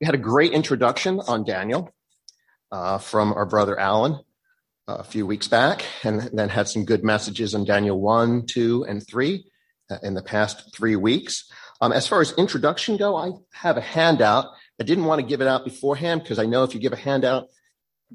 We 0.00 0.04
had 0.04 0.14
a 0.14 0.18
great 0.18 0.52
introduction 0.52 1.18
on 1.26 1.42
Daniel 1.42 1.92
uh, 2.70 2.98
from 2.98 3.32
our 3.32 3.46
brother 3.46 3.76
Alan 3.78 4.20
uh, 4.86 4.98
a 4.98 5.02
few 5.02 5.26
weeks 5.26 5.48
back, 5.48 5.84
and 6.04 6.30
then 6.32 6.50
had 6.50 6.68
some 6.68 6.84
good 6.84 7.02
messages 7.02 7.52
on 7.52 7.64
Daniel 7.64 8.00
1, 8.00 8.46
2, 8.46 8.84
and 8.88 9.04
3 9.04 9.44
uh, 9.90 9.96
in 10.04 10.14
the 10.14 10.22
past 10.22 10.72
three 10.72 10.94
weeks. 10.94 11.50
Um, 11.80 11.92
as 11.92 12.06
far 12.06 12.20
as 12.20 12.32
introduction 12.34 12.96
go, 12.96 13.16
I 13.16 13.32
have 13.52 13.76
a 13.76 13.80
handout. 13.80 14.46
I 14.80 14.84
didn't 14.84 15.06
want 15.06 15.20
to 15.20 15.26
give 15.26 15.40
it 15.40 15.48
out 15.48 15.64
beforehand 15.64 16.22
because 16.22 16.38
I 16.38 16.46
know 16.46 16.62
if 16.62 16.74
you 16.74 16.80
give 16.80 16.92
a 16.92 16.96
handout 16.96 17.48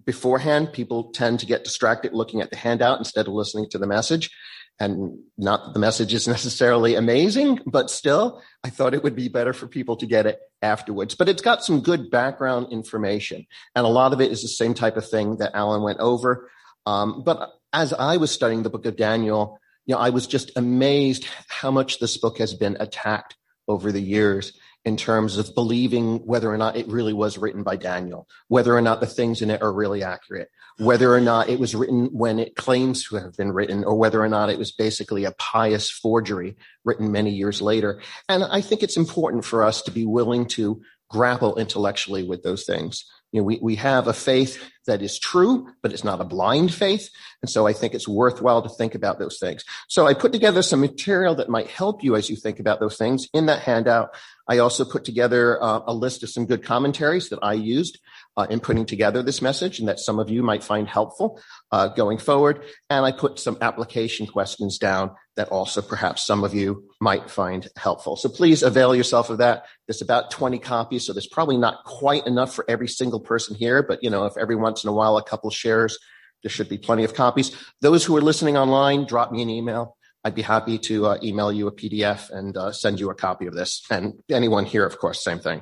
beforehand, 0.06 0.72
people 0.72 1.12
tend 1.12 1.42
to 1.42 1.46
get 1.46 1.66
distracted 1.66 2.14
looking 2.14 2.40
at 2.40 2.50
the 2.50 2.56
handout 2.56 3.00
instead 3.00 3.28
of 3.28 3.34
listening 3.34 3.70
to 3.72 3.78
the 3.78 3.88
message 3.88 4.32
and 4.80 5.20
not 5.38 5.74
the 5.74 5.80
message 5.80 6.14
is 6.14 6.28
necessarily 6.38 6.96
amazing, 6.96 7.60
but 7.66 7.90
still, 7.90 8.42
I 8.64 8.70
thought 8.70 8.94
it 8.94 9.04
would 9.04 9.16
be 9.16 9.28
better 9.28 9.54
for 9.54 9.68
people 9.68 9.98
to 9.98 10.06
get 10.06 10.26
it 10.26 10.40
afterwards. 10.62 11.16
But 11.16 11.30
it's 11.30 11.42
got 11.42 11.64
some 11.64 11.82
good 11.82 12.10
background 12.10 12.68
information, 12.72 13.46
and 13.76 13.86
a 13.86 13.90
lot 13.90 14.14
of 14.14 14.22
it 14.22 14.32
is 14.32 14.42
the 14.42 14.48
same 14.48 14.74
type 14.74 14.98
of 14.98 15.10
thing 15.10 15.38
that 15.38 15.56
Alan 15.56 15.84
went 15.84 16.00
over. 16.00 16.50
Um, 16.86 17.24
but 17.24 17.54
as 17.72 17.94
I 17.94 18.18
was 18.18 18.32
studying 18.32 18.64
the 18.64 18.70
book 18.70 18.86
of 18.86 18.96
Daniel, 18.96 19.60
you 19.86 19.96
know, 19.96 20.02
I 20.02 20.10
was 20.10 20.28
just 20.28 20.52
amazed 20.56 21.26
how 21.48 21.72
much 21.72 22.00
this 22.00 22.18
book 22.18 22.38
has 22.38 22.54
been 22.54 22.78
attacked 22.80 23.36
over 23.68 23.92
the 23.92 24.02
years 24.02 24.54
in 24.86 24.98
terms 24.98 25.38
of 25.38 25.56
believing 25.56 26.18
whether 26.26 26.52
or 26.52 26.58
not 26.58 26.76
it 26.76 26.88
really 26.88 27.14
was 27.14 27.38
written 27.38 27.64
by 27.64 27.78
Daniel, 27.78 28.28
whether 28.50 28.76
or 28.76 28.82
not 28.82 29.00
the 29.00 29.08
things 29.08 29.42
in 29.42 29.50
it 29.50 29.62
are 29.62 29.72
really 29.72 30.04
accurate, 30.04 30.50
whether 30.78 31.14
or 31.14 31.22
not 31.22 31.50
it 31.50 31.60
was 31.60 31.76
written 31.76 32.06
when 32.08 32.40
it 32.40 32.56
claims 32.56 33.08
to 33.08 33.16
have 33.16 33.36
been 33.38 33.52
written, 33.52 33.84
or 33.84 33.96
whether 33.96 34.22
or 34.22 34.30
not 34.30 34.50
it 34.50 34.58
was 34.58 34.72
basically 34.72 35.26
a 35.26 35.34
pious 35.34 35.90
forgery 35.90 36.56
written 36.84 37.12
many 37.12 37.32
years 37.32 37.62
later. 37.62 38.02
And 38.28 38.44
I 38.44 38.62
think 38.62 38.84
it's 38.84 38.98
important 38.98 39.46
for 39.46 39.64
us 39.64 39.82
to 39.84 39.92
be 39.92 40.06
willing 40.06 40.48
to 40.50 40.82
grapple 41.10 41.58
intellectually 41.58 42.24
with 42.24 42.42
those 42.44 42.66
things. 42.66 43.06
You 43.32 43.42
know, 43.42 43.46
we, 43.46 43.60
we 43.62 43.76
have 43.76 44.08
a 44.08 44.14
faith 44.14 44.62
that 44.86 45.02
is 45.02 45.20
true, 45.20 45.70
but 45.82 45.92
it's 45.92 46.04
not 46.04 46.22
a 46.22 46.26
blind 46.26 46.74
faith. 46.74 47.10
And 47.42 47.50
so 47.50 47.68
I 47.68 47.74
think 47.74 47.94
it's 47.94 48.08
worthwhile 48.08 48.62
to 48.62 48.70
think 48.70 48.96
about 48.96 49.20
those 49.20 49.40
things. 49.40 49.64
So 49.88 50.08
I 50.08 50.14
put 50.14 50.32
together 50.32 50.62
some 50.62 50.82
material 50.82 51.36
that 51.36 51.50
might 51.50 51.68
help 51.68 52.04
you 52.04 52.16
as 52.16 52.30
you 52.30 52.36
think 52.36 52.60
about 52.60 52.80
those 52.80 52.98
things 52.98 53.28
in 53.34 53.48
that 53.48 53.62
handout. 53.62 54.14
I 54.48 54.58
also 54.58 54.84
put 54.84 55.06
together 55.06 55.62
uh, 55.62 55.82
a 55.88 55.94
list 55.94 56.24
of 56.24 56.30
some 56.30 56.46
good 56.46 56.64
commentaries 56.64 57.30
that 57.30 57.40
I 57.42 57.54
used 57.54 58.00
uh, 58.36 58.48
in 58.50 58.60
putting 58.60 58.86
together 58.86 59.22
this 59.24 59.42
message 59.42 59.80
and 59.80 59.88
that 59.88 60.00
some 60.00 60.20
of 60.20 60.30
you 60.30 60.44
might 60.44 60.64
find 60.64 60.88
helpful 60.88 61.40
uh, 61.72 61.88
going 61.90 62.18
forward. 62.18 62.64
And 62.90 63.06
I 63.06 63.12
put 63.12 63.40
some 63.40 63.58
application 63.62 64.28
questions 64.28 64.78
down 64.78 65.12
that 65.36 65.50
also 65.50 65.82
perhaps 65.82 66.26
some 66.26 66.44
of 66.44 66.54
you 66.54 66.90
might 67.02 67.30
find 67.30 67.68
helpful. 67.76 68.16
So 68.16 68.30
please 68.30 68.62
avail 68.62 68.96
yourself 68.96 69.30
of 69.30 69.40
that. 69.40 69.66
There's 69.88 70.02
about 70.02 70.30
20 70.30 70.60
copies, 70.60 71.06
so 71.06 71.14
there's 71.14 71.28
probably 71.28 71.58
not 71.58 71.84
quite 71.86 72.28
enough 72.28 72.54
for 72.54 72.66
every 72.68 72.88
single 72.88 73.20
person 73.20 73.56
here, 73.56 73.82
but 73.82 74.04
you 74.04 74.10
know, 74.10 74.26
if 74.26 74.38
every 74.38 74.56
once 74.74 74.84
in 74.84 74.90
a 74.90 74.94
while 74.94 75.18
a 75.18 75.24
couple 75.24 75.52
shares, 75.52 76.00
there 76.42 76.50
should 76.50 76.68
be 76.68 76.80
plenty 76.80 77.04
of 77.04 77.14
copies. 77.14 77.56
Those 77.82 78.04
who 78.04 78.18
are 78.18 78.22
listening 78.22 78.58
online, 78.58 79.06
drop 79.06 79.32
me 79.32 79.44
an 79.44 79.50
email. 79.52 79.96
I'd 80.24 80.34
be 80.34 80.42
happy 80.42 80.80
to 80.80 81.06
uh, 81.06 81.18
email 81.22 81.52
you 81.52 81.68
a 81.68 81.72
PDF 81.72 82.32
and 82.32 82.58
uh, 82.58 82.72
send 82.72 83.00
you 83.00 83.12
a 83.12 83.16
copy 83.16 83.46
of 83.46 83.54
this. 83.54 83.86
And 83.92 84.16
anyone 84.32 84.66
here, 84.66 84.84
of 84.84 84.98
course, 84.98 85.24
same 85.24 85.38
thing. 85.38 85.62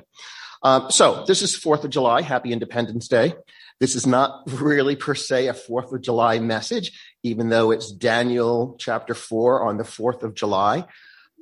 Um, 0.62 0.90
so 0.90 1.24
this 1.26 1.42
is 1.42 1.54
4th 1.54 1.84
of 1.84 1.90
July. 1.90 2.22
Happy 2.22 2.52
Independence 2.52 3.06
Day. 3.06 3.34
This 3.80 3.94
is 3.94 4.06
not 4.06 4.44
really 4.46 4.96
per 4.96 5.14
se 5.14 5.48
a 5.48 5.52
4th 5.52 5.92
of 5.92 6.00
July 6.00 6.38
message, 6.38 6.98
even 7.22 7.50
though 7.50 7.70
it's 7.70 7.92
Daniel 7.92 8.76
chapter 8.78 9.14
4 9.14 9.64
on 9.68 9.76
the 9.76 9.84
4th 9.84 10.22
of 10.22 10.34
July. 10.34 10.86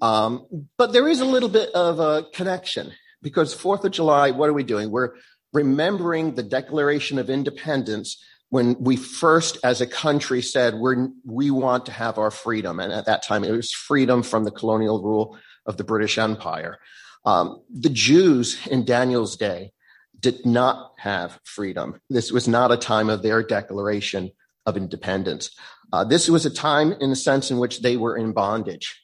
Um, 0.03 0.67
but 0.77 0.93
there 0.93 1.07
is 1.07 1.21
a 1.21 1.25
little 1.25 1.49
bit 1.49 1.71
of 1.71 2.01
a 2.01 2.25
connection 2.35 2.93
because 3.23 3.55
4th 3.55 3.85
of 3.85 3.93
July, 3.93 4.33
what 4.33 4.49
are 4.49 4.55
we 4.55 4.65
doing? 4.65 4.91
We're 4.91 5.13
remembering 5.53 6.35
the 6.35 6.43
Declaration 6.43 7.19
of 7.19 7.31
Independence 7.31 8.23
when 8.51 8.77
we 8.81 8.97
first, 8.97 9.59
as 9.63 9.81
a 9.81 9.87
country, 9.87 10.43
said 10.43 10.75
we're, 10.75 11.09
we 11.25 11.51
want 11.51 11.87
to 11.87 11.93
have 11.93 12.19
our 12.19 12.31
freedom. 12.31 12.81
And 12.81 12.93
at 12.93 13.07
that 13.07 13.23
time, 13.23 13.45
it 13.45 13.53
was 13.53 13.73
freedom 13.73 14.23
from 14.23 14.45
the 14.45 14.51
colonial 14.51 15.03
rule 15.03 15.39
of 15.67 15.77
the 15.77 15.85
British 15.85 16.19
Empire. 16.19 16.79
Um, 17.25 17.63
the 17.73 17.91
Jews 17.91 18.67
in 18.67 18.85
Daniel's 18.85 19.37
day 19.37 19.73
did 20.19 20.45
not 20.45 20.93
have 20.99 21.39
freedom. 21.45 22.01
This 22.11 22.33
was 22.33 22.49
not 22.49 22.73
a 22.73 22.77
time 22.77 23.09
of 23.09 23.23
their 23.23 23.43
declaration 23.43 24.31
of 24.67 24.77
independence. 24.77 25.51
Uh, 25.93 26.05
this 26.05 26.29
was 26.29 26.45
a 26.45 26.51
time, 26.51 26.93
in 27.01 27.11
a 27.11 27.17
sense, 27.17 27.51
in 27.51 27.59
which 27.59 27.83
they 27.83 27.97
were 27.97 28.17
in 28.17 28.33
bondage. 28.33 29.01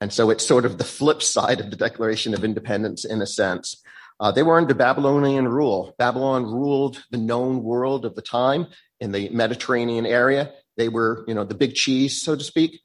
And 0.00 0.12
so 0.12 0.30
it's 0.30 0.46
sort 0.46 0.64
of 0.64 0.78
the 0.78 0.84
flip 0.84 1.22
side 1.22 1.60
of 1.60 1.70
the 1.70 1.76
Declaration 1.76 2.34
of 2.34 2.44
Independence, 2.44 3.04
in 3.04 3.20
a 3.20 3.26
sense. 3.26 3.82
Uh, 4.20 4.30
they 4.30 4.42
were 4.42 4.58
under 4.58 4.74
Babylonian 4.74 5.48
rule. 5.48 5.94
Babylon 5.98 6.44
ruled 6.44 7.02
the 7.10 7.16
known 7.16 7.62
world 7.62 8.04
of 8.04 8.14
the 8.14 8.22
time 8.22 8.66
in 9.00 9.12
the 9.12 9.30
Mediterranean 9.30 10.04
area. 10.04 10.52
They 10.76 10.90
were, 10.90 11.24
you 11.26 11.34
know, 11.34 11.44
the 11.44 11.54
big 11.54 11.74
cheese, 11.74 12.20
so 12.20 12.36
to 12.36 12.44
speak. 12.44 12.80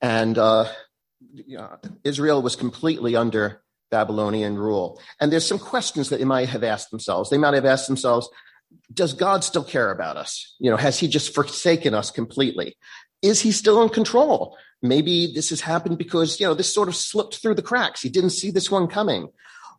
And 0.00 0.38
uh, 0.38 0.66
Israel 2.04 2.40
was 2.40 2.54
completely 2.54 3.16
under 3.16 3.62
Babylonian 3.90 4.56
rule. 4.56 5.00
And 5.20 5.32
there's 5.32 5.46
some 5.46 5.58
questions 5.58 6.08
that 6.10 6.18
they 6.18 6.24
might 6.24 6.48
have 6.50 6.62
asked 6.62 6.90
themselves. 6.90 7.30
They 7.30 7.38
might 7.38 7.54
have 7.54 7.64
asked 7.64 7.88
themselves, 7.88 8.28
does 8.92 9.12
God 9.12 9.42
still 9.42 9.64
care 9.64 9.90
about 9.90 10.16
us? 10.16 10.54
You 10.60 10.70
know, 10.70 10.76
has 10.76 10.98
he 10.98 11.08
just 11.08 11.34
forsaken 11.34 11.94
us 11.94 12.10
completely? 12.12 12.76
Is 13.22 13.40
he 13.40 13.50
still 13.50 13.82
in 13.82 13.88
control? 13.88 14.56
Maybe 14.82 15.32
this 15.34 15.50
has 15.50 15.60
happened 15.60 15.98
because, 15.98 16.38
you 16.38 16.46
know, 16.46 16.54
this 16.54 16.72
sort 16.72 16.88
of 16.88 16.94
slipped 16.94 17.36
through 17.36 17.54
the 17.54 17.62
cracks. 17.62 18.02
He 18.02 18.08
didn't 18.08 18.30
see 18.30 18.50
this 18.50 18.70
one 18.70 18.86
coming. 18.86 19.30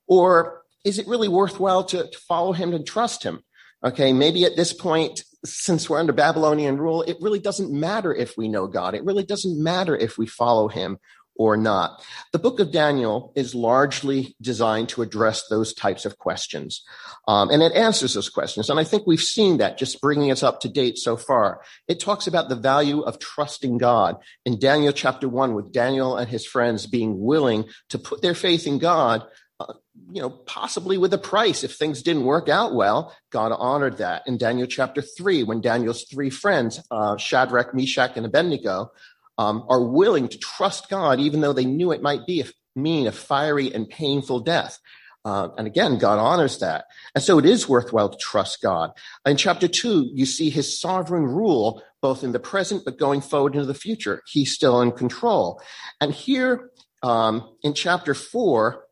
Or 0.08 0.64
is 0.84 1.00
it 1.00 1.08
really 1.08 1.28
worthwhile 1.28 1.84
to, 1.86 2.10
to 2.10 2.18
follow 2.28 2.54
him 2.54 2.74
and 2.74 2.86
trust 2.86 3.24
him? 3.24 3.42
Okay, 3.84 4.12
maybe 4.12 4.44
at 4.46 4.56
this 4.56 4.74
point, 4.74 5.24
since 5.46 5.90
we're 5.90 6.00
under 6.00 6.14
Babylonian 6.14 6.78
rule, 6.78 7.04
it 7.04 7.18
really 7.22 7.40
doesn't 7.40 7.72
matter 7.72 8.14
if 8.14 8.36
we 8.38 8.48
know 8.48 8.68
God. 8.68 8.96
It 8.96 9.06
really 9.06 9.24
doesn't 9.24 9.62
matter 9.62 9.96
if 9.96 10.18
we 10.18 10.26
follow 10.26 10.68
him 10.68 10.98
or 11.38 11.56
not. 11.56 12.04
The 12.34 12.40
book 12.40 12.60
of 12.60 12.72
Daniel 12.72 13.32
is 13.36 13.54
largely 13.54 14.36
designed 14.42 14.90
to 14.90 15.02
address 15.02 15.48
those 15.48 15.74
types 15.74 16.06
of 16.06 16.18
questions. 16.18 16.84
Um, 17.28 17.50
and 17.50 17.62
it 17.62 17.74
answers 17.74 18.16
those 18.16 18.30
questions. 18.30 18.70
And 18.70 18.80
I 18.80 18.84
think 18.84 19.06
we've 19.06 19.22
seen 19.22 19.58
that 19.58 19.78
just 19.78 20.02
bringing 20.02 20.32
us 20.32 20.44
up 20.44 20.62
to 20.62 20.70
date 20.70 20.98
so 20.98 21.16
far. 21.16 21.62
It 21.88 22.00
talks 22.00 22.28
about 22.28 22.50
the 22.50 22.56
value 22.56 23.02
of 23.02 23.20
trusting 23.20 23.78
God 23.78 24.18
in 24.46 24.60
Daniel 24.60 24.94
chapter 24.94 25.30
one 25.30 25.54
with 25.54 25.72
Daniel 25.72 26.18
and 26.18 26.28
his 26.28 26.46
friends 26.46 26.88
being 26.88 27.20
willing 27.20 27.66
to 27.90 28.00
put 28.00 28.22
their 28.22 28.36
faith 28.36 28.66
in 28.66 28.80
God 28.80 29.24
uh, 29.60 29.74
you 30.12 30.22
know, 30.22 30.30
possibly 30.30 30.98
with 30.98 31.14
a 31.14 31.18
price. 31.18 31.64
If 31.64 31.76
things 31.76 32.02
didn't 32.02 32.26
work 32.26 32.50
out 32.50 32.76
well, 32.76 33.16
God 33.32 33.52
honored 33.52 33.98
that. 33.98 34.24
In 34.28 34.38
Daniel 34.38 34.68
chapter 34.68 35.02
three, 35.02 35.44
when 35.44 35.62
Daniel's 35.62 36.04
three 36.04 36.30
friends, 36.30 36.82
uh, 36.92 37.18
Shadrach, 37.18 37.74
Meshach, 37.74 38.16
and 38.16 38.26
Abednego, 38.26 38.92
um, 39.38 39.66
are 39.70 39.84
willing 39.84 40.28
to 40.30 40.38
trust 40.38 40.90
God, 40.90 41.20
even 41.20 41.42
though 41.42 41.54
they 41.54 41.66
knew 41.66 41.92
it 41.92 42.02
might 42.02 42.26
be 42.26 42.42
a, 42.42 42.46
mean 42.76 43.08
a 43.08 43.12
fiery 43.12 43.74
and 43.74 43.90
painful 43.90 44.42
death. 44.42 44.80
Uh, 45.26 45.50
and 45.58 45.68
again, 45.68 45.98
God 45.98 46.20
honors 46.20 46.60
that. 46.60 46.86
And 47.14 47.24
so 47.24 47.38
it 47.38 47.46
is 47.46 47.68
worthwhile 47.68 48.10
to 48.10 48.18
trust 48.18 48.62
God. 48.62 48.92
In 49.26 49.36
chapter 49.36 49.68
two, 49.68 50.10
you 50.14 50.26
see 50.26 50.50
his 50.50 50.80
sovereign 50.80 51.26
rule, 51.26 51.84
both 52.02 52.24
in 52.24 52.32
the 52.32 52.40
present, 52.40 52.86
but 52.86 52.98
going 52.98 53.20
forward 53.20 53.54
into 53.54 53.66
the 53.66 53.74
future. 53.74 54.22
He's 54.26 54.54
still 54.54 54.82
in 54.82 54.94
control. 54.94 55.62
And 56.00 56.14
here 56.14 56.72
um, 57.04 57.50
in 57.62 57.74
chapter 57.74 58.14
four, 58.14 58.86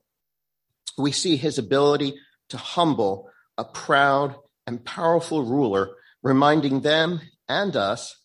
we 0.98 1.12
see 1.12 1.36
his 1.36 1.58
ability 1.58 2.20
to 2.50 2.58
humble 2.58 3.30
a 3.58 3.64
proud 3.64 4.36
and 4.68 4.84
powerful 4.84 5.44
ruler, 5.44 5.92
reminding 6.24 6.82
them 6.82 7.22
and 7.48 7.76
us 7.76 8.16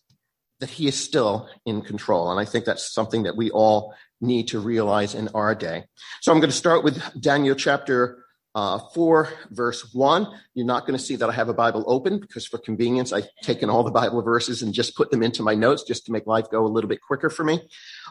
that 0.60 0.70
he 0.70 0.86
is 0.86 1.02
still 1.02 1.48
in 1.64 1.82
control. 1.82 2.30
And 2.30 2.38
I 2.38 2.44
think 2.44 2.64
that's 2.64 2.92
something 2.92 3.24
that 3.24 3.36
we 3.36 3.50
all 3.50 3.94
need 4.20 4.48
to 4.48 4.60
realize 4.60 5.14
in 5.14 5.28
our 5.28 5.54
day. 5.54 5.84
So 6.20 6.32
I'm 6.32 6.40
going 6.40 6.50
to 6.50 6.56
start 6.56 6.84
with 6.84 7.02
Daniel 7.20 7.54
chapter 7.54 8.24
uh, 8.54 8.78
4, 8.78 9.28
verse 9.50 9.94
1. 9.94 10.26
You're 10.54 10.66
not 10.66 10.86
going 10.86 10.98
to 10.98 11.04
see 11.04 11.16
that 11.16 11.28
I 11.28 11.32
have 11.32 11.48
a 11.48 11.54
Bible 11.54 11.84
open 11.86 12.18
because 12.18 12.46
for 12.46 12.58
convenience, 12.58 13.12
I've 13.12 13.28
taken 13.42 13.70
all 13.70 13.84
the 13.84 13.90
Bible 13.90 14.22
verses 14.22 14.62
and 14.62 14.74
just 14.74 14.96
put 14.96 15.10
them 15.10 15.22
into 15.22 15.42
my 15.42 15.54
notes 15.54 15.84
just 15.84 16.06
to 16.06 16.12
make 16.12 16.26
life 16.26 16.50
go 16.50 16.64
a 16.64 16.68
little 16.68 16.88
bit 16.88 17.00
quicker 17.00 17.30
for 17.30 17.44
me. 17.44 17.60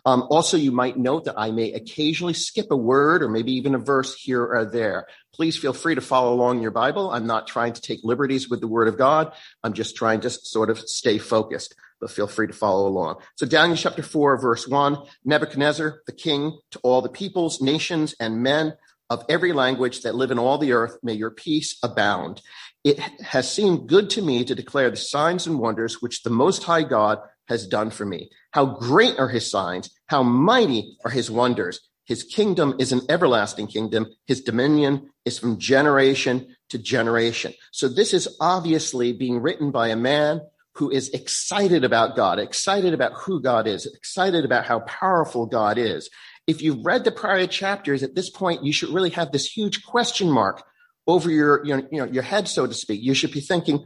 Um, 0.06 0.25
also, 0.30 0.56
you 0.56 0.72
might 0.72 0.98
note 0.98 1.25
that 1.25 1.36
I 1.38 1.52
may 1.52 1.74
occasionally 1.74 2.34
skip 2.34 2.72
a 2.72 2.78
word 2.78 3.22
or 3.22 3.30
maybe 3.30 3.52
even 3.54 3.75
a 3.75 3.80
verse 3.80 4.16
here 4.16 4.44
or 4.44 4.66
there. 4.66 5.08
Please 5.34 5.58
feel 5.58 5.74
free 5.74 5.96
to 5.96 6.02
follow 6.02 6.34
along 6.34 6.62
your 6.62 6.72
Bible. 6.72 7.12
I'm 7.12 7.28
not 7.28 7.48
trying 7.48 7.74
to 7.74 7.81
take 7.81 8.00
liberties 8.04 8.50
with 8.50 8.62
the 8.62 8.68
Word 8.68 8.88
of 8.88 8.98
God. 8.98 9.34
I'm 9.64 9.74
just 9.74 9.96
trying 9.96 10.22
to 10.22 10.30
sort 10.30 10.69
of 10.69 10.80
stay 10.80 11.18
focused 11.18 11.75
but 12.00 12.10
feel 12.10 12.28
free 12.28 12.48
to 12.48 12.54
follow 12.54 12.88
along. 12.88 13.18
So 13.36 13.46
Daniel 13.46 13.75
chapter 13.75 14.02
4, 14.02 14.38
verse 14.38 14.66
1, 14.66 14.98
Nebuchadnezzar, 15.25 16.02
the 16.06 16.14
king, 16.14 16.58
to 16.72 16.80
all 16.80 17.02
the 17.02 17.10
peoples, 17.10 17.62
nations, 17.62 18.16
and 18.19 18.42
men 18.42 18.74
of 19.10 19.26
every 19.30 19.54
language 19.54 20.02
that 20.02 20.16
live 20.16 20.32
in 20.32 20.40
all 20.40 20.58
the 20.58 20.74
earth, 20.74 20.98
may 21.02 21.14
your 21.14 21.32
peace 21.32 21.78
abound. 21.84 22.42
It 22.84 23.00
has 23.00 23.52
seemed 23.52 23.90
good 23.90 24.10
to 24.12 24.22
me 24.22 24.46
to 24.46 24.56
declare 24.56 24.90
the 24.90 24.98
signs 24.98 25.48
and 25.48 25.60
wonders 25.60 26.02
which 26.02 26.24
the 26.24 26.30
Most 26.30 26.64
High 26.64 26.84
God 26.84 27.20
has 27.48 27.68
done 27.68 27.90
for 27.90 28.06
me. 28.06 28.30
How 28.52 28.66
great 28.66 29.20
are 29.20 29.28
his 29.28 29.50
signs, 29.50 29.90
how 30.08 30.24
mighty 30.24 30.98
are 31.04 31.12
his 31.12 31.30
wonders. 31.30 31.82
His 32.06 32.24
kingdom 32.24 32.76
is 32.80 32.92
an 32.92 33.02
everlasting 33.10 33.68
kingdom. 33.68 34.08
His 34.26 34.42
dominion 34.42 35.12
is 35.26 35.38
from 35.38 35.60
generation 35.60 36.56
to 36.70 36.80
generation. 36.80 37.54
So 37.72 37.88
this 37.88 38.14
is 38.14 38.36
obviously 38.40 39.14
being 39.14 39.42
written 39.42 39.72
by 39.72 39.90
a 39.90 39.96
man 39.96 40.42
who 40.74 40.90
is 40.90 41.10
excited 41.10 41.84
about 41.84 42.16
God, 42.16 42.40
excited 42.40 42.94
about 42.94 43.14
who 43.14 43.42
God 43.42 43.68
is, 43.68 43.86
excited 43.86 44.46
about 44.46 44.66
how 44.66 44.80
powerful 44.80 45.46
God 45.46 45.78
is. 45.78 46.10
If 46.50 46.63
you've 46.63 46.84
read 46.84 47.04
the 47.04 47.12
prior 47.12 47.46
chapters 47.46 48.01
at 48.01 48.16
this 48.16 48.30
point, 48.30 48.66
you 48.66 48.74
should 48.74 48.90
really 48.90 49.12
have 49.12 49.31
this 49.31 49.46
huge 49.46 49.84
question 49.86 50.31
mark 50.31 50.63
over 51.06 51.30
your, 51.30 51.63
your, 51.63 51.80
you 51.92 52.00
know, 52.00 52.06
your 52.06 52.24
head, 52.24 52.48
so 52.48 52.66
to 52.66 52.74
speak. 52.74 53.01
You 53.04 53.13
should 53.13 53.31
be 53.31 53.40
thinking, 53.40 53.86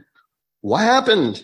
what 0.62 0.80
happened? 0.80 1.42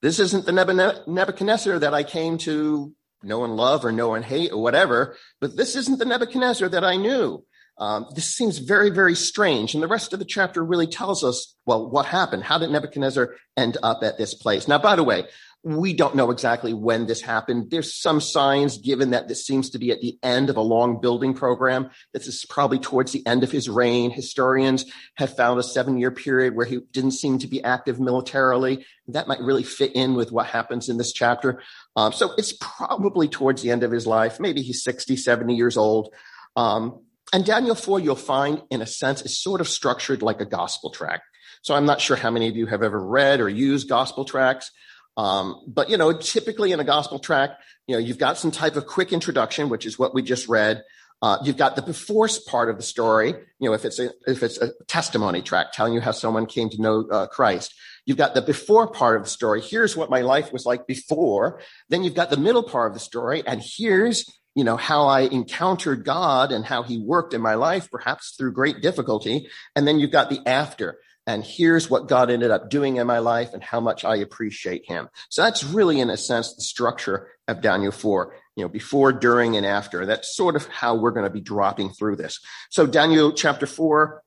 This 0.00 0.18
isn't 0.18 0.46
the 0.46 1.02
Nebuchadnezzar 1.06 1.78
that 1.78 1.92
I 1.92 2.04
came 2.04 2.38
to 2.38 2.94
know 3.22 3.44
and 3.44 3.54
love 3.54 3.84
or 3.84 3.92
know 3.92 4.14
and 4.14 4.24
hate 4.24 4.50
or 4.50 4.62
whatever, 4.62 5.16
but 5.42 5.56
this 5.56 5.76
isn't 5.76 5.98
the 5.98 6.06
Nebuchadnezzar 6.06 6.70
that 6.70 6.84
I 6.84 6.96
knew. 6.96 7.44
Um, 7.78 8.06
this 8.14 8.34
seems 8.34 8.58
very, 8.58 8.90
very 8.90 9.14
strange. 9.14 9.74
And 9.74 9.82
the 9.82 9.88
rest 9.88 10.12
of 10.12 10.18
the 10.18 10.24
chapter 10.24 10.64
really 10.64 10.86
tells 10.86 11.22
us, 11.22 11.54
well, 11.66 11.90
what 11.90 12.06
happened? 12.06 12.44
How 12.44 12.58
did 12.58 12.70
Nebuchadnezzar 12.70 13.34
end 13.56 13.76
up 13.82 14.02
at 14.02 14.18
this 14.18 14.34
place? 14.34 14.68
Now, 14.68 14.78
by 14.78 14.96
the 14.96 15.04
way, 15.04 15.24
we 15.64 15.92
don't 15.92 16.16
know 16.16 16.30
exactly 16.30 16.74
when 16.74 17.06
this 17.06 17.20
happened. 17.20 17.70
There's 17.70 17.94
some 17.94 18.20
signs 18.20 18.78
given 18.78 19.10
that 19.10 19.28
this 19.28 19.46
seems 19.46 19.70
to 19.70 19.78
be 19.78 19.92
at 19.92 20.00
the 20.00 20.18
end 20.20 20.50
of 20.50 20.56
a 20.56 20.60
long 20.60 21.00
building 21.00 21.34
program. 21.34 21.90
This 22.12 22.26
is 22.26 22.44
probably 22.48 22.80
towards 22.80 23.12
the 23.12 23.24
end 23.26 23.44
of 23.44 23.52
his 23.52 23.68
reign. 23.68 24.10
Historians 24.10 24.84
have 25.14 25.36
found 25.36 25.60
a 25.60 25.62
seven 25.62 25.98
year 25.98 26.10
period 26.10 26.56
where 26.56 26.66
he 26.66 26.80
didn't 26.90 27.12
seem 27.12 27.38
to 27.38 27.46
be 27.46 27.62
active 27.62 28.00
militarily. 28.00 28.84
That 29.06 29.28
might 29.28 29.40
really 29.40 29.62
fit 29.62 29.92
in 29.94 30.14
with 30.14 30.32
what 30.32 30.46
happens 30.46 30.88
in 30.88 30.96
this 30.96 31.12
chapter. 31.12 31.62
Um, 31.94 32.12
so 32.12 32.32
it's 32.36 32.54
probably 32.60 33.28
towards 33.28 33.62
the 33.62 33.70
end 33.70 33.84
of 33.84 33.92
his 33.92 34.06
life. 34.06 34.40
Maybe 34.40 34.62
he's 34.62 34.82
60, 34.82 35.16
70 35.16 35.54
years 35.54 35.76
old. 35.76 36.12
Um, 36.56 37.02
and 37.32 37.46
Daniel 37.46 37.74
4, 37.76 38.00
you'll 38.00 38.16
find, 38.16 38.62
in 38.70 38.82
a 38.82 38.86
sense, 38.86 39.22
is 39.22 39.40
sort 39.40 39.60
of 39.60 39.68
structured 39.68 40.22
like 40.22 40.40
a 40.40 40.44
gospel 40.44 40.90
tract. 40.90 41.22
So 41.62 41.74
I'm 41.74 41.86
not 41.86 42.00
sure 42.00 42.16
how 42.16 42.30
many 42.30 42.48
of 42.48 42.56
you 42.56 42.66
have 42.66 42.82
ever 42.82 43.00
read 43.00 43.40
or 43.40 43.48
used 43.48 43.88
gospel 43.88 44.24
tracts. 44.24 44.70
Um, 45.16 45.62
but 45.66 45.90
you 45.90 45.96
know, 45.96 46.12
typically 46.12 46.72
in 46.72 46.80
a 46.80 46.84
gospel 46.84 47.18
tract, 47.18 47.62
you 47.86 47.94
know, 47.94 47.98
you've 47.98 48.18
got 48.18 48.38
some 48.38 48.50
type 48.50 48.76
of 48.76 48.86
quick 48.86 49.12
introduction, 49.12 49.68
which 49.68 49.86
is 49.86 49.98
what 49.98 50.14
we 50.14 50.22
just 50.22 50.48
read. 50.48 50.82
Uh, 51.20 51.38
you've 51.44 51.56
got 51.56 51.76
the 51.76 51.82
before 51.82 52.28
part 52.48 52.68
of 52.68 52.76
the 52.76 52.82
story. 52.82 53.28
You 53.60 53.68
know, 53.68 53.74
if 53.74 53.84
it's 53.84 54.00
a 54.00 54.10
if 54.26 54.42
it's 54.42 54.58
a 54.58 54.72
testimony 54.88 55.40
tract 55.40 55.74
telling 55.74 55.94
you 55.94 56.00
how 56.00 56.10
someone 56.10 56.46
came 56.46 56.68
to 56.70 56.82
know 56.82 57.06
uh, 57.10 57.26
Christ, 57.28 57.74
you've 58.06 58.16
got 58.16 58.34
the 58.34 58.42
before 58.42 58.90
part 58.90 59.16
of 59.16 59.22
the 59.22 59.30
story. 59.30 59.60
Here's 59.60 59.96
what 59.96 60.10
my 60.10 60.22
life 60.22 60.52
was 60.52 60.66
like 60.66 60.86
before. 60.86 61.60
Then 61.88 62.02
you've 62.02 62.16
got 62.16 62.30
the 62.30 62.36
middle 62.36 62.64
part 62.64 62.90
of 62.90 62.94
the 62.94 63.00
story, 63.00 63.44
and 63.46 63.62
here's 63.64 64.28
you 64.56 64.64
know 64.64 64.76
how 64.76 65.06
I 65.06 65.20
encountered 65.20 66.04
God 66.04 66.50
and 66.50 66.64
how 66.64 66.82
He 66.82 66.98
worked 66.98 67.34
in 67.34 67.40
my 67.40 67.54
life, 67.54 67.88
perhaps 67.88 68.34
through 68.36 68.52
great 68.52 68.82
difficulty. 68.82 69.48
And 69.76 69.86
then 69.86 70.00
you've 70.00 70.10
got 70.10 70.28
the 70.28 70.40
after 70.44 70.98
and 71.26 71.44
here's 71.44 71.88
what 71.88 72.08
God 72.08 72.30
ended 72.30 72.50
up 72.50 72.68
doing 72.68 72.96
in 72.96 73.06
my 73.06 73.18
life 73.18 73.54
and 73.54 73.62
how 73.62 73.80
much 73.80 74.04
I 74.04 74.16
appreciate 74.16 74.84
him. 74.86 75.08
So 75.28 75.42
that's 75.42 75.62
really, 75.62 76.00
in 76.00 76.10
a 76.10 76.16
sense, 76.16 76.54
the 76.54 76.62
structure 76.62 77.28
of 77.46 77.60
Daniel 77.60 77.92
4, 77.92 78.34
you 78.56 78.64
know, 78.64 78.68
before, 78.68 79.12
during, 79.12 79.56
and 79.56 79.64
after. 79.64 80.04
That's 80.04 80.36
sort 80.36 80.56
of 80.56 80.66
how 80.66 80.96
we're 80.96 81.12
going 81.12 81.26
to 81.26 81.30
be 81.30 81.40
dropping 81.40 81.90
through 81.90 82.16
this. 82.16 82.40
So 82.70 82.86
Daniel 82.86 83.32
chapter 83.32 83.66
4, 83.66 84.22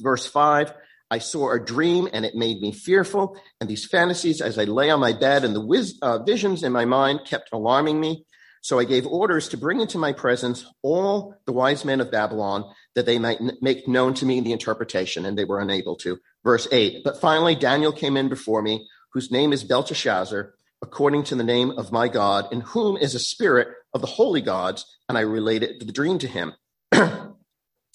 verse 0.00 0.26
5. 0.26 0.74
I 1.12 1.18
saw 1.18 1.52
a 1.52 1.58
dream 1.58 2.08
and 2.12 2.24
it 2.24 2.34
made 2.34 2.60
me 2.60 2.72
fearful. 2.72 3.36
And 3.60 3.68
these 3.68 3.84
fantasies, 3.84 4.40
as 4.40 4.58
I 4.58 4.64
lay 4.64 4.90
on 4.90 5.00
my 5.00 5.12
bed 5.12 5.44
and 5.44 5.54
the 5.54 5.64
whiz, 5.64 5.98
uh, 6.02 6.22
visions 6.22 6.62
in 6.62 6.72
my 6.72 6.84
mind 6.84 7.20
kept 7.24 7.50
alarming 7.52 8.00
me. 8.00 8.24
So 8.62 8.78
I 8.78 8.84
gave 8.84 9.06
orders 9.06 9.48
to 9.48 9.56
bring 9.56 9.80
into 9.80 9.98
my 9.98 10.12
presence 10.12 10.66
all 10.82 11.34
the 11.46 11.52
wise 11.52 11.84
men 11.84 12.00
of 12.00 12.10
Babylon 12.10 12.70
that 12.94 13.06
they 13.06 13.18
might 13.18 13.40
make 13.62 13.88
known 13.88 14.14
to 14.14 14.26
me 14.26 14.40
the 14.40 14.52
interpretation, 14.52 15.24
and 15.24 15.36
they 15.36 15.44
were 15.44 15.60
unable 15.60 15.96
to. 15.96 16.18
Verse 16.44 16.68
8 16.70 17.02
But 17.02 17.20
finally, 17.20 17.54
Daniel 17.54 17.92
came 17.92 18.16
in 18.16 18.28
before 18.28 18.62
me, 18.62 18.86
whose 19.12 19.30
name 19.30 19.52
is 19.52 19.64
Belteshazzar, 19.64 20.54
according 20.82 21.24
to 21.24 21.34
the 21.34 21.44
name 21.44 21.70
of 21.72 21.92
my 21.92 22.08
God, 22.08 22.52
in 22.52 22.60
whom 22.60 22.96
is 22.96 23.14
a 23.14 23.18
spirit 23.18 23.68
of 23.94 24.00
the 24.00 24.06
holy 24.06 24.40
gods, 24.40 24.84
and 25.08 25.16
I 25.16 25.22
related 25.22 25.80
the 25.80 25.92
dream 25.92 26.18
to 26.18 26.28
him. 26.28 26.52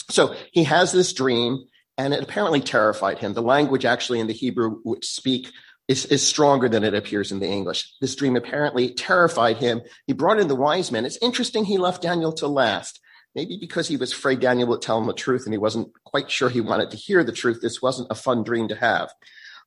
so 0.09 0.35
he 0.51 0.63
has 0.63 0.91
this 0.91 1.13
dream, 1.13 1.65
and 1.97 2.13
it 2.13 2.23
apparently 2.23 2.61
terrified 2.61 3.19
him. 3.19 3.33
The 3.33 3.41
language 3.41 3.85
actually 3.85 4.19
in 4.19 4.27
the 4.27 4.33
Hebrew 4.33 4.79
would 4.83 5.05
speak 5.05 5.51
is, 5.87 6.05
is 6.05 6.25
stronger 6.25 6.67
than 6.67 6.83
it 6.83 6.93
appears 6.93 7.31
in 7.31 7.39
the 7.39 7.47
English. 7.47 7.93
This 8.01 8.15
dream 8.15 8.35
apparently 8.35 8.93
terrified 8.93 9.57
him. 9.57 9.81
He 10.07 10.13
brought 10.13 10.39
in 10.39 10.47
the 10.47 10.55
wise 10.55 10.91
men. 10.91 11.05
It's 11.05 11.19
interesting 11.21 11.65
he 11.65 11.77
left 11.77 12.01
Daniel 12.01 12.33
to 12.33 12.47
last. 12.47 12.99
Maybe 13.35 13.57
because 13.59 13.87
he 13.87 13.97
was 13.97 14.13
afraid 14.13 14.39
Daniel 14.39 14.69
would 14.69 14.81
tell 14.81 14.97
him 14.97 15.07
the 15.07 15.13
truth 15.13 15.45
and 15.45 15.53
he 15.53 15.57
wasn't 15.57 15.91
quite 16.05 16.31
sure 16.31 16.49
he 16.49 16.61
wanted 16.61 16.91
to 16.91 16.97
hear 16.97 17.23
the 17.23 17.33
truth. 17.33 17.59
This 17.61 17.81
wasn't 17.81 18.07
a 18.09 18.15
fun 18.15 18.43
dream 18.43 18.69
to 18.69 18.75
have. 18.75 19.11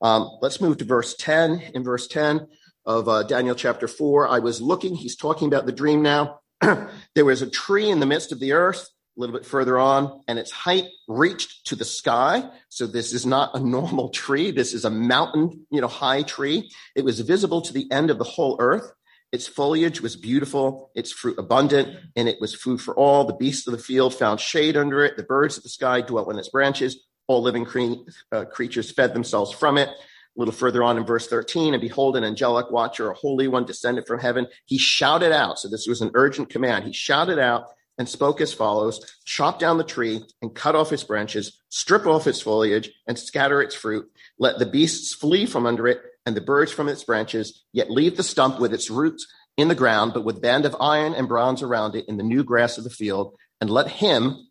Um, 0.00 0.38
let's 0.40 0.60
move 0.60 0.78
to 0.78 0.84
verse 0.84 1.14
10. 1.16 1.62
In 1.74 1.84
verse 1.84 2.08
10 2.08 2.46
of 2.86 3.08
uh, 3.08 3.24
Daniel 3.24 3.54
chapter 3.54 3.86
4, 3.86 4.28
I 4.28 4.38
was 4.38 4.62
looking, 4.62 4.94
he's 4.94 5.16
talking 5.16 5.48
about 5.48 5.66
the 5.66 5.72
dream 5.72 6.02
now. 6.02 6.40
there 6.60 7.24
was 7.24 7.42
a 7.42 7.50
tree 7.50 7.90
in 7.90 8.00
the 8.00 8.06
midst 8.06 8.32
of 8.32 8.40
the 8.40 8.52
earth 8.52 8.88
a 9.18 9.20
little 9.20 9.34
bit 9.34 9.44
further 9.44 9.78
on, 9.78 10.20
and 10.28 10.38
its 10.38 10.52
height 10.52 10.86
reached 11.08 11.66
to 11.66 11.74
the 11.74 11.84
sky. 11.84 12.48
So 12.68 12.86
this 12.86 13.12
is 13.12 13.26
not 13.26 13.54
a 13.54 13.60
normal 13.78 14.10
tree. 14.10 14.52
This 14.52 14.72
is 14.72 14.84
a 14.84 14.90
mountain, 14.90 15.66
you 15.70 15.80
know, 15.80 15.88
high 15.88 16.22
tree. 16.22 16.70
It 16.94 17.04
was 17.04 17.20
visible 17.20 17.60
to 17.62 17.72
the 17.72 17.90
end 17.90 18.10
of 18.10 18.18
the 18.18 18.24
whole 18.24 18.56
earth. 18.60 18.92
Its 19.30 19.46
foliage 19.46 20.00
was 20.00 20.16
beautiful, 20.16 20.90
its 20.94 21.12
fruit 21.12 21.38
abundant, 21.38 21.94
and 22.16 22.28
it 22.28 22.40
was 22.40 22.54
food 22.54 22.80
for 22.80 22.94
all. 22.94 23.24
The 23.24 23.34
beasts 23.34 23.66
of 23.66 23.72
the 23.72 23.78
field 23.78 24.14
found 24.14 24.40
shade 24.40 24.76
under 24.76 25.04
it. 25.04 25.16
The 25.16 25.22
birds 25.22 25.58
of 25.58 25.64
the 25.64 25.68
sky 25.68 26.00
dwelt 26.00 26.32
in 26.32 26.38
its 26.38 26.48
branches. 26.48 27.04
All 27.26 27.42
living 27.42 27.66
cre- 27.66 28.06
uh, 28.32 28.46
creatures 28.46 28.90
fed 28.90 29.12
themselves 29.12 29.52
from 29.52 29.76
it. 29.76 29.88
A 29.88 29.94
little 30.36 30.54
further 30.54 30.82
on 30.82 30.96
in 30.96 31.04
verse 31.04 31.26
13, 31.26 31.74
and 31.74 31.80
behold, 31.80 32.16
an 32.16 32.24
angelic 32.24 32.70
watcher, 32.70 33.10
a 33.10 33.14
holy 33.14 33.48
one 33.48 33.66
descended 33.66 34.06
from 34.06 34.20
heaven. 34.20 34.46
He 34.64 34.78
shouted 34.78 35.32
out. 35.32 35.58
So 35.58 35.68
this 35.68 35.86
was 35.86 36.00
an 36.00 36.12
urgent 36.14 36.48
command. 36.48 36.84
He 36.84 36.92
shouted 36.92 37.38
out 37.38 37.66
and 37.98 38.08
spoke 38.08 38.40
as 38.40 38.54
follows 38.54 39.00
Chop 39.24 39.58
down 39.58 39.76
the 39.76 39.84
tree 39.84 40.24
and 40.40 40.54
cut 40.54 40.74
off 40.74 40.92
its 40.92 41.04
branches, 41.04 41.60
strip 41.68 42.06
off 42.06 42.26
its 42.26 42.40
foliage 42.40 42.90
and 43.06 43.18
scatter 43.18 43.60
its 43.60 43.74
fruit. 43.74 44.10
Let 44.38 44.58
the 44.58 44.66
beasts 44.66 45.12
flee 45.14 45.44
from 45.44 45.66
under 45.66 45.86
it 45.86 46.00
and 46.24 46.36
the 46.36 46.40
birds 46.40 46.72
from 46.72 46.88
its 46.88 47.04
branches, 47.04 47.64
yet 47.72 47.90
leave 47.90 48.16
the 48.16 48.22
stump 48.22 48.60
with 48.60 48.72
its 48.72 48.90
roots 48.90 49.26
in 49.56 49.68
the 49.68 49.74
ground, 49.74 50.14
but 50.14 50.24
with 50.24 50.40
band 50.40 50.64
of 50.64 50.76
iron 50.80 51.14
and 51.14 51.28
bronze 51.28 51.62
around 51.62 51.94
it 51.94 52.06
in 52.08 52.16
the 52.16 52.22
new 52.22 52.44
grass 52.44 52.78
of 52.78 52.84
the 52.84 52.90
field. 52.90 53.34
And 53.60 53.68
let 53.68 53.88
him, 53.88 54.46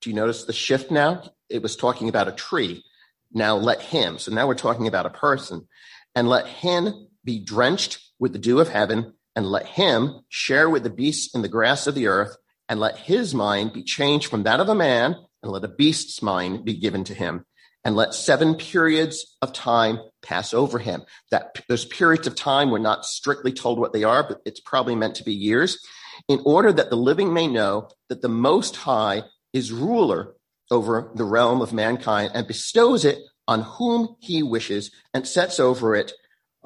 do 0.00 0.10
you 0.10 0.16
notice 0.16 0.44
the 0.44 0.52
shift 0.52 0.90
now? 0.90 1.22
It 1.48 1.62
was 1.62 1.74
talking 1.74 2.08
about 2.08 2.28
a 2.28 2.32
tree. 2.32 2.84
Now 3.32 3.56
let 3.56 3.80
him. 3.80 4.18
So 4.18 4.32
now 4.32 4.46
we're 4.46 4.54
talking 4.54 4.86
about 4.86 5.06
a 5.06 5.10
person. 5.10 5.66
And 6.14 6.28
let 6.28 6.46
him 6.46 7.08
be 7.24 7.38
drenched 7.38 7.98
with 8.18 8.32
the 8.32 8.38
dew 8.38 8.60
of 8.60 8.68
heaven, 8.68 9.14
and 9.34 9.46
let 9.46 9.66
him 9.66 10.20
share 10.28 10.68
with 10.68 10.82
the 10.82 10.90
beasts 10.90 11.34
in 11.34 11.42
the 11.42 11.48
grass 11.48 11.86
of 11.86 11.94
the 11.94 12.06
earth 12.06 12.36
and 12.72 12.80
let 12.80 12.96
his 12.96 13.34
mind 13.34 13.70
be 13.74 13.82
changed 13.82 14.28
from 14.28 14.44
that 14.44 14.58
of 14.58 14.66
a 14.66 14.74
man, 14.74 15.14
and 15.42 15.52
let 15.52 15.62
a 15.62 15.68
beast's 15.68 16.22
mind 16.22 16.64
be 16.64 16.72
given 16.72 17.04
to 17.04 17.12
him. 17.12 17.44
And 17.84 17.94
let 17.94 18.14
seven 18.14 18.54
periods 18.54 19.36
of 19.42 19.52
time 19.52 19.98
pass 20.22 20.54
over 20.54 20.78
him. 20.78 21.02
That 21.30 21.62
those 21.68 21.84
periods 21.84 22.26
of 22.26 22.34
time 22.34 22.70
we're 22.70 22.78
not 22.78 23.04
strictly 23.04 23.52
told 23.52 23.78
what 23.78 23.92
they 23.92 24.04
are, 24.04 24.26
but 24.26 24.40
it's 24.46 24.60
probably 24.60 24.94
meant 24.96 25.16
to 25.16 25.22
be 25.22 25.34
years, 25.34 25.86
in 26.30 26.40
order 26.46 26.72
that 26.72 26.88
the 26.88 26.96
living 26.96 27.34
may 27.34 27.46
know 27.46 27.90
that 28.08 28.22
the 28.22 28.30
Most 28.30 28.74
High 28.74 29.24
is 29.52 29.70
ruler 29.70 30.32
over 30.70 31.12
the 31.14 31.24
realm 31.24 31.60
of 31.60 31.74
mankind 31.74 32.30
and 32.32 32.46
bestows 32.46 33.04
it 33.04 33.18
on 33.46 33.60
whom 33.60 34.16
he 34.18 34.42
wishes 34.42 34.90
and 35.12 35.28
sets 35.28 35.60
over 35.60 35.94
it 35.94 36.14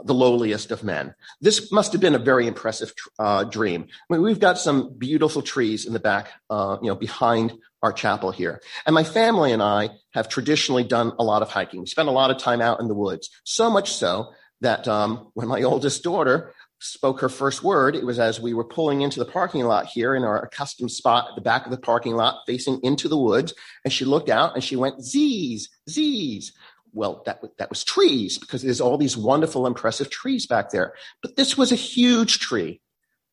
the 0.04 0.14
lowliest 0.14 0.70
of 0.70 0.84
men. 0.84 1.14
This 1.40 1.72
must 1.72 1.92
have 1.92 2.00
been 2.00 2.14
a 2.14 2.18
very 2.18 2.46
impressive 2.46 2.92
uh, 3.18 3.44
dream. 3.44 3.86
I 3.90 4.14
mean, 4.14 4.22
we've 4.22 4.40
got 4.40 4.58
some 4.58 4.96
beautiful 4.98 5.42
trees 5.42 5.86
in 5.86 5.92
the 5.92 6.00
back, 6.00 6.28
uh, 6.50 6.76
you 6.82 6.88
know, 6.88 6.94
behind 6.94 7.54
our 7.82 7.92
chapel 7.92 8.30
here. 8.30 8.60
And 8.84 8.94
my 8.94 9.04
family 9.04 9.52
and 9.52 9.62
I 9.62 9.90
have 10.12 10.28
traditionally 10.28 10.84
done 10.84 11.12
a 11.18 11.24
lot 11.24 11.42
of 11.42 11.48
hiking. 11.48 11.80
We 11.80 11.86
spent 11.86 12.08
a 12.08 12.12
lot 12.12 12.30
of 12.30 12.38
time 12.38 12.60
out 12.60 12.80
in 12.80 12.88
the 12.88 12.94
woods, 12.94 13.30
so 13.44 13.70
much 13.70 13.92
so 13.92 14.32
that 14.60 14.86
um, 14.88 15.30
when 15.34 15.48
my 15.48 15.62
oldest 15.70 16.02
daughter 16.02 16.52
spoke 16.78 17.20
her 17.20 17.28
first 17.28 17.62
word, 17.62 17.96
it 17.96 18.04
was 18.04 18.18
as 18.18 18.38
we 18.40 18.52
were 18.52 18.64
pulling 18.64 19.00
into 19.00 19.18
the 19.18 19.24
parking 19.24 19.64
lot 19.64 19.86
here 19.86 20.14
in 20.14 20.24
our 20.24 20.42
accustomed 20.42 20.90
spot 20.90 21.28
at 21.30 21.34
the 21.34 21.40
back 21.40 21.64
of 21.64 21.70
the 21.70 21.78
parking 21.78 22.14
lot 22.14 22.42
facing 22.46 22.80
into 22.82 23.08
the 23.08 23.16
woods. 23.16 23.54
And 23.84 23.92
she 23.92 24.04
looked 24.04 24.28
out 24.28 24.54
and 24.54 24.62
she 24.62 24.76
went, 24.76 25.02
Z's, 25.02 25.70
Z's 25.88 26.52
well, 26.96 27.22
that, 27.26 27.42
that 27.58 27.68
was 27.68 27.84
trees 27.84 28.38
because 28.38 28.62
there's 28.62 28.80
all 28.80 28.96
these 28.96 29.16
wonderful, 29.16 29.66
impressive 29.66 30.08
trees 30.08 30.46
back 30.46 30.70
there. 30.70 30.94
But 31.20 31.36
this 31.36 31.56
was 31.56 31.70
a 31.70 31.76
huge 31.76 32.40
tree. 32.40 32.80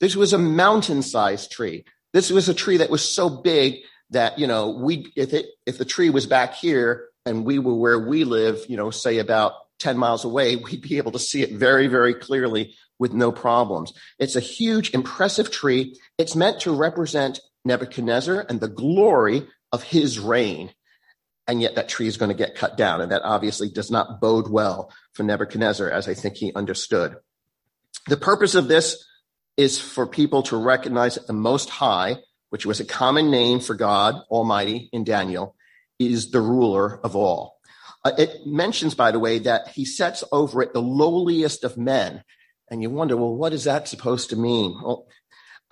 This 0.02 0.18
was 0.18 0.34
a 0.34 0.38
mountain 0.38 1.02
sized 1.02 1.52
tree. 1.52 1.86
This 2.12 2.30
was 2.30 2.50
a 2.50 2.54
tree 2.54 2.78
that 2.78 2.90
was 2.90 3.08
so 3.08 3.30
big 3.30 3.76
that, 4.10 4.38
you 4.38 4.48
know, 4.48 4.70
we, 4.70 5.12
if 5.16 5.34
it, 5.34 5.46
if 5.66 5.78
the 5.78 5.86
tree 5.86 6.10
was 6.10 6.26
back 6.26 6.56
here 6.56 7.08
and 7.26 7.46
we 7.46 7.58
were 7.58 7.74
where 7.74 7.98
we 7.98 8.26
live, 8.26 8.66
you 8.68 8.76
know, 8.76 8.92
say 8.92 9.20
about 9.20 9.54
10 9.80 9.98
miles 9.98 10.26
away, 10.26 10.58
we'd 10.58 10.82
be 10.82 10.98
able 10.98 11.14
to 11.14 11.20
see 11.20 11.42
it 11.42 11.54
very, 11.54 11.88
very 11.88 12.14
clearly 12.14 12.76
with 13.00 13.14
no 13.14 13.32
problems. 13.32 13.94
It's 14.20 14.36
a 14.36 14.42
huge, 14.42 14.94
impressive 14.94 15.52
tree. 15.52 15.98
It's 16.18 16.36
meant 16.36 16.60
to 16.62 16.76
represent 16.76 17.40
Nebuchadnezzar 17.64 18.46
and 18.50 18.60
the 18.60 18.68
glory 18.68 19.48
of 19.72 19.84
his 19.84 20.20
reign. 20.20 20.74
And 21.48 21.62
yet 21.62 21.76
that 21.76 21.90
tree 21.90 22.08
is 22.08 22.18
going 22.18 22.30
to 22.30 22.38
get 22.38 22.56
cut 22.56 22.78
down. 22.78 23.02
And 23.02 23.12
that 23.12 23.24
obviously 23.24 23.70
does 23.70 23.92
not 23.92 24.22
bode 24.22 24.50
well 24.50 24.92
for 25.14 25.24
Nebuchadnezzar, 25.24 25.90
as 25.90 26.08
I 26.08 26.14
think 26.14 26.36
he 26.36 26.54
understood. 26.54 27.16
The 28.08 28.18
purpose 28.18 28.56
of 28.56 28.68
this 28.68 29.06
is 29.58 29.80
for 29.80 30.08
people 30.08 30.44
to 30.44 30.58
recognize 30.58 31.16
that 31.16 31.28
the 31.28 31.34
Most 31.34 31.70
High, 31.70 32.18
which 32.50 32.66
was 32.66 32.80
a 32.80 32.86
common 32.86 33.30
name 33.30 33.60
for 33.60 33.76
God 33.76 34.16
Almighty 34.30 34.90
in 34.92 35.04
Daniel, 35.04 35.56
is 36.00 36.32
the 36.32 36.42
ruler 36.42 37.00
of 37.04 37.16
all. 37.16 37.60
Uh, 38.04 38.12
it 38.18 38.46
mentions, 38.46 38.96
by 38.96 39.12
the 39.12 39.20
way, 39.20 39.40
that 39.40 39.70
he 39.70 39.86
sets 39.86 40.24
over 40.32 40.62
it 40.62 40.74
the 40.74 40.82
lowliest 40.82 41.64
of 41.64 41.78
men. 41.78 42.24
And 42.70 42.82
you 42.82 42.90
wonder, 42.90 43.16
well, 43.16 43.36
what 43.36 43.54
is 43.54 43.66
that 43.66 43.88
supposed 43.88 44.30
to 44.32 44.36
mean? 44.36 44.78
Well, 44.84 45.08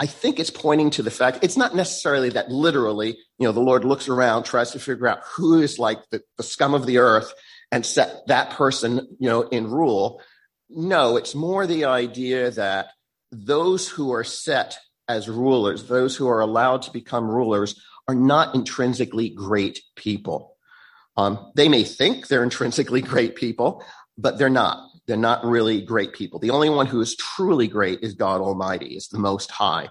I 0.02 0.08
think 0.08 0.40
it's 0.40 0.50
pointing 0.50 0.90
to 0.92 1.04
the 1.04 1.12
fact 1.12 1.44
it's 1.44 1.58
not 1.58 1.76
necessarily 1.76 2.30
that 2.30 2.50
literally, 2.50 3.20
you 3.38 3.46
know, 3.46 3.52
the 3.52 3.60
Lord 3.60 3.86
looks 3.86 4.10
around, 4.10 4.44
tries 4.44 4.72
to 4.72 4.80
figure 4.80 5.08
out 5.08 5.22
who 5.36 5.62
is 5.62 5.78
like 5.78 6.00
the, 6.10 6.24
the 6.38 6.44
scum 6.44 6.74
of 6.74 6.88
the 6.88 6.98
earth 6.98 7.32
and 7.72 7.86
set 7.86 8.26
that 8.26 8.50
person, 8.50 9.08
you 9.20 9.30
know, 9.30 9.44
in 9.44 9.70
rule. 9.70 10.20
No, 10.72 11.18
it's 11.18 11.36
more 11.36 11.68
the 11.68 11.86
idea 11.86 12.50
that 12.50 12.88
those 13.32 13.88
who 13.88 14.12
are 14.12 14.24
set 14.24 14.76
as 15.08 15.30
rulers, 15.30 15.84
those 15.84 16.16
who 16.16 16.28
are 16.28 16.40
allowed 16.40 16.82
to 16.84 16.92
become 16.92 17.30
rulers, 17.30 17.80
are 18.08 18.16
not 18.16 18.56
intrinsically 18.56 19.30
great 19.30 19.82
people. 19.96 20.58
Um, 21.16 21.52
they 21.54 21.70
may 21.70 21.84
think 21.84 22.28
they're 22.28 22.44
intrinsically 22.44 23.02
great 23.02 23.36
people, 23.36 23.84
but 24.18 24.40
they're 24.40 24.50
not. 24.50 24.84
They're 25.12 25.18
not 25.18 25.44
really 25.44 25.82
great 25.82 26.14
people. 26.14 26.40
The 26.40 26.52
only 26.52 26.70
one 26.70 26.86
who 26.86 27.02
is 27.02 27.18
truly 27.18 27.68
great 27.68 28.00
is 28.02 28.14
God 28.14 28.40
Almighty, 28.40 28.96
is 28.96 29.10
the 29.10 29.20
Most 29.20 29.52
High. 29.52 29.90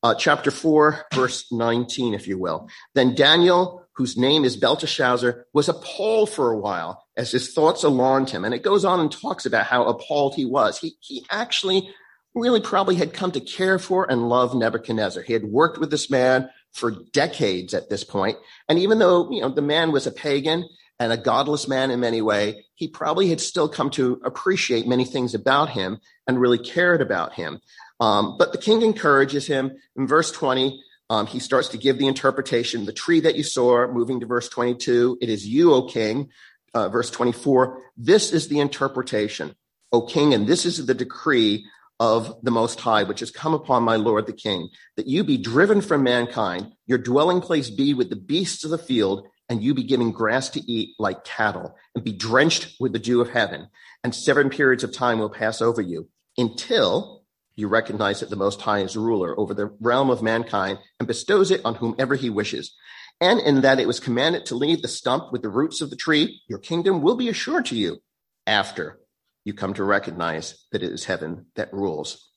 Uh, 0.00 0.14
chapter 0.14 0.52
4, 0.52 1.06
verse 1.12 1.50
19, 1.50 2.14
if 2.14 2.28
you 2.28 2.38
will. 2.38 2.68
Then 2.94 3.16
Daniel, 3.16 3.84
whose 3.94 4.16
name 4.16 4.44
is 4.44 4.56
Belteshazzar, 4.56 5.44
was 5.52 5.68
appalled 5.68 6.30
for 6.30 6.52
a 6.52 6.56
while 6.56 7.04
as 7.16 7.32
his 7.32 7.52
thoughts 7.52 7.82
alarmed 7.82 8.30
him. 8.30 8.44
And 8.44 8.54
it 8.54 8.62
goes 8.62 8.84
on 8.84 9.00
and 9.00 9.10
talks 9.10 9.44
about 9.44 9.66
how 9.66 9.86
appalled 9.86 10.36
he 10.36 10.44
was. 10.44 10.78
He, 10.78 10.94
he 11.00 11.26
actually 11.32 11.92
really 12.32 12.60
probably 12.60 12.94
had 12.94 13.12
come 13.12 13.32
to 13.32 13.40
care 13.40 13.80
for 13.80 14.08
and 14.08 14.28
love 14.28 14.54
Nebuchadnezzar. 14.54 15.24
He 15.24 15.32
had 15.32 15.42
worked 15.42 15.78
with 15.78 15.90
this 15.90 16.08
man 16.08 16.48
for 16.70 16.92
decades 17.12 17.74
at 17.74 17.90
this 17.90 18.04
point. 18.04 18.38
And 18.68 18.78
even 18.78 19.00
though, 19.00 19.28
you 19.32 19.40
know, 19.40 19.48
the 19.48 19.62
man 19.62 19.90
was 19.90 20.06
a 20.06 20.12
pagan 20.12 20.68
and 20.98 21.12
a 21.12 21.16
godless 21.16 21.66
man 21.66 21.90
in 21.90 22.00
many 22.00 22.22
ways, 22.22 22.56
he 22.74 22.88
probably 22.88 23.28
had 23.28 23.40
still 23.40 23.68
come 23.68 23.90
to 23.90 24.20
appreciate 24.24 24.86
many 24.86 25.04
things 25.04 25.34
about 25.34 25.70
him 25.70 25.98
and 26.26 26.40
really 26.40 26.58
cared 26.58 27.00
about 27.00 27.32
him. 27.32 27.60
Um, 28.00 28.36
but 28.38 28.52
the 28.52 28.58
king 28.58 28.82
encourages 28.82 29.46
him. 29.46 29.72
In 29.96 30.06
verse 30.06 30.30
20, 30.30 30.82
um, 31.10 31.26
he 31.26 31.38
starts 31.38 31.68
to 31.68 31.78
give 31.78 31.98
the 31.98 32.06
interpretation. 32.06 32.86
The 32.86 32.92
tree 32.92 33.20
that 33.20 33.36
you 33.36 33.42
saw, 33.42 33.86
moving 33.86 34.20
to 34.20 34.26
verse 34.26 34.48
22, 34.48 35.18
it 35.20 35.28
is 35.28 35.46
you, 35.46 35.72
O 35.72 35.82
king. 35.82 36.30
Uh, 36.72 36.88
verse 36.88 37.08
24, 37.10 37.80
this 37.96 38.32
is 38.32 38.48
the 38.48 38.58
interpretation, 38.58 39.54
O 39.92 40.02
king, 40.02 40.34
and 40.34 40.48
this 40.48 40.66
is 40.66 40.84
the 40.84 40.94
decree 40.94 41.64
of 42.00 42.36
the 42.42 42.50
Most 42.50 42.80
High, 42.80 43.04
which 43.04 43.20
has 43.20 43.30
come 43.30 43.54
upon 43.54 43.84
my 43.84 43.94
Lord 43.94 44.26
the 44.26 44.32
King, 44.32 44.70
that 44.96 45.06
you 45.06 45.22
be 45.22 45.38
driven 45.38 45.80
from 45.80 46.02
mankind, 46.02 46.72
your 46.86 46.98
dwelling 46.98 47.40
place 47.40 47.70
be 47.70 47.94
with 47.94 48.10
the 48.10 48.16
beasts 48.16 48.64
of 48.64 48.70
the 48.70 48.78
field, 48.78 49.28
and 49.48 49.62
you 49.62 49.74
be 49.74 49.84
given 49.84 50.12
grass 50.12 50.48
to 50.50 50.60
eat 50.60 50.94
like 50.98 51.24
cattle, 51.24 51.76
and 51.94 52.04
be 52.04 52.12
drenched 52.12 52.76
with 52.80 52.92
the 52.92 52.98
dew 52.98 53.20
of 53.20 53.30
heaven. 53.30 53.68
And 54.02 54.14
seven 54.14 54.50
periods 54.50 54.84
of 54.84 54.92
time 54.92 55.18
will 55.18 55.30
pass 55.30 55.60
over 55.60 55.80
you 55.80 56.08
until 56.36 57.22
you 57.56 57.68
recognize 57.68 58.20
that 58.20 58.30
the 58.30 58.36
Most 58.36 58.60
High 58.60 58.80
is 58.80 58.96
ruler 58.96 59.38
over 59.38 59.54
the 59.54 59.76
realm 59.80 60.10
of 60.10 60.22
mankind 60.22 60.78
and 60.98 61.06
bestows 61.06 61.50
it 61.50 61.60
on 61.64 61.76
whomever 61.76 62.14
he 62.14 62.30
wishes. 62.30 62.74
And 63.20 63.40
in 63.40 63.60
that 63.60 63.78
it 63.78 63.86
was 63.86 64.00
commanded 64.00 64.46
to 64.46 64.56
leave 64.56 64.82
the 64.82 64.88
stump 64.88 65.30
with 65.30 65.42
the 65.42 65.48
roots 65.48 65.80
of 65.80 65.90
the 65.90 65.96
tree, 65.96 66.40
your 66.48 66.58
kingdom 66.58 67.00
will 67.00 67.16
be 67.16 67.28
assured 67.28 67.66
to 67.66 67.76
you 67.76 67.98
after 68.46 68.98
you 69.44 69.54
come 69.54 69.74
to 69.74 69.84
recognize 69.84 70.66
that 70.72 70.82
it 70.82 70.90
is 70.90 71.04
heaven 71.04 71.46
that 71.54 71.72
rules. 71.72 72.30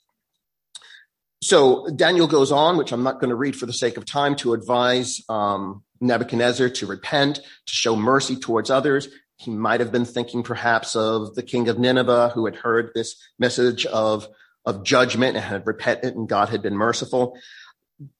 So 1.41 1.87
Daniel 1.95 2.27
goes 2.27 2.51
on, 2.51 2.77
which 2.77 2.91
I'm 2.91 3.03
not 3.03 3.19
going 3.19 3.29
to 3.29 3.35
read 3.35 3.55
for 3.55 3.65
the 3.65 3.73
sake 3.73 3.97
of 3.97 4.05
time, 4.05 4.35
to 4.37 4.53
advise 4.53 5.21
um, 5.29 5.83
Nebuchadnezzar 6.01 6.69
to 6.69 6.85
repent, 6.85 7.37
to 7.37 7.73
show 7.73 7.95
mercy 7.95 8.35
towards 8.35 8.69
others. 8.69 9.07
He 9.37 9.51
might 9.51 9.79
have 9.79 9.91
been 9.91 10.05
thinking 10.05 10.43
perhaps 10.43 10.95
of 10.95 11.35
the 11.35 11.43
king 11.43 11.69
of 11.69 11.77
Nineveh 11.77 12.31
who 12.33 12.45
had 12.45 12.55
heard 12.55 12.91
this 12.93 13.15
message 13.37 13.85
of, 13.85 14.27
of 14.65 14.83
judgment 14.83 15.35
and 15.35 15.45
had 15.45 15.67
repented 15.67 16.15
and 16.15 16.27
God 16.27 16.49
had 16.49 16.61
been 16.61 16.75
merciful. 16.75 17.37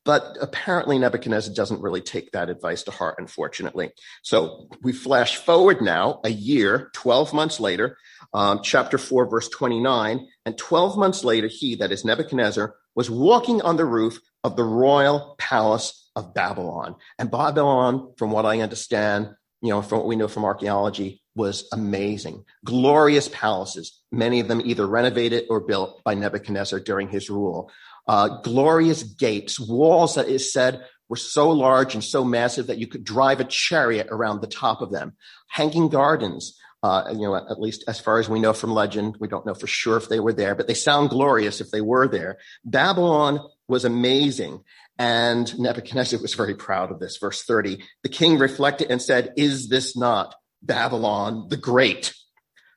But 0.06 0.38
apparently 0.42 0.98
Nebuchadnezzar 0.98 1.54
doesn't 1.54 1.82
really 1.82 2.02
take 2.02 2.32
that 2.32 2.50
advice 2.50 2.84
to 2.84 2.92
heart, 2.92 3.16
unfortunately. 3.20 3.92
So 4.24 4.70
we 4.82 4.92
flash 4.92 5.38
forward 5.38 5.82
now 5.82 6.20
a 6.24 6.30
year, 6.30 6.90
12 6.94 7.34
months 7.34 7.60
later, 7.60 7.98
um, 8.34 8.62
chapter 8.64 8.98
4, 8.98 9.30
verse 9.30 9.50
29. 9.50 10.28
And 10.46 10.58
12 10.58 10.98
months 10.98 11.24
later, 11.24 11.48
he, 11.48 11.76
that 11.76 11.92
is 11.92 12.04
Nebuchadnezzar, 12.04 12.74
was 12.96 13.12
walking 13.12 13.62
on 13.62 13.78
the 13.78 13.86
roof 13.86 14.20
of 14.44 14.56
the 14.56 14.64
royal 14.64 15.36
palace 15.38 16.07
of 16.18 16.34
Babylon. 16.34 16.96
And 17.20 17.30
Babylon, 17.30 18.14
from 18.18 18.32
what 18.32 18.46
I 18.46 18.60
understand, 18.62 19.30
you 19.62 19.70
know, 19.70 19.82
from 19.84 20.00
what 20.00 20.08
we 20.08 20.16
know 20.16 20.28
from 20.28 20.46
archaeology, 20.46 21.22
was 21.36 21.70
amazing. 21.72 22.44
Glorious 22.66 23.30
palaces, 23.30 24.02
many 24.12 24.40
of 24.40 24.48
them 24.48 24.62
either 24.66 24.88
renovated 24.88 25.46
or 25.50 25.60
built 25.62 26.04
by 26.04 26.16
Nebuchadnezzar 26.16 26.80
during 26.80 27.08
his 27.08 27.30
rule. 27.30 27.72
Uh, 28.08 28.42
glorious 28.42 29.04
gates, 29.04 29.60
walls 29.60 30.16
that 30.16 30.28
is 30.28 30.52
said 30.52 30.84
were 31.08 31.16
so 31.16 31.50
large 31.52 31.94
and 31.94 32.04
so 32.04 32.24
massive 32.24 32.68
that 32.68 32.80
you 32.80 32.88
could 32.88 33.04
drive 33.04 33.40
a 33.40 33.46
chariot 33.46 34.08
around 34.10 34.42
the 34.42 34.48
top 34.48 34.82
of 34.82 34.92
them. 34.92 35.14
Hanging 35.50 35.88
gardens, 35.88 36.58
uh, 36.82 37.04
you 37.12 37.22
know, 37.22 37.36
at 37.36 37.62
least 37.62 37.84
as 37.88 38.00
far 38.00 38.18
as 38.18 38.28
we 38.28 38.40
know 38.40 38.54
from 38.54 38.72
legend, 38.72 39.18
we 39.20 39.28
don't 39.28 39.46
know 39.46 39.54
for 39.54 39.68
sure 39.68 39.98
if 39.98 40.10
they 40.10 40.20
were 40.20 40.34
there, 40.34 40.56
but 40.56 40.68
they 40.68 40.74
sound 40.74 41.12
glorious 41.12 41.62
if 41.62 41.70
they 41.70 41.82
were 41.82 42.08
there. 42.08 42.38
Babylon 42.66 43.40
was 43.68 43.86
amazing. 43.86 44.64
And 45.00 45.58
Nebuchadnezzar 45.60 46.20
was 46.20 46.34
very 46.34 46.56
proud 46.56 46.92
of 46.92 47.00
this. 47.00 47.18
Verse 47.18 47.44
30, 47.44 47.84
the 48.04 48.10
king 48.10 48.40
reflected 48.40 48.90
and 48.90 49.02
said, 49.02 49.34
is 49.38 49.70
this 49.70 49.96
not 49.96 50.34
Babylon 50.64 51.48
the 51.50 51.58
Great, 51.58 52.14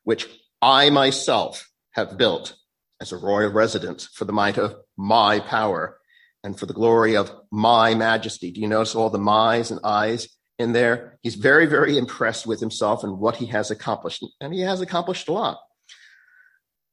which 0.04 0.28
I 0.60 0.90
myself 0.90 1.70
have 1.92 2.18
built 2.18 2.56
as 3.00 3.12
a 3.12 3.16
royal 3.16 3.50
residence 3.50 4.06
for 4.06 4.26
the 4.26 4.32
might 4.32 4.58
of 4.58 4.76
my 4.98 5.40
power 5.40 5.98
and 6.44 6.58
for 6.58 6.66
the 6.66 6.74
glory 6.74 7.16
of 7.16 7.32
my 7.50 7.94
majesty? 7.94 8.50
Do 8.50 8.60
you 8.60 8.68
notice 8.68 8.94
all 8.94 9.08
the 9.08 9.18
my's 9.18 9.70
and 9.70 9.80
I's 9.82 10.28
in 10.58 10.72
there? 10.72 11.18
He's 11.22 11.36
very, 11.36 11.64
very 11.64 11.96
impressed 11.96 12.46
with 12.46 12.60
himself 12.60 13.02
and 13.02 13.18
what 13.18 13.36
he 13.36 13.46
has 13.46 13.70
accomplished. 13.70 14.22
And 14.42 14.52
he 14.52 14.60
has 14.60 14.82
accomplished 14.82 15.28
a 15.28 15.32
lot, 15.32 15.58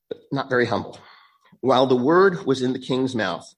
but 0.07 0.19
not 0.31 0.50
very 0.50 0.67
humble. 0.67 0.98
While 1.60 1.88
the 1.88 1.98
word 1.98 2.46
was 2.46 2.62
in 2.62 2.72
the 2.72 2.79
king's 2.79 3.13
mouth, 3.13 3.53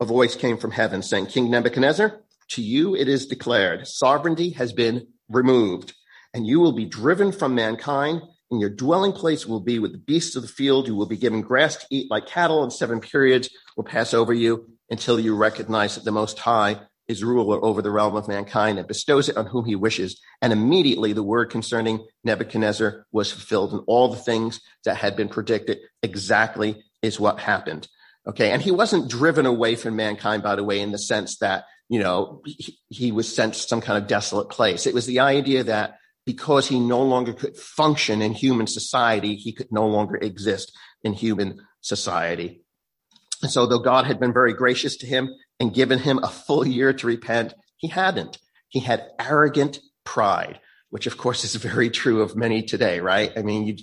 a 0.00 0.04
voice 0.04 0.36
came 0.36 0.56
from 0.56 0.72
heaven 0.72 1.02
saying, 1.02 1.26
King 1.26 1.50
Nebuchadnezzar, 1.50 2.20
to 2.50 2.62
you 2.62 2.94
it 2.94 3.08
is 3.08 3.26
declared, 3.26 3.86
sovereignty 3.86 4.50
has 4.50 4.72
been 4.72 5.06
removed, 5.28 5.94
and 6.32 6.46
you 6.46 6.60
will 6.60 6.72
be 6.72 6.84
driven 6.84 7.32
from 7.32 7.54
mankind, 7.54 8.22
and 8.50 8.60
your 8.60 8.70
dwelling 8.70 9.12
place 9.12 9.46
will 9.46 9.60
be 9.60 9.78
with 9.78 9.92
the 9.92 9.98
beasts 9.98 10.36
of 10.36 10.42
the 10.42 10.48
field. 10.48 10.86
You 10.86 10.94
will 10.94 11.06
be 11.06 11.16
given 11.16 11.40
grass 11.40 11.76
to 11.76 11.86
eat 11.90 12.10
like 12.10 12.26
cattle, 12.26 12.62
and 12.62 12.72
seven 12.72 13.00
periods 13.00 13.48
will 13.76 13.84
pass 13.84 14.12
over 14.12 14.32
you 14.32 14.68
until 14.90 15.18
you 15.18 15.34
recognize 15.34 15.94
that 15.94 16.04
the 16.04 16.12
Most 16.12 16.38
High 16.38 16.80
is 17.08 17.24
ruler 17.24 17.62
over 17.64 17.82
the 17.82 17.90
realm 17.90 18.16
of 18.16 18.28
mankind 18.28 18.78
and 18.78 18.88
bestows 18.88 19.28
it 19.28 19.36
on 19.36 19.46
whom 19.46 19.64
he 19.64 19.76
wishes. 19.76 20.20
And 20.40 20.52
immediately 20.52 21.12
the 21.12 21.22
word 21.22 21.50
concerning 21.50 22.06
Nebuchadnezzar 22.24 23.06
was 23.12 23.32
fulfilled, 23.32 23.72
and 23.72 23.82
all 23.86 24.08
the 24.08 24.16
things 24.16 24.60
that 24.84 24.96
had 24.96 25.16
been 25.16 25.28
predicted 25.28 25.78
exactly 26.02 26.82
is 27.02 27.20
what 27.20 27.40
happened. 27.40 27.88
Okay. 28.26 28.50
And 28.50 28.62
he 28.62 28.70
wasn't 28.70 29.10
driven 29.10 29.46
away 29.46 29.76
from 29.76 29.96
mankind, 29.96 30.42
by 30.42 30.56
the 30.56 30.64
way, 30.64 30.80
in 30.80 30.92
the 30.92 30.98
sense 30.98 31.38
that, 31.38 31.64
you 31.88 31.98
know, 31.98 32.40
he, 32.46 32.78
he 32.88 33.12
was 33.12 33.34
sent 33.34 33.54
to 33.54 33.60
some 33.60 33.80
kind 33.80 34.02
of 34.02 34.08
desolate 34.08 34.48
place. 34.48 34.86
It 34.86 34.94
was 34.94 35.06
the 35.06 35.20
idea 35.20 35.64
that 35.64 35.98
because 36.24 36.66
he 36.66 36.80
no 36.80 37.02
longer 37.02 37.34
could 37.34 37.56
function 37.56 38.22
in 38.22 38.32
human 38.32 38.66
society, 38.66 39.36
he 39.36 39.52
could 39.52 39.70
no 39.70 39.86
longer 39.86 40.16
exist 40.16 40.72
in 41.02 41.12
human 41.12 41.60
society. 41.82 42.62
And 43.42 43.50
so 43.50 43.66
though 43.66 43.78
God 43.78 44.06
had 44.06 44.18
been 44.18 44.32
very 44.32 44.54
gracious 44.54 44.96
to 44.98 45.06
him 45.06 45.28
and 45.60 45.74
given 45.74 45.98
him 45.98 46.18
a 46.22 46.28
full 46.28 46.66
year 46.66 46.94
to 46.94 47.06
repent, 47.06 47.52
he 47.76 47.88
hadn't. 47.88 48.38
He 48.68 48.80
had 48.80 49.06
arrogant 49.20 49.80
pride, 50.04 50.60
which 50.88 51.06
of 51.06 51.18
course 51.18 51.44
is 51.44 51.54
very 51.56 51.90
true 51.90 52.22
of 52.22 52.36
many 52.36 52.62
today, 52.62 53.00
right? 53.00 53.30
I 53.36 53.42
mean, 53.42 53.66
you, 53.66 53.76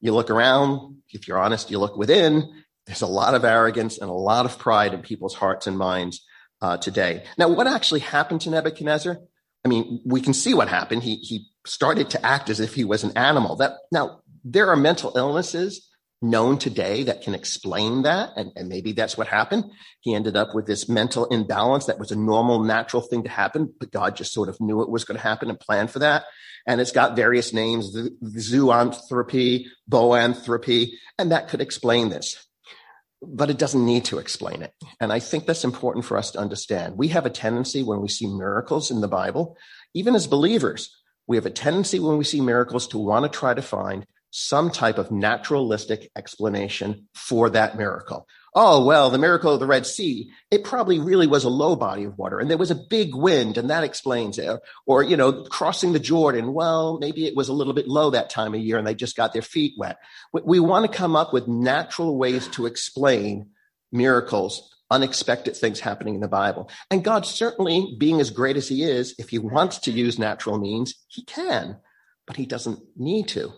you 0.00 0.14
look 0.14 0.30
around, 0.30 1.02
if 1.10 1.28
you're 1.28 1.38
honest, 1.38 1.70
you 1.70 1.78
look 1.78 1.98
within, 1.98 2.63
there's 2.86 3.02
a 3.02 3.06
lot 3.06 3.34
of 3.34 3.44
arrogance 3.44 3.98
and 3.98 4.10
a 4.10 4.14
lot 4.14 4.46
of 4.46 4.58
pride 4.58 4.94
in 4.94 5.00
people's 5.00 5.34
hearts 5.34 5.66
and 5.66 5.78
minds 5.78 6.24
uh, 6.60 6.76
today. 6.76 7.24
Now, 7.38 7.48
what 7.48 7.66
actually 7.66 8.00
happened 8.00 8.42
to 8.42 8.50
Nebuchadnezzar? 8.50 9.18
I 9.64 9.68
mean, 9.68 10.00
we 10.04 10.20
can 10.20 10.34
see 10.34 10.54
what 10.54 10.68
happened. 10.68 11.02
He, 11.02 11.16
he 11.16 11.46
started 11.66 12.10
to 12.10 12.24
act 12.24 12.50
as 12.50 12.60
if 12.60 12.74
he 12.74 12.84
was 12.84 13.04
an 13.04 13.16
animal. 13.16 13.56
That 13.56 13.72
now 13.90 14.20
there 14.44 14.68
are 14.68 14.76
mental 14.76 15.12
illnesses 15.16 15.88
known 16.20 16.58
today 16.58 17.02
that 17.04 17.22
can 17.22 17.34
explain 17.34 18.02
that. 18.02 18.30
And, 18.36 18.52
and, 18.56 18.68
maybe 18.68 18.92
that's 18.92 19.16
what 19.16 19.26
happened. 19.26 19.64
He 20.00 20.14
ended 20.14 20.36
up 20.36 20.54
with 20.54 20.66
this 20.66 20.88
mental 20.88 21.26
imbalance 21.26 21.86
that 21.86 21.98
was 21.98 22.10
a 22.12 22.16
normal, 22.16 22.62
natural 22.64 23.02
thing 23.02 23.24
to 23.24 23.28
happen, 23.28 23.72
but 23.78 23.90
God 23.90 24.16
just 24.16 24.32
sort 24.32 24.48
of 24.48 24.58
knew 24.60 24.80
it 24.80 24.88
was 24.88 25.04
going 25.04 25.16
to 25.16 25.22
happen 25.22 25.50
and 25.50 25.60
planned 25.60 25.90
for 25.90 25.98
that. 25.98 26.24
And 26.66 26.80
it's 26.80 26.92
got 26.92 27.16
various 27.16 27.52
names, 27.52 27.94
zoanthropy, 27.94 29.66
boanthropy, 29.90 30.92
and 31.18 31.30
that 31.30 31.48
could 31.48 31.60
explain 31.60 32.08
this. 32.08 32.46
But 33.26 33.50
it 33.50 33.58
doesn't 33.58 33.84
need 33.84 34.04
to 34.06 34.18
explain 34.18 34.62
it. 34.62 34.72
And 35.00 35.12
I 35.12 35.18
think 35.18 35.46
that's 35.46 35.64
important 35.64 36.04
for 36.04 36.16
us 36.16 36.30
to 36.32 36.38
understand. 36.38 36.96
We 36.96 37.08
have 37.08 37.26
a 37.26 37.30
tendency 37.30 37.82
when 37.82 38.00
we 38.00 38.08
see 38.08 38.26
miracles 38.26 38.90
in 38.90 39.00
the 39.00 39.08
Bible, 39.08 39.56
even 39.94 40.14
as 40.14 40.26
believers, 40.26 40.90
we 41.26 41.36
have 41.36 41.46
a 41.46 41.50
tendency 41.50 42.00
when 42.00 42.18
we 42.18 42.24
see 42.24 42.40
miracles 42.40 42.86
to 42.88 42.98
want 42.98 43.24
to 43.24 43.38
try 43.38 43.54
to 43.54 43.62
find 43.62 44.06
some 44.30 44.70
type 44.70 44.98
of 44.98 45.10
naturalistic 45.10 46.10
explanation 46.16 47.08
for 47.14 47.48
that 47.50 47.78
miracle. 47.78 48.26
Oh, 48.56 48.84
well, 48.84 49.10
the 49.10 49.18
miracle 49.18 49.52
of 49.52 49.58
the 49.58 49.66
Red 49.66 49.84
Sea, 49.84 50.30
it 50.48 50.62
probably 50.62 51.00
really 51.00 51.26
was 51.26 51.42
a 51.42 51.48
low 51.48 51.74
body 51.74 52.04
of 52.04 52.16
water 52.16 52.38
and 52.38 52.48
there 52.48 52.56
was 52.56 52.70
a 52.70 52.76
big 52.76 53.12
wind 53.12 53.58
and 53.58 53.68
that 53.70 53.82
explains 53.82 54.38
it. 54.38 54.60
Or, 54.86 55.02
you 55.02 55.16
know, 55.16 55.42
crossing 55.42 55.92
the 55.92 55.98
Jordan, 55.98 56.52
well, 56.52 56.98
maybe 57.00 57.26
it 57.26 57.34
was 57.34 57.48
a 57.48 57.52
little 57.52 57.72
bit 57.72 57.88
low 57.88 58.10
that 58.10 58.30
time 58.30 58.54
of 58.54 58.60
year 58.60 58.78
and 58.78 58.86
they 58.86 58.94
just 58.94 59.16
got 59.16 59.32
their 59.32 59.42
feet 59.42 59.74
wet. 59.76 59.98
We, 60.32 60.60
want 60.60 60.90
to 60.90 60.96
come 60.96 61.16
up 61.16 61.32
with 61.32 61.48
natural 61.48 62.16
ways 62.16 62.46
to 62.48 62.66
explain 62.66 63.50
miracles, 63.90 64.72
unexpected 64.88 65.56
things 65.56 65.80
happening 65.80 66.14
in 66.14 66.20
the 66.20 66.28
Bible. 66.28 66.70
And 66.92 67.02
God 67.02 67.26
certainly, 67.26 67.96
being 67.98 68.20
as 68.20 68.30
great 68.30 68.56
as 68.56 68.68
he 68.68 68.84
is, 68.84 69.16
if 69.18 69.30
he 69.30 69.38
wants 69.38 69.78
to 69.80 69.90
use 69.90 70.16
natural 70.16 70.58
means, 70.58 70.94
he 71.08 71.24
can, 71.24 71.78
but 72.24 72.36
he 72.36 72.46
doesn't 72.46 72.78
need 72.96 73.26
to. 73.28 73.52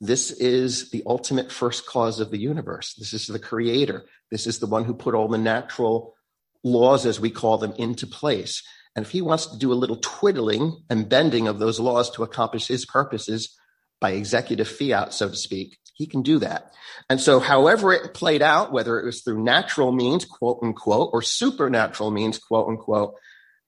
This 0.00 0.30
is 0.30 0.90
the 0.90 1.02
ultimate 1.06 1.50
first 1.50 1.86
cause 1.86 2.20
of 2.20 2.30
the 2.30 2.38
universe. 2.38 2.94
This 2.94 3.12
is 3.12 3.26
the 3.26 3.38
creator. 3.38 4.04
This 4.30 4.46
is 4.46 4.58
the 4.58 4.66
one 4.66 4.84
who 4.84 4.94
put 4.94 5.14
all 5.14 5.28
the 5.28 5.38
natural 5.38 6.14
laws, 6.62 7.06
as 7.06 7.18
we 7.18 7.30
call 7.30 7.58
them, 7.58 7.72
into 7.78 8.06
place. 8.06 8.62
And 8.94 9.04
if 9.04 9.12
he 9.12 9.22
wants 9.22 9.46
to 9.46 9.58
do 9.58 9.72
a 9.72 9.74
little 9.74 9.96
twiddling 9.96 10.82
and 10.88 11.08
bending 11.08 11.48
of 11.48 11.58
those 11.58 11.80
laws 11.80 12.10
to 12.10 12.22
accomplish 12.22 12.68
his 12.68 12.86
purposes 12.86 13.56
by 14.00 14.12
executive 14.12 14.68
fiat, 14.68 15.12
so 15.12 15.28
to 15.28 15.36
speak, 15.36 15.78
he 15.94 16.06
can 16.06 16.22
do 16.22 16.38
that. 16.38 16.72
And 17.10 17.20
so, 17.20 17.40
however 17.40 17.92
it 17.92 18.14
played 18.14 18.42
out, 18.42 18.72
whether 18.72 19.00
it 19.00 19.04
was 19.04 19.22
through 19.22 19.42
natural 19.42 19.90
means, 19.90 20.24
quote 20.24 20.60
unquote, 20.62 21.10
or 21.12 21.22
supernatural 21.22 22.12
means, 22.12 22.38
quote 22.38 22.68
unquote, 22.68 23.14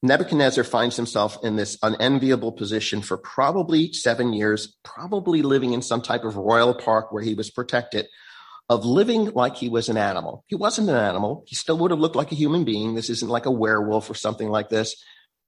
Nebuchadnezzar 0.02 0.64
finds 0.64 0.96
himself 0.96 1.36
in 1.44 1.56
this 1.56 1.76
unenviable 1.82 2.52
position 2.52 3.02
for 3.02 3.18
probably 3.18 3.92
seven 3.92 4.32
years, 4.32 4.76
probably 4.82 5.42
living 5.42 5.74
in 5.74 5.82
some 5.82 6.00
type 6.00 6.24
of 6.24 6.36
royal 6.36 6.72
park 6.72 7.12
where 7.12 7.22
he 7.22 7.34
was 7.34 7.50
protected, 7.50 8.06
of 8.70 8.84
living 8.84 9.30
like 9.32 9.56
he 9.56 9.68
was 9.68 9.88
an 9.90 9.98
animal. 9.98 10.44
He 10.46 10.54
wasn't 10.54 10.88
an 10.88 10.96
animal. 10.96 11.44
He 11.46 11.54
still 11.54 11.76
would 11.78 11.90
have 11.90 12.00
looked 12.00 12.16
like 12.16 12.32
a 12.32 12.36
human 12.36 12.64
being. 12.64 12.94
This 12.94 13.10
isn't 13.10 13.30
like 13.30 13.44
a 13.44 13.50
werewolf 13.50 14.08
or 14.08 14.14
something 14.14 14.48
like 14.48 14.70
this, 14.70 14.96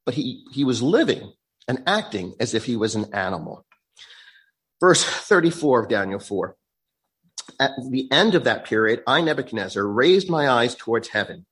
but 0.05 0.15
he, 0.15 0.45
he 0.53 0.65
was 0.65 0.83
living 0.83 1.33
and 1.67 1.83
acting 1.87 2.35
as 2.39 2.53
if 2.53 2.67
he 2.67 2.77
was 2.77 2.95
an 2.95 3.15
animal. 3.15 3.65
Verse 4.81 5.03
34 5.03 5.85
of 5.85 5.89
Daniel 5.89 6.19
4. 6.19 6.57
At 7.59 7.71
the 7.91 8.11
end 8.11 8.35
of 8.35 8.45
that 8.45 8.65
period, 8.65 9.03
I, 9.07 9.21
Nebuchadnezzar, 9.21 9.87
raised 9.87 10.29
my 10.29 10.49
eyes 10.49 10.75
towards 10.75 11.09
heaven, 11.09 11.47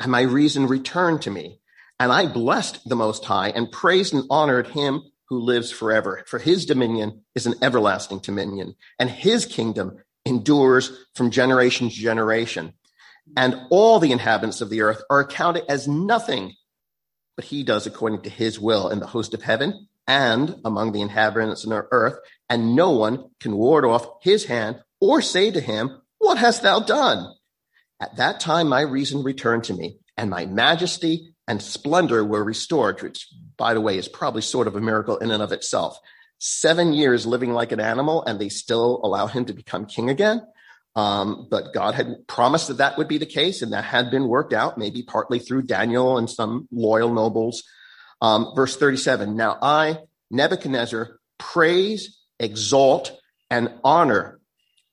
and 0.00 0.10
my 0.10 0.22
reason 0.22 0.66
returned 0.66 1.22
to 1.22 1.30
me 1.30 1.59
and 2.00 2.10
I 2.10 2.26
blessed 2.26 2.88
the 2.88 2.96
Most 2.96 3.26
High 3.26 3.50
and 3.50 3.70
praised 3.70 4.14
and 4.14 4.24
honored 4.30 4.68
him 4.68 5.02
who 5.28 5.38
lives 5.38 5.70
forever. 5.70 6.24
For 6.26 6.38
his 6.38 6.64
dominion 6.64 7.22
is 7.34 7.46
an 7.46 7.54
everlasting 7.62 8.20
dominion, 8.20 8.74
and 8.98 9.10
his 9.10 9.44
kingdom 9.44 9.98
endures 10.24 10.90
from 11.14 11.30
generation 11.30 11.90
to 11.90 11.94
generation. 11.94 12.72
And 13.36 13.60
all 13.70 14.00
the 14.00 14.12
inhabitants 14.12 14.62
of 14.62 14.70
the 14.70 14.80
earth 14.80 15.02
are 15.10 15.20
accounted 15.20 15.64
as 15.68 15.86
nothing, 15.86 16.54
but 17.36 17.44
he 17.44 17.62
does 17.62 17.86
according 17.86 18.22
to 18.22 18.30
his 18.30 18.58
will 18.58 18.88
in 18.88 18.98
the 18.98 19.06
host 19.06 19.34
of 19.34 19.42
heaven 19.42 19.86
and 20.08 20.56
among 20.64 20.92
the 20.92 21.02
inhabitants 21.02 21.64
of 21.64 21.70
the 21.70 21.86
earth. 21.92 22.18
And 22.48 22.74
no 22.74 22.90
one 22.92 23.28
can 23.40 23.56
ward 23.56 23.84
off 23.84 24.06
his 24.22 24.46
hand 24.46 24.80
or 25.00 25.20
say 25.20 25.50
to 25.50 25.60
him, 25.60 26.00
What 26.18 26.38
hast 26.38 26.62
thou 26.62 26.80
done? 26.80 27.32
At 28.00 28.16
that 28.16 28.40
time, 28.40 28.68
my 28.68 28.80
reason 28.80 29.22
returned 29.22 29.64
to 29.64 29.74
me, 29.74 29.98
and 30.16 30.30
my 30.30 30.46
majesty 30.46 31.29
and 31.50 31.60
splendor 31.60 32.24
were 32.24 32.44
restored, 32.44 33.02
which, 33.02 33.26
by 33.56 33.74
the 33.74 33.80
way, 33.80 33.98
is 33.98 34.06
probably 34.06 34.40
sort 34.40 34.68
of 34.68 34.76
a 34.76 34.80
miracle 34.80 35.16
in 35.16 35.32
and 35.32 35.42
of 35.42 35.50
itself. 35.50 35.98
Seven 36.38 36.92
years 36.92 37.26
living 37.26 37.52
like 37.52 37.72
an 37.72 37.80
animal, 37.80 38.24
and 38.24 38.40
they 38.40 38.48
still 38.48 39.00
allow 39.02 39.26
him 39.26 39.46
to 39.46 39.52
become 39.52 39.84
king 39.84 40.10
again. 40.10 40.42
Um, 40.94 41.48
but 41.50 41.74
God 41.74 41.96
had 41.96 42.28
promised 42.28 42.68
that 42.68 42.76
that 42.76 42.96
would 42.96 43.08
be 43.08 43.18
the 43.18 43.26
case, 43.26 43.62
and 43.62 43.72
that 43.72 43.82
had 43.82 44.12
been 44.12 44.28
worked 44.28 44.52
out, 44.52 44.78
maybe 44.78 45.02
partly 45.02 45.40
through 45.40 45.62
Daniel 45.62 46.18
and 46.18 46.30
some 46.30 46.68
loyal 46.70 47.12
nobles. 47.12 47.64
Um, 48.22 48.52
verse 48.54 48.76
37 48.76 49.34
Now 49.34 49.58
I, 49.60 49.98
Nebuchadnezzar, 50.30 51.18
praise, 51.40 52.16
exalt, 52.38 53.18
and 53.50 53.74
honor 53.82 54.38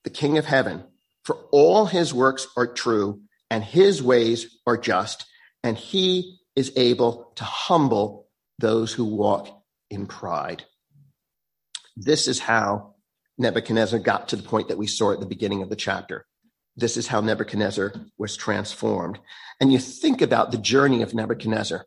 the 0.02 0.10
King 0.10 0.38
of 0.38 0.44
heaven, 0.44 0.82
for 1.22 1.36
all 1.52 1.86
his 1.86 2.12
works 2.12 2.48
are 2.56 2.66
true, 2.66 3.20
and 3.48 3.62
his 3.62 4.02
ways 4.02 4.58
are 4.66 4.76
just, 4.76 5.24
and 5.62 5.78
he 5.78 6.37
is 6.58 6.72
able 6.74 7.30
to 7.36 7.44
humble 7.44 8.26
those 8.58 8.92
who 8.92 9.04
walk 9.04 9.62
in 9.90 10.06
pride. 10.06 10.64
This 11.96 12.26
is 12.26 12.40
how 12.40 12.96
Nebuchadnezzar 13.38 14.00
got 14.00 14.30
to 14.30 14.36
the 14.36 14.42
point 14.42 14.66
that 14.66 14.76
we 14.76 14.88
saw 14.88 15.12
at 15.12 15.20
the 15.20 15.26
beginning 15.26 15.62
of 15.62 15.70
the 15.70 15.76
chapter. 15.76 16.26
This 16.76 16.96
is 16.96 17.06
how 17.06 17.20
Nebuchadnezzar 17.20 17.94
was 18.18 18.36
transformed. 18.36 19.20
And 19.60 19.72
you 19.72 19.78
think 19.78 20.20
about 20.20 20.50
the 20.50 20.58
journey 20.58 21.02
of 21.02 21.14
Nebuchadnezzar. 21.14 21.86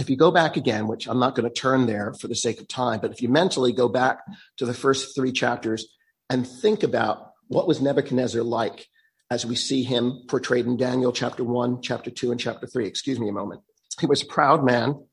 If 0.00 0.08
you 0.08 0.16
go 0.16 0.30
back 0.30 0.56
again, 0.56 0.88
which 0.88 1.06
I'm 1.06 1.18
not 1.18 1.34
going 1.34 1.48
to 1.48 1.54
turn 1.54 1.84
there 1.84 2.14
for 2.14 2.28
the 2.28 2.34
sake 2.34 2.58
of 2.58 2.68
time, 2.68 3.00
but 3.00 3.12
if 3.12 3.20
you 3.20 3.28
mentally 3.28 3.74
go 3.74 3.90
back 3.90 4.20
to 4.56 4.64
the 4.64 4.72
first 4.72 5.14
three 5.14 5.32
chapters 5.32 5.86
and 6.30 6.48
think 6.48 6.82
about 6.82 7.32
what 7.48 7.68
was 7.68 7.82
Nebuchadnezzar 7.82 8.42
like 8.42 8.86
as 9.30 9.44
we 9.44 9.56
see 9.56 9.82
him 9.82 10.22
portrayed 10.28 10.66
in 10.66 10.76
Daniel 10.76 11.12
chapter 11.12 11.42
1, 11.42 11.82
chapter 11.82 12.10
2, 12.10 12.30
and 12.30 12.40
chapter 12.40 12.66
3. 12.66 12.86
Excuse 12.86 13.18
me 13.18 13.28
a 13.28 13.32
moment. 13.32 13.60
He 14.00 14.06
was 14.06 14.22
a 14.22 14.26
proud 14.26 14.64
man. 14.64 15.04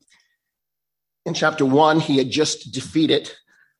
In 1.26 1.34
chapter 1.34 1.64
1, 1.64 2.00
he 2.00 2.18
had 2.18 2.30
just 2.30 2.72
defeated 2.72 3.32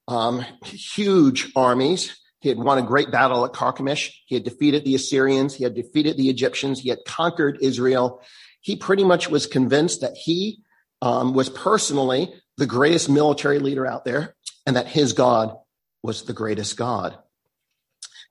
um, 0.09 0.45
huge 0.65 1.53
armies. 1.55 2.17
He 2.41 2.49
had 2.49 2.59
won 2.59 2.79
a 2.79 2.83
great 2.83 3.11
battle 3.11 3.45
at 3.45 3.53
Carchemish. 3.53 4.13
He 4.27 4.35
had 4.35 4.45
defeated 4.45 4.85
the 4.85 4.95
Assyrians. 4.95 5.55
He 5.55 5.65
had 5.65 5.75
defeated 5.75 6.17
the 6.17 6.29
Egyptians. 6.29 6.81
He 6.81 6.89
had 6.89 7.05
conquered 7.07 7.59
Israel. 7.61 8.23
He 8.61 8.77
pretty 8.77 9.05
much 9.05 9.31
was 9.31 9.47
convinced 9.47 10.01
that 10.01 10.17
he 10.17 10.63
um, 11.01 11.35
was 11.35 11.49
personally 11.49 12.35
the 12.57 12.67
greatest 12.67 13.09
military 13.09 13.59
leader 13.59 13.87
out 13.87 14.05
there 14.05 14.35
and 14.67 14.77
that 14.77 14.87
his 14.87 15.13
God 15.13 15.57
was 16.03 16.23
the 16.23 16.33
greatest 16.33 16.77
God. 16.77 17.19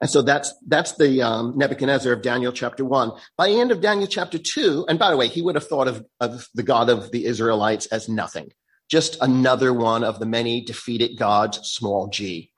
And 0.03 0.09
so 0.09 0.21
that's 0.21 0.53
that's 0.67 0.97
the 0.97 1.21
um, 1.21 1.53
Nebuchadnezzar 1.55 2.11
of 2.11 2.21
Daniel 2.21 2.51
chapter 2.51 2.83
one. 2.83 3.13
By 3.37 3.47
the 3.47 3.61
end 3.61 3.71
of 3.71 3.79
Daniel 3.79 4.05
chapter 4.05 4.37
two, 4.37 4.85
and 4.89 4.99
by 4.99 5.09
the 5.09 5.15
way, 5.15 5.29
he 5.29 5.41
would 5.41 5.55
have 5.55 5.65
thought 5.65 5.87
of, 5.87 6.05
of 6.19 6.49
the 6.53 6.61
God 6.61 6.89
of 6.89 7.11
the 7.11 7.23
Israelites 7.23 7.85
as 7.85 8.09
nothing, 8.09 8.51
just 8.89 9.17
another 9.21 9.71
one 9.71 10.03
of 10.03 10.19
the 10.19 10.25
many 10.25 10.59
defeated 10.59 11.17
gods, 11.17 11.59
small 11.69 12.07
g. 12.07 12.51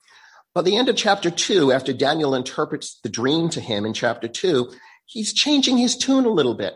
By 0.55 0.63
the 0.63 0.75
end 0.75 0.89
of 0.89 0.95
chapter 0.95 1.29
two, 1.29 1.71
after 1.71 1.93
Daniel 1.93 2.33
interprets 2.33 2.99
the 3.03 3.09
dream 3.09 3.49
to 3.49 3.61
him 3.61 3.85
in 3.85 3.93
chapter 3.93 4.27
two, 4.27 4.71
he's 5.05 5.31
changing 5.31 5.77
his 5.77 5.95
tune 5.95 6.25
a 6.25 6.29
little 6.29 6.55
bit. 6.55 6.73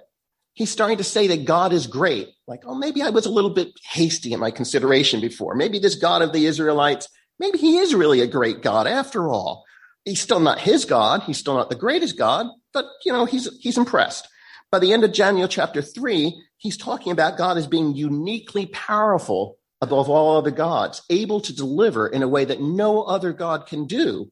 He's 0.53 0.69
starting 0.69 0.99
to 0.99 1.03
say 1.03 1.25
that 1.29 1.45
God 1.45 1.73
is 1.73 1.87
great. 1.87 2.29
Like, 2.45 2.61
oh, 2.67 2.75
maybe 2.75 3.01
I 3.01 3.09
was 3.09 3.25
a 3.25 3.31
little 3.31 3.49
bit 3.49 3.69
hasty 3.89 4.33
in 4.33 4.39
my 4.39 4.51
consideration 4.51 5.19
before. 5.19 5.55
Maybe 5.55 5.79
this 5.79 5.95
God 5.95 6.21
of 6.21 6.31
the 6.31 6.45
Israelites, 6.45 7.07
maybe 7.39 7.57
he 7.57 7.77
is 7.77 7.95
really 7.95 8.21
a 8.21 8.27
great 8.27 8.61
God 8.61 8.85
after 8.85 9.29
all 9.29 9.65
he's 10.05 10.21
still 10.21 10.39
not 10.39 10.59
his 10.59 10.85
God. 10.85 11.23
He's 11.23 11.37
still 11.37 11.55
not 11.55 11.69
the 11.69 11.75
greatest 11.75 12.17
God, 12.17 12.47
but 12.73 12.85
you 13.05 13.13
know, 13.13 13.25
he's, 13.25 13.49
he's 13.59 13.77
impressed. 13.77 14.27
By 14.71 14.79
the 14.79 14.93
end 14.93 15.03
of 15.03 15.13
Daniel 15.13 15.47
chapter 15.47 15.81
three, 15.81 16.41
he's 16.57 16.77
talking 16.77 17.11
about 17.11 17.37
God 17.37 17.57
as 17.57 17.67
being 17.67 17.95
uniquely 17.95 18.67
powerful 18.67 19.57
above 19.81 20.09
all 20.09 20.37
other 20.37 20.51
gods, 20.51 21.01
able 21.09 21.41
to 21.41 21.55
deliver 21.55 22.07
in 22.07 22.21
a 22.21 22.27
way 22.27 22.45
that 22.45 22.61
no 22.61 23.01
other 23.03 23.33
God 23.33 23.65
can 23.65 23.85
do. 23.87 24.29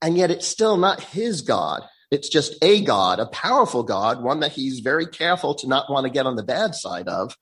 And 0.00 0.16
yet 0.16 0.30
it's 0.30 0.46
still 0.46 0.76
not 0.76 1.02
his 1.02 1.42
God. 1.42 1.82
It's 2.10 2.28
just 2.28 2.54
a 2.62 2.82
God, 2.82 3.18
a 3.18 3.26
powerful 3.26 3.82
God, 3.82 4.22
one 4.22 4.40
that 4.40 4.52
he's 4.52 4.80
very 4.80 5.06
careful 5.06 5.54
to 5.56 5.68
not 5.68 5.90
want 5.90 6.04
to 6.04 6.12
get 6.12 6.26
on 6.26 6.36
the 6.36 6.42
bad 6.42 6.74
side 6.74 7.08
of. 7.08 7.36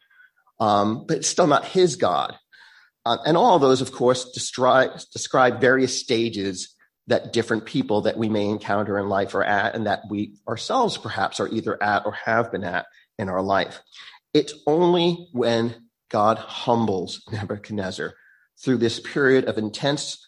Um, 0.59 1.05
but 1.07 1.19
it's 1.19 1.29
still 1.29 1.47
not 1.47 1.67
his 1.67 1.97
God. 1.97 2.35
Uh, 3.05 3.19
and 3.27 3.37
all 3.37 3.59
those, 3.59 3.81
of 3.81 3.93
course, 3.93 4.31
describe 4.33 5.61
various 5.61 6.01
stages 6.01 6.75
that 7.09 7.33
different 7.33 7.65
people 7.65 8.03
that 8.03 8.17
we 8.17 8.29
may 8.29 8.47
encounter 8.47 8.99
in 8.99 9.09
life 9.09 9.35
are 9.35 9.45
at 9.45 9.75
and 9.75 9.87
that 9.87 10.03
we 10.11 10.35
ourselves 10.49 10.97
perhaps 10.97 11.39
are 11.39 11.49
either 11.49 11.81
at 11.83 12.05
or 12.05 12.13
have 12.13 12.51
been 12.51 12.65
at 12.65 12.87
in 13.19 13.29
our 13.29 13.43
life. 13.43 13.81
It's 14.35 14.55
only 14.67 15.29
when 15.33 15.87
God 16.11 16.39
humbles 16.39 17.23
Nebuchadnezzar 17.33 18.15
through 18.63 18.79
this 18.79 19.01
period 19.01 19.45
of 19.45 19.59
intense 19.59 20.27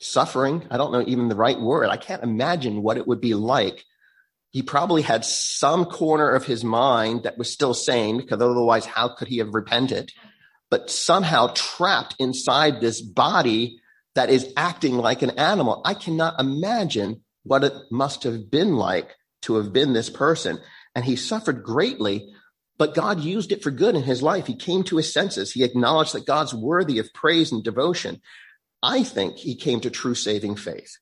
suffering. 0.00 0.66
I 0.70 0.76
don't 0.76 0.92
know 0.92 1.04
even 1.06 1.28
the 1.28 1.34
right 1.34 1.60
word. 1.60 1.88
I 1.88 1.96
can't 1.96 2.22
imagine 2.22 2.82
what 2.82 2.96
it 2.96 3.06
would 3.06 3.20
be 3.20 3.34
like. 3.34 3.84
He 4.50 4.62
probably 4.62 5.02
had 5.02 5.24
some 5.24 5.84
corner 5.84 6.30
of 6.30 6.46
his 6.46 6.64
mind 6.64 7.24
that 7.24 7.36
was 7.36 7.52
still 7.52 7.74
sane 7.74 8.16
because 8.16 8.40
otherwise, 8.40 8.86
how 8.86 9.08
could 9.08 9.28
he 9.28 9.38
have 9.38 9.52
repented? 9.52 10.10
But 10.70 10.90
somehow 10.90 11.48
trapped 11.54 12.14
inside 12.18 12.80
this 12.80 13.02
body 13.02 13.80
that 14.18 14.30
is 14.30 14.52
acting 14.56 14.96
like 14.96 15.22
an 15.22 15.30
animal. 15.38 15.80
I 15.84 15.94
cannot 15.94 16.40
imagine 16.40 17.22
what 17.44 17.62
it 17.62 17.72
must 17.92 18.24
have 18.24 18.50
been 18.50 18.74
like 18.74 19.14
to 19.42 19.54
have 19.54 19.72
been 19.72 19.92
this 19.92 20.10
person. 20.10 20.58
And 20.96 21.04
he 21.04 21.14
suffered 21.14 21.62
greatly, 21.62 22.28
but 22.78 22.96
God 22.96 23.20
used 23.20 23.52
it 23.52 23.62
for 23.62 23.70
good 23.70 23.94
in 23.94 24.02
his 24.02 24.20
life. 24.20 24.48
He 24.48 24.56
came 24.56 24.82
to 24.84 24.96
his 24.96 25.12
senses. 25.12 25.52
He 25.52 25.62
acknowledged 25.62 26.14
that 26.14 26.26
God's 26.26 26.52
worthy 26.52 26.98
of 26.98 27.14
praise 27.14 27.52
and 27.52 27.62
devotion. 27.62 28.20
I 28.82 29.04
think 29.04 29.36
he 29.36 29.54
came 29.54 29.78
to 29.82 29.90
true 29.90 30.16
saving 30.16 30.56
faith. 30.56 30.98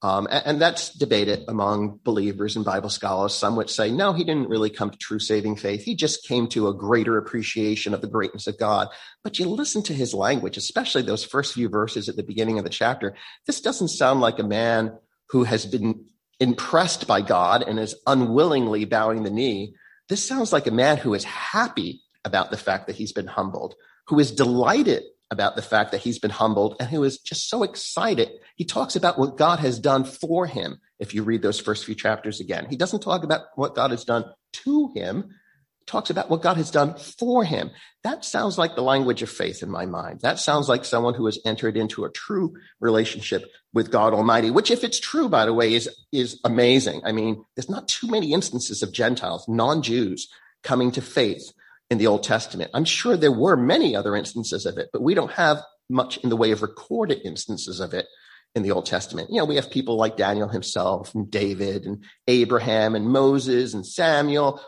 Um, 0.00 0.28
and, 0.30 0.46
and, 0.46 0.60
that's 0.60 0.90
debated 0.90 1.44
among 1.48 1.98
believers 2.04 2.54
and 2.54 2.64
Bible 2.64 2.88
scholars. 2.88 3.34
Some 3.34 3.56
would 3.56 3.68
say, 3.68 3.90
no, 3.90 4.12
he 4.12 4.22
didn't 4.22 4.48
really 4.48 4.70
come 4.70 4.90
to 4.90 4.96
true 4.96 5.18
saving 5.18 5.56
faith. 5.56 5.82
He 5.82 5.96
just 5.96 6.24
came 6.24 6.46
to 6.48 6.68
a 6.68 6.74
greater 6.74 7.18
appreciation 7.18 7.94
of 7.94 8.00
the 8.00 8.06
greatness 8.06 8.46
of 8.46 8.58
God. 8.58 8.88
But 9.24 9.40
you 9.40 9.48
listen 9.48 9.82
to 9.84 9.94
his 9.94 10.14
language, 10.14 10.56
especially 10.56 11.02
those 11.02 11.24
first 11.24 11.54
few 11.54 11.68
verses 11.68 12.08
at 12.08 12.14
the 12.14 12.22
beginning 12.22 12.58
of 12.58 12.64
the 12.64 12.70
chapter. 12.70 13.16
This 13.46 13.60
doesn't 13.60 13.88
sound 13.88 14.20
like 14.20 14.38
a 14.38 14.44
man 14.44 14.96
who 15.30 15.42
has 15.42 15.66
been 15.66 16.04
impressed 16.38 17.08
by 17.08 17.20
God 17.20 17.64
and 17.66 17.80
is 17.80 17.96
unwillingly 18.06 18.84
bowing 18.84 19.24
the 19.24 19.30
knee. 19.30 19.74
This 20.08 20.26
sounds 20.26 20.52
like 20.52 20.68
a 20.68 20.72
man 20.72 20.98
who 20.98 21.14
is 21.14 21.24
happy 21.24 22.02
about 22.24 22.52
the 22.52 22.56
fact 22.56 22.86
that 22.86 22.96
he's 22.96 23.12
been 23.12 23.26
humbled, 23.26 23.74
who 24.06 24.20
is 24.20 24.30
delighted 24.30 25.02
about 25.30 25.56
the 25.56 25.62
fact 25.62 25.92
that 25.92 26.00
he's 26.00 26.18
been 26.18 26.30
humbled 26.30 26.76
and 26.80 26.88
who 26.88 27.04
is 27.04 27.18
just 27.18 27.48
so 27.48 27.62
excited. 27.62 28.30
He 28.56 28.64
talks 28.64 28.96
about 28.96 29.18
what 29.18 29.36
God 29.36 29.58
has 29.58 29.78
done 29.78 30.04
for 30.04 30.46
him. 30.46 30.80
If 30.98 31.14
you 31.14 31.22
read 31.22 31.42
those 31.42 31.60
first 31.60 31.84
few 31.84 31.94
chapters 31.94 32.40
again, 32.40 32.66
he 32.68 32.76
doesn't 32.76 33.02
talk 33.02 33.24
about 33.24 33.42
what 33.54 33.74
God 33.74 33.90
has 33.90 34.04
done 34.04 34.24
to 34.52 34.90
him. 34.94 35.34
He 35.80 35.84
talks 35.86 36.08
about 36.10 36.30
what 36.30 36.42
God 36.42 36.56
has 36.56 36.70
done 36.70 36.94
for 36.94 37.44
him. 37.44 37.70
That 38.04 38.24
sounds 38.24 38.56
like 38.56 38.74
the 38.74 38.82
language 38.82 39.22
of 39.22 39.28
faith 39.28 39.62
in 39.62 39.70
my 39.70 39.84
mind. 39.84 40.20
That 40.22 40.38
sounds 40.38 40.68
like 40.68 40.84
someone 40.84 41.14
who 41.14 41.26
has 41.26 41.38
entered 41.44 41.76
into 41.76 42.04
a 42.04 42.10
true 42.10 42.54
relationship 42.80 43.44
with 43.74 43.90
God 43.90 44.14
Almighty, 44.14 44.50
which 44.50 44.70
if 44.70 44.82
it's 44.82 44.98
true, 44.98 45.28
by 45.28 45.44
the 45.44 45.54
way, 45.54 45.74
is, 45.74 45.90
is 46.10 46.40
amazing. 46.42 47.02
I 47.04 47.12
mean, 47.12 47.44
there's 47.54 47.68
not 47.68 47.86
too 47.86 48.08
many 48.08 48.32
instances 48.32 48.82
of 48.82 48.92
Gentiles, 48.92 49.46
non-Jews 49.46 50.28
coming 50.62 50.90
to 50.92 51.02
faith 51.02 51.52
in 51.90 51.98
the 51.98 52.06
Old 52.06 52.22
Testament. 52.22 52.70
I'm 52.74 52.84
sure 52.84 53.16
there 53.16 53.32
were 53.32 53.56
many 53.56 53.96
other 53.96 54.14
instances 54.14 54.66
of 54.66 54.78
it, 54.78 54.90
but 54.92 55.02
we 55.02 55.14
don't 55.14 55.32
have 55.32 55.62
much 55.88 56.18
in 56.18 56.28
the 56.28 56.36
way 56.36 56.50
of 56.50 56.62
recorded 56.62 57.20
instances 57.24 57.80
of 57.80 57.94
it 57.94 58.06
in 58.54 58.62
the 58.62 58.72
Old 58.72 58.86
Testament. 58.86 59.30
You 59.30 59.38
know, 59.38 59.44
we 59.44 59.56
have 59.56 59.70
people 59.70 59.96
like 59.96 60.16
Daniel 60.16 60.48
himself 60.48 61.14
and 61.14 61.30
David 61.30 61.86
and 61.86 62.04
Abraham 62.26 62.94
and 62.94 63.06
Moses 63.06 63.74
and 63.74 63.86
Samuel, 63.86 64.60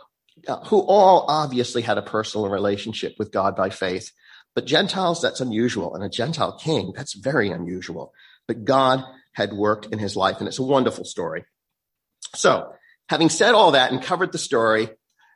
uh, 0.49 0.65
who 0.67 0.81
all 0.81 1.27
obviously 1.29 1.83
had 1.83 1.99
a 1.99 2.03
personal 2.03 2.49
relationship 2.49 3.15
with 3.19 3.33
God 3.33 3.55
by 3.57 3.71
faith. 3.71 4.11
But 4.55 4.67
Gentiles, 4.67 5.21
that's 5.21 5.41
unusual. 5.41 5.95
And 5.95 6.03
a 6.03 6.09
Gentile 6.09 6.59
king, 6.59 6.93
that's 6.97 7.15
very 7.15 7.51
unusual. 7.51 8.13
But 8.49 8.65
God 8.65 9.05
had 9.33 9.53
worked 9.53 9.87
in 9.87 9.99
his 9.99 10.17
life, 10.17 10.39
and 10.39 10.49
it's 10.49 10.59
a 10.59 10.65
wonderful 10.65 11.05
story. 11.05 11.45
So, 12.35 12.73
having 13.09 13.29
said 13.29 13.55
all 13.55 13.73
that 13.73 13.93
and 13.93 14.03
covered 14.03 14.33
the 14.33 14.39
story, 14.39 14.91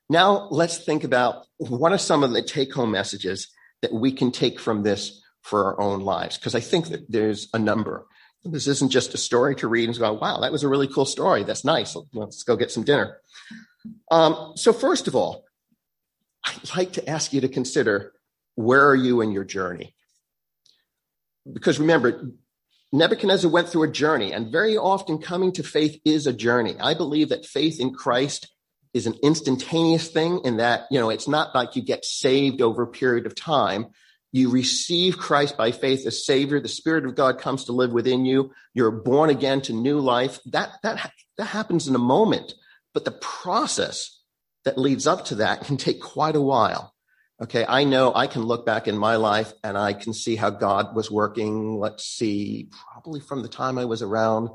now 0.09 0.49
let's 0.51 0.79
think 0.79 1.05
about 1.05 1.47
what 1.57 1.93
are 1.93 1.99
some 1.99 2.23
of 2.23 2.33
the 2.33 2.43
take 2.43 2.73
home 2.73 2.91
messages 2.91 3.49
that 3.83 3.93
we 3.93 4.13
can 4.13 4.31
take 4.31 4.61
from 4.61 4.83
this 4.83 5.21
for 5.43 5.65
our 5.65 5.81
own 5.81 6.01
lives? 6.01 6.37
Because 6.37 6.55
I 6.55 6.61
think 6.61 6.89
that 6.89 7.11
there's 7.11 7.49
a 7.55 7.59
number. 7.59 8.07
This 8.45 8.67
isn't 8.67 8.91
just 8.91 9.15
a 9.15 9.19
story 9.19 9.55
to 9.57 9.69
read 9.69 9.89
and 9.89 9.99
go, 9.99 10.13
wow, 10.13 10.41
that 10.41 10.53
was 10.53 10.63
a 10.63 10.69
really 10.69 10.89
cool 10.89 11.07
story. 11.07 11.45
That's 11.45 11.65
nice. 11.65 11.97
Let's 12.13 12.43
go 12.43 12.57
get 12.57 12.71
some 12.71 12.85
dinner. 12.85 13.19
Um, 14.11 14.53
so, 14.57 14.73
first 14.73 15.09
of 15.09 15.15
all, 15.15 15.45
I'd 16.45 16.77
like 16.77 16.93
to 16.95 17.09
ask 17.09 17.33
you 17.33 17.41
to 17.41 17.49
consider 17.49 18.13
where 18.55 18.87
are 18.89 18.95
you 18.95 19.23
in 19.23 19.33
your 19.33 19.45
journey? 19.45 19.95
Because 21.51 21.79
remember, 21.79 22.31
Nebuchadnezzar 22.93 23.51
went 23.51 23.69
through 23.69 23.85
a 23.85 23.91
journey, 23.91 24.33
and 24.33 24.53
very 24.53 24.77
often 24.77 25.19
coming 25.19 25.53
to 25.53 25.63
faith 25.63 26.01
is 26.05 26.27
a 26.27 26.33
journey. 26.33 26.77
I 26.79 26.95
believe 26.95 27.31
that 27.31 27.45
faith 27.45 27.81
in 27.81 27.93
Christ 27.93 28.54
is 28.95 29.07
an 29.07 29.17
instantaneous 29.23 30.09
thing 30.09 30.41
in 30.45 30.59
that, 30.59 30.87
you 30.91 31.01
know, 31.01 31.11
it's 31.11 31.29
not 31.29 31.55
like 31.55 31.75
you 31.75 31.83
get 31.83 32.05
saved 32.05 32.63
over 32.63 32.85
a 32.85 32.87
period 32.87 33.27
of 33.27 33.35
time. 33.35 33.87
You 34.33 34.51
receive 34.51 35.19
Christ 35.19 35.57
by 35.57 35.73
faith 35.73 36.07
as 36.07 36.25
Savior. 36.25 36.61
The 36.61 36.69
Spirit 36.69 37.05
of 37.05 37.17
God 37.17 37.39
comes 37.39 37.65
to 37.65 37.73
live 37.73 37.93
within 37.93 38.25
you. 38.25 38.53
You're 38.73 38.91
born 38.93 39.31
again 39.31 39.61
to 39.63 39.73
new 39.73 39.99
life. 39.99 40.39
That, 40.47 40.71
that, 40.83 41.13
that 41.39 41.45
happens 41.45 41.89
in 41.89 41.95
a 41.95 41.99
moment. 41.99 42.55
But 42.95 43.05
the 43.05 43.13
process 43.13 44.21
that 44.65 44.79
leads 44.79 45.07
up 45.07 45.27
to 45.27 45.37
that 45.37 45.65
can 45.65 45.77
take 45.77 46.01
quite 46.01 46.37
a 46.37 46.41
while. 46.41 46.95
Okay. 47.43 47.65
I 47.69 47.83
know 47.83 48.13
I 48.15 48.29
can 48.29 48.43
look 48.43 48.65
back 48.65 48.87
in 48.87 48.97
my 48.97 49.17
life 49.17 49.53
and 49.65 49.77
I 49.77 49.93
can 49.93 50.15
see 50.15 50.37
how 50.37 50.51
God 50.51 50.95
was 50.95 51.11
working. 51.11 51.79
Let's 51.79 52.05
see, 52.05 52.71
probably 52.93 53.21
from 53.21 53.43
the 53.43 53.49
time 53.49 53.77
I 53.77 53.85
was 53.87 54.03
around 54.03 54.51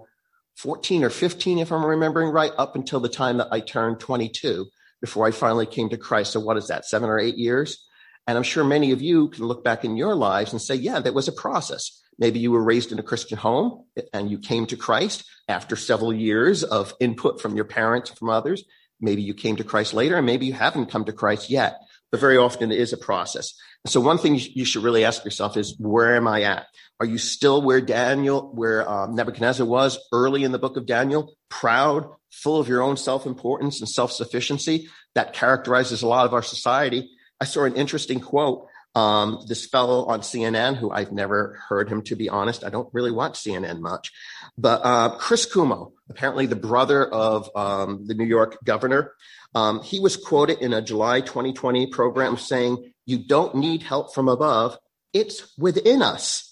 14 0.59 1.05
or 1.05 1.09
15, 1.09 1.59
if 1.59 1.71
I'm 1.71 1.85
remembering 1.85 2.31
right, 2.31 2.51
up 2.57 2.75
until 2.75 2.99
the 2.99 3.07
time 3.07 3.37
that 3.37 3.47
I 3.49 3.61
turned 3.61 4.01
22 4.01 4.65
before 4.99 5.25
I 5.25 5.31
finally 5.31 5.65
came 5.65 5.87
to 5.89 5.97
Christ. 5.97 6.33
So 6.33 6.41
what 6.41 6.57
is 6.57 6.67
that, 6.67 6.85
seven 6.85 7.09
or 7.09 7.17
eight 7.17 7.37
years? 7.37 7.87
And 8.27 8.37
I'm 8.37 8.43
sure 8.43 8.65
many 8.65 8.91
of 8.91 9.01
you 9.01 9.29
can 9.29 9.45
look 9.45 9.63
back 9.63 9.85
in 9.85 9.95
your 9.95 10.15
lives 10.15 10.51
and 10.51 10.61
say, 10.61 10.75
yeah, 10.75 10.99
that 10.99 11.13
was 11.13 11.29
a 11.29 11.31
process. 11.31 12.03
Maybe 12.17 12.39
you 12.39 12.51
were 12.51 12.61
raised 12.61 12.91
in 12.91 12.99
a 12.99 13.03
Christian 13.03 13.37
home 13.37 13.85
and 14.11 14.29
you 14.29 14.37
came 14.37 14.65
to 14.65 14.75
Christ 14.75 15.23
after 15.47 15.77
several 15.77 16.13
years 16.13 16.65
of 16.65 16.93
input 16.99 17.39
from 17.41 17.55
your 17.55 17.63
parents, 17.63 18.09
from 18.09 18.29
others. 18.29 18.65
Maybe 18.99 19.21
you 19.21 19.33
came 19.33 19.55
to 19.55 19.63
Christ 19.63 19.93
later 19.93 20.17
and 20.17 20.25
maybe 20.25 20.45
you 20.45 20.53
haven't 20.53 20.87
come 20.87 21.05
to 21.05 21.13
Christ 21.13 21.49
yet, 21.49 21.79
but 22.11 22.19
very 22.19 22.35
often 22.35 22.69
it 22.73 22.79
is 22.79 22.91
a 22.91 22.97
process. 22.97 23.53
So 23.87 24.01
one 24.01 24.17
thing 24.17 24.39
you 24.53 24.65
should 24.65 24.83
really 24.83 25.05
ask 25.05 25.23
yourself 25.23 25.55
is, 25.55 25.75
where 25.79 26.15
am 26.15 26.27
I 26.27 26.43
at? 26.43 26.67
Are 26.99 27.05
you 27.05 27.17
still 27.17 27.61
where 27.61 27.79
Daniel, 27.79 28.51
where 28.53 28.87
um, 28.89 29.15
Nebuchadnezzar 29.15 29.65
was 29.65 29.97
early 30.11 30.43
in 30.43 30.51
the 30.51 30.59
book 30.59 30.75
of 30.75 30.85
Daniel? 30.85 31.33
Proud, 31.47 32.09
full 32.29 32.59
of 32.59 32.67
your 32.67 32.81
own 32.81 32.97
self 32.97 33.25
importance 33.25 33.79
and 33.79 33.87
self 33.87 34.11
sufficiency 34.11 34.89
that 35.15 35.33
characterizes 35.33 36.01
a 36.01 36.07
lot 36.07 36.25
of 36.25 36.33
our 36.33 36.43
society. 36.43 37.09
I 37.39 37.45
saw 37.45 37.63
an 37.63 37.75
interesting 37.75 38.19
quote. 38.19 38.67
Um, 38.95 39.45
this 39.47 39.67
fellow 39.67 40.07
on 40.07 40.21
CNN, 40.21 40.75
who 40.75 40.89
I've 40.91 41.11
never 41.11 41.59
heard 41.69 41.89
him, 41.89 42.01
to 42.05 42.15
be 42.15 42.27
honest, 42.27 42.63
I 42.63 42.69
don't 42.69 42.89
really 42.91 43.11
watch 43.11 43.35
CNN 43.35 43.79
much, 43.79 44.11
but 44.57 44.81
uh, 44.83 45.15
Chris 45.17 45.45
Cuomo, 45.45 45.91
apparently 46.09 46.47
the 46.47 46.55
brother 46.55 47.05
of 47.07 47.49
um, 47.55 48.07
the 48.07 48.15
New 48.15 48.25
York 48.25 48.57
governor, 48.65 49.13
um, 49.55 49.81
he 49.81 49.99
was 49.99 50.15
quoted 50.15 50.59
in 50.59 50.73
a 50.73 50.81
July 50.81 51.21
2020 51.21 51.87
program 51.87 52.37
saying, 52.37 52.91
"You 53.05 53.17
don't 53.17 53.55
need 53.55 53.83
help 53.83 54.13
from 54.13 54.27
above; 54.27 54.77
it's 55.13 55.53
within 55.57 56.01
us." 56.01 56.45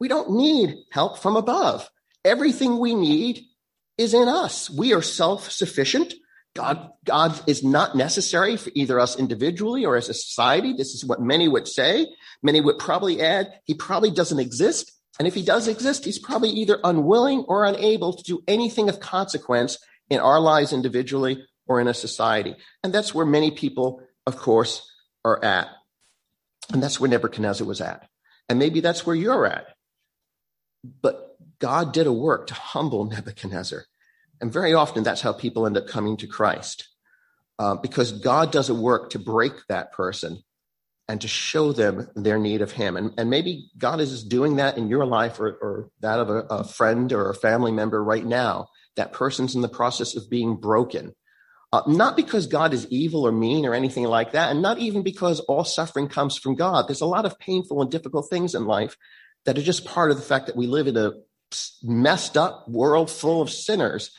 We 0.00 0.08
don't 0.08 0.32
need 0.32 0.76
help 0.90 1.18
from 1.18 1.36
above. 1.36 1.88
Everything 2.24 2.78
we 2.78 2.94
need 2.94 3.44
is 3.96 4.14
in 4.14 4.28
us. 4.28 4.68
We 4.70 4.92
are 4.92 5.02
self 5.02 5.50
sufficient. 5.50 6.14
God, 6.54 6.90
God 7.04 7.40
is 7.48 7.64
not 7.64 7.96
necessary 7.96 8.56
for 8.56 8.70
either 8.74 9.00
us 9.00 9.18
individually 9.18 9.84
or 9.84 9.96
as 9.96 10.08
a 10.08 10.14
society. 10.14 10.72
This 10.72 10.94
is 10.94 11.04
what 11.04 11.20
many 11.20 11.48
would 11.48 11.66
say. 11.66 12.06
Many 12.42 12.60
would 12.60 12.78
probably 12.78 13.20
add, 13.20 13.52
he 13.64 13.74
probably 13.74 14.10
doesn't 14.10 14.38
exist. 14.38 14.92
And 15.18 15.26
if 15.26 15.34
he 15.34 15.42
does 15.42 15.66
exist, 15.68 16.04
he's 16.04 16.18
probably 16.18 16.50
either 16.50 16.78
unwilling 16.84 17.40
or 17.48 17.64
unable 17.64 18.12
to 18.12 18.22
do 18.22 18.42
anything 18.46 18.88
of 18.88 19.00
consequence 19.00 19.78
in 20.10 20.20
our 20.20 20.38
lives 20.38 20.72
individually 20.72 21.44
or 21.66 21.80
in 21.80 21.88
a 21.88 21.94
society. 21.94 22.56
And 22.82 22.92
that's 22.92 23.14
where 23.14 23.26
many 23.26 23.50
people, 23.50 24.02
of 24.26 24.36
course, 24.36 24.90
are 25.24 25.42
at. 25.44 25.68
And 26.72 26.82
that's 26.82 27.00
where 27.00 27.10
Nebuchadnezzar 27.10 27.66
was 27.66 27.80
at. 27.80 28.08
And 28.48 28.58
maybe 28.58 28.80
that's 28.80 29.06
where 29.06 29.16
you're 29.16 29.46
at. 29.46 29.66
But 31.02 31.36
God 31.58 31.92
did 31.92 32.06
a 32.06 32.12
work 32.12 32.46
to 32.48 32.54
humble 32.54 33.04
Nebuchadnezzar. 33.04 33.84
And 34.40 34.52
very 34.52 34.74
often 34.74 35.02
that's 35.02 35.22
how 35.22 35.32
people 35.32 35.66
end 35.66 35.76
up 35.76 35.86
coming 35.86 36.16
to 36.18 36.26
Christ. 36.26 36.88
Uh, 37.58 37.76
because 37.76 38.12
God 38.12 38.50
does 38.50 38.68
a 38.68 38.74
work 38.74 39.10
to 39.10 39.18
break 39.18 39.52
that 39.68 39.92
person 39.92 40.42
and 41.06 41.20
to 41.20 41.28
show 41.28 41.72
them 41.72 42.08
their 42.16 42.38
need 42.38 42.62
of 42.62 42.72
Him. 42.72 42.96
And, 42.96 43.12
and 43.16 43.30
maybe 43.30 43.70
God 43.78 44.00
is 44.00 44.24
doing 44.24 44.56
that 44.56 44.76
in 44.76 44.88
your 44.88 45.06
life 45.06 45.38
or, 45.38 45.48
or 45.48 45.90
that 46.00 46.18
of 46.18 46.30
a, 46.30 46.38
a 46.50 46.64
friend 46.64 47.12
or 47.12 47.30
a 47.30 47.34
family 47.34 47.70
member 47.70 48.02
right 48.02 48.24
now. 48.24 48.68
That 48.96 49.12
person's 49.12 49.54
in 49.54 49.60
the 49.60 49.68
process 49.68 50.16
of 50.16 50.30
being 50.30 50.56
broken. 50.56 51.14
Uh, 51.74 51.82
not 51.88 52.16
because 52.16 52.46
God 52.46 52.72
is 52.74 52.86
evil 52.90 53.22
or 53.28 53.32
mean 53.32 53.66
or 53.66 53.74
anything 53.74 54.04
like 54.18 54.32
that, 54.32 54.50
and 54.52 54.62
not 54.62 54.78
even 54.78 55.02
because 55.02 55.40
all 55.40 55.64
suffering 55.64 56.08
comes 56.08 56.38
from 56.38 56.54
God. 56.54 56.80
There's 56.86 57.06
a 57.08 57.14
lot 57.16 57.26
of 57.26 57.38
painful 57.40 57.82
and 57.82 57.90
difficult 57.90 58.26
things 58.30 58.54
in 58.54 58.66
life 58.66 58.96
that 59.46 59.58
are 59.58 59.62
just 59.72 59.84
part 59.84 60.10
of 60.12 60.16
the 60.18 60.28
fact 60.30 60.46
that 60.46 60.56
we 60.56 60.66
live 60.68 60.86
in 60.86 60.96
a 60.96 61.12
messed 61.82 62.36
up 62.36 62.68
world 62.68 63.10
full 63.10 63.42
of 63.42 63.50
sinners. 63.50 64.12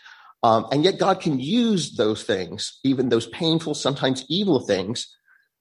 Um, 0.44 0.68
and 0.72 0.84
yet 0.84 1.00
God 1.00 1.22
can 1.22 1.40
use 1.40 1.96
those 1.96 2.24
things, 2.24 2.80
even 2.84 3.10
those 3.10 3.28
painful, 3.28 3.76
sometimes 3.76 4.26
evil 4.30 4.60
things 4.60 5.08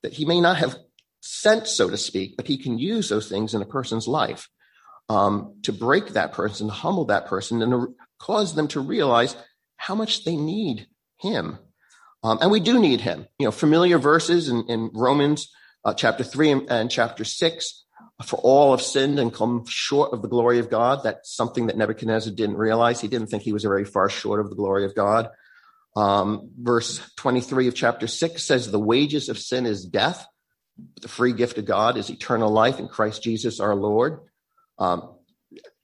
that 0.02 0.14
he 0.14 0.24
may 0.26 0.40
not 0.40 0.58
have 0.58 0.76
sent, 1.22 1.68
so 1.68 1.90
to 1.90 1.98
speak, 1.98 2.36
but 2.36 2.48
he 2.48 2.58
can 2.58 2.78
use 2.78 3.08
those 3.08 3.28
things 3.28 3.54
in 3.54 3.62
a 3.62 3.66
person's 3.78 4.08
life. 4.08 4.48
um, 5.08 5.56
to 5.64 5.72
break 5.72 6.10
that 6.10 6.32
person, 6.32 6.68
to 6.68 6.74
humble 6.74 7.06
that 7.06 7.26
person, 7.26 7.62
and 7.62 7.88
cause 8.18 8.54
them 8.54 8.68
to 8.68 8.80
realize 8.80 9.36
how 9.76 9.94
much 9.94 10.24
they 10.24 10.36
need 10.36 10.88
Him. 11.20 11.58
Um, 12.24 12.38
and 12.40 12.50
we 12.50 12.58
do 12.58 12.80
need 12.80 13.02
Him. 13.02 13.26
You 13.38 13.46
know, 13.46 13.52
familiar 13.52 13.98
verses 13.98 14.48
in, 14.48 14.64
in 14.68 14.90
Romans 14.94 15.52
uh, 15.84 15.94
chapter 15.94 16.24
3 16.24 16.50
and, 16.50 16.70
and 16.70 16.90
chapter 16.90 17.24
6 17.24 17.84
for 18.24 18.36
all 18.36 18.70
have 18.70 18.82
sinned 18.82 19.18
and 19.18 19.32
come 19.32 19.64
short 19.66 20.12
of 20.12 20.22
the 20.22 20.28
glory 20.28 20.58
of 20.58 20.70
God. 20.70 21.02
That's 21.02 21.34
something 21.34 21.66
that 21.66 21.76
Nebuchadnezzar 21.76 22.32
didn't 22.32 22.56
realize. 22.56 23.00
He 23.00 23.08
didn't 23.08 23.28
think 23.28 23.42
he 23.42 23.52
was 23.52 23.64
very 23.64 23.84
far 23.84 24.08
short 24.08 24.40
of 24.40 24.50
the 24.50 24.56
glory 24.56 24.84
of 24.84 24.94
God. 24.94 25.28
Um, 25.96 26.50
verse 26.58 27.00
23 27.16 27.68
of 27.68 27.74
chapter 27.74 28.06
6 28.06 28.42
says, 28.42 28.70
The 28.70 28.80
wages 28.80 29.28
of 29.28 29.38
sin 29.38 29.66
is 29.66 29.84
death. 29.84 30.26
The 31.02 31.08
free 31.08 31.32
gift 31.32 31.58
of 31.58 31.66
God 31.66 31.96
is 31.96 32.10
eternal 32.10 32.50
life 32.50 32.80
in 32.80 32.88
Christ 32.88 33.22
Jesus 33.22 33.60
our 33.60 33.74
Lord. 33.74 34.20
Um, 34.78 35.13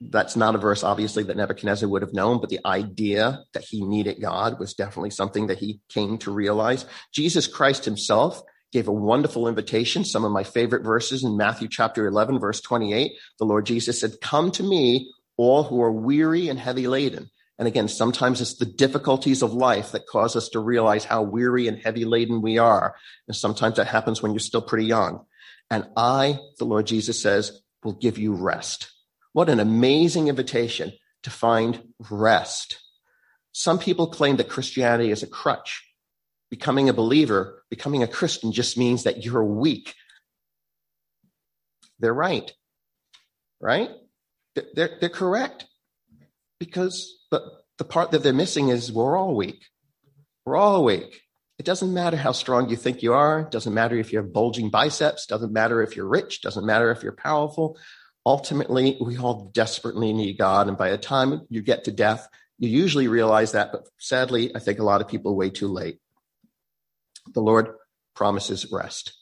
that's 0.01 0.37
not 0.37 0.55
a 0.55 0.59
verse, 0.59 0.83
obviously, 0.83 1.23
that 1.25 1.37
Nebuchadnezzar 1.37 1.89
would 1.89 2.03
have 2.03 2.15
known, 2.15 2.41
but 2.41 2.51
the 2.51 2.61
idea 2.65 3.45
that 3.53 3.65
he 3.65 3.85
needed 3.85 4.21
God 4.21 4.59
was 4.59 4.75
definitely 4.75 5.11
something 5.11 5.49
that 5.49 5.59
he 5.59 5.81
came 5.89 6.19
to 6.19 6.31
realize. 6.31 6.87
Jesus 7.13 7.47
Christ 7.47 7.85
himself 7.85 8.43
gave 8.73 8.89
a 8.89 8.93
wonderful 8.93 9.49
invitation. 9.49 10.05
Some 10.05 10.25
of 10.25 10.33
my 10.33 10.45
favorite 10.45 10.85
verses 10.85 11.25
in 11.25 11.37
Matthew 11.37 11.69
chapter 11.69 12.07
11, 12.07 12.39
verse 12.39 12.61
28, 12.61 13.13
the 13.39 13.45
Lord 13.45 13.67
Jesus 13.67 14.01
said, 14.01 14.21
Come 14.23 14.51
to 14.53 14.63
me, 14.63 15.13
all 15.37 15.65
who 15.65 15.81
are 15.83 15.93
weary 15.93 16.49
and 16.49 16.59
heavy 16.59 16.87
laden. 16.87 17.31
And 17.59 17.69
again, 17.69 17.89
sometimes 17.89 18.41
it's 18.41 18.55
the 18.55 18.65
difficulties 18.65 19.43
of 19.43 19.53
life 19.53 19.93
that 19.93 20.07
cause 20.07 20.35
us 20.35 20.49
to 20.51 20.61
realize 20.61 21.05
how 21.05 21.23
weary 21.23 21.69
and 21.69 21.79
heavy 21.79 22.07
laden 22.07 22.41
we 22.41 22.57
are. 22.57 22.95
And 23.29 23.37
sometimes 23.37 23.77
that 23.77 23.87
happens 23.87 24.23
when 24.23 24.33
you're 24.33 24.39
still 24.39 24.63
pretty 24.63 24.87
young. 24.87 25.27
And 25.71 25.87
I, 25.97 26.39
the 26.59 26.65
Lord 26.65 26.87
Jesus 26.87 27.21
says, 27.21 27.61
will 27.85 27.93
give 27.93 28.19
you 28.19 28.33
rest. 28.33 28.91
What 29.33 29.49
an 29.49 29.61
amazing 29.61 30.29
invitation 30.29 30.93
to 31.23 31.31
find 31.31 31.83
rest. 32.11 32.81
Some 33.53 33.79
people 33.79 34.09
claim 34.09 34.37
that 34.37 34.49
Christianity 34.49 35.11
is 35.11 35.23
a 35.23 35.27
crutch 35.27 35.85
becoming 36.51 36.89
a 36.89 36.93
believer, 36.93 37.63
becoming 37.71 38.03
a 38.03 38.09
Christian 38.09 38.53
just 38.53 38.77
means 38.77 39.05
that 39.05 39.25
you're 39.25 39.45
weak. 39.45 39.95
They're 42.01 42.15
right, 42.15 42.53
right? 43.61 43.91
They're, 44.75 44.99
they're 45.01 45.09
correct 45.09 45.67
because 46.59 47.21
the, 47.31 47.41
the 47.79 47.85
part 47.85 48.11
that 48.11 48.23
they're 48.23 48.33
missing 48.33 48.69
is 48.69 48.93
we're 48.93 49.17
all 49.17 49.37
weak. 49.37 49.65
We're 50.45 50.57
all 50.57 50.85
weak. 50.85 51.23
It 51.59 51.67
doesn't 51.67 51.93
matter 51.93 52.17
how 52.17 52.33
strong 52.33 52.69
you 52.69 52.77
think 52.77 53.03
you 53.03 53.13
are. 53.13 53.41
It 53.41 53.51
doesn't 53.51 53.75
matter 53.75 53.97
if 53.97 54.13
you 54.13 54.19
have 54.19 54.33
bulging 54.33 54.71
biceps. 54.71 55.27
Doesn't 55.27 55.53
matter 55.53 55.83
if 55.83 55.95
you're 55.95 56.09
rich. 56.09 56.41
Doesn't 56.41 56.67
matter 56.67 56.91
if 56.91 57.03
you're 57.03 57.13
powerful. 57.13 57.79
Ultimately, 58.27 58.99
we 59.01 59.17
all 59.17 59.51
desperately 59.55 60.13
need 60.13 60.39
God. 60.39 60.69
And 60.69 60.77
by 60.77 60.91
the 60.91 60.99
time 60.99 61.47
you 61.49 61.63
get 61.63 61.85
to 61.85 61.93
death, 61.93 62.29
you 62.59 62.69
usually 62.69 63.09
realize 63.09 63.53
that. 63.53 63.73
But 63.73 63.89
sadly, 63.99 64.55
I 64.55 64.59
think 64.59 64.79
a 64.79 64.85
lot 64.85 65.01
of 65.01 65.09
people 65.09 65.35
way 65.37 65.51
too 65.51 65.69
late 65.69 65.99
the 67.33 67.41
Lord 67.41 67.69
promises 68.15 68.71
rest. 68.73 69.17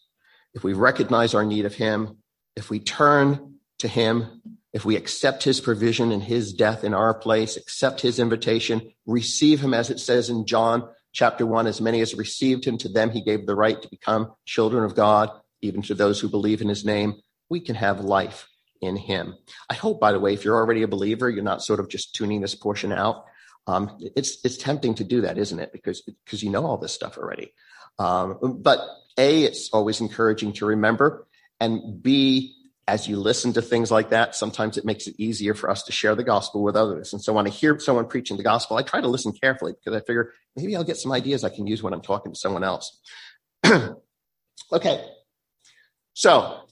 If 0.55 0.65
we 0.65 0.73
recognize 0.73 1.35
our 1.35 1.45
need 1.45 1.67
of 1.67 1.75
Him, 1.75 2.19
if 2.57 2.71
we 2.71 2.81
turn 2.81 3.57
to 3.81 3.89
Him, 3.89 4.43
if 4.73 4.85
we 4.85 4.97
accept 4.97 5.43
His 5.43 5.61
provision 5.61 6.11
and 6.11 6.23
His 6.23 6.53
death 6.53 6.85
in 6.85 6.95
our 6.95 7.15
place, 7.15 7.57
accept 7.57 8.01
His 8.01 8.19
invitation, 8.19 8.93
receive 9.07 9.61
Him 9.61 9.75
as 9.75 9.91
it 9.91 10.01
says 10.01 10.31
in 10.31 10.47
John 10.47 10.89
chapter 11.13 11.47
1 11.47 11.67
as 11.67 11.81
many 11.81 12.01
as 12.01 12.15
received 12.15 12.65
Him, 12.65 12.79
to 12.79 12.89
them 12.89 13.11
He 13.11 13.23
gave 13.23 13.47
the 13.47 13.57
right 13.57 13.81
to 13.81 13.89
become 13.89 14.33
children 14.47 14.85
of 14.85 14.95
God, 14.95 15.31
even 15.61 15.83
to 15.83 15.95
those 15.95 16.19
who 16.19 16.29
believe 16.29 16.61
in 16.61 16.69
His 16.69 16.85
name, 16.85 17.15
we 17.51 17.61
can 17.61 17.75
have 17.75 18.01
life 18.01 18.48
in 18.81 18.97
Him. 18.97 19.37
I 19.69 19.75
hope, 19.75 20.01
by 20.01 20.13
the 20.13 20.21
way, 20.21 20.35
if 20.35 20.45
you're 20.45 20.57
already 20.57 20.83
a 20.83 20.89
believer, 20.89 21.29
you're 21.29 21.43
not 21.43 21.63
sort 21.63 21.81
of 21.81 21.89
just 21.89 22.15
tuning 22.15 22.41
this 22.41 22.55
portion 22.55 22.93
out. 22.93 23.25
Um, 23.67 23.99
it's 24.01 24.39
it's 24.45 24.57
tempting 24.57 24.95
to 24.95 25.05
do 25.05 25.23
that, 25.23 25.39
isn't 25.39 25.59
it? 25.59 25.73
Because 25.73 26.03
because 26.03 26.43
you 26.43 26.51
know 26.51 26.65
all 26.65 26.79
this 26.79 26.93
stuff 26.93 27.19
already. 27.19 27.53
Um, 27.99 28.61
but 28.63 28.81
A, 29.19 29.45
it's 29.45 29.71
always 29.73 30.01
encouraging 30.01 30.55
to 30.55 30.67
remember. 30.67 31.27
And 31.61 32.03
B, 32.03 32.55
as 32.87 33.07
you 33.07 33.19
listen 33.19 33.53
to 33.53 33.63
things 33.63 33.91
like 33.91 34.11
that, 34.11 34.35
sometimes 34.35 34.79
it 34.79 34.85
makes 34.85 35.07
it 35.07 35.15
easier 35.19 35.53
for 35.53 35.69
us 35.69 35.83
to 35.85 35.93
share 35.93 36.15
the 36.15 36.25
gospel 36.25 36.63
with 36.63 36.77
others. 36.77 37.13
And 37.13 37.23
so 37.23 37.35
when 37.35 37.47
I 37.47 37.51
hear 37.51 37.79
someone 37.79 38.07
preaching 38.07 38.39
the 38.39 38.43
gospel, 38.43 38.77
I 38.79 38.83
try 38.83 39.01
to 39.01 39.09
listen 39.09 39.33
carefully 39.33 39.73
because 39.73 40.01
I 40.01 40.05
figure 40.05 40.33
maybe 40.57 40.75
I'll 40.75 40.85
get 40.85 40.97
some 40.97 41.13
ideas 41.13 41.45
I 41.45 41.51
can 41.51 41.67
use 41.67 41.83
when 41.83 41.93
I'm 41.93 42.01
talking 42.01 42.33
to 42.33 42.39
someone 42.39 42.65
else. 42.65 42.99
okay. 44.73 45.05
So 46.15 46.68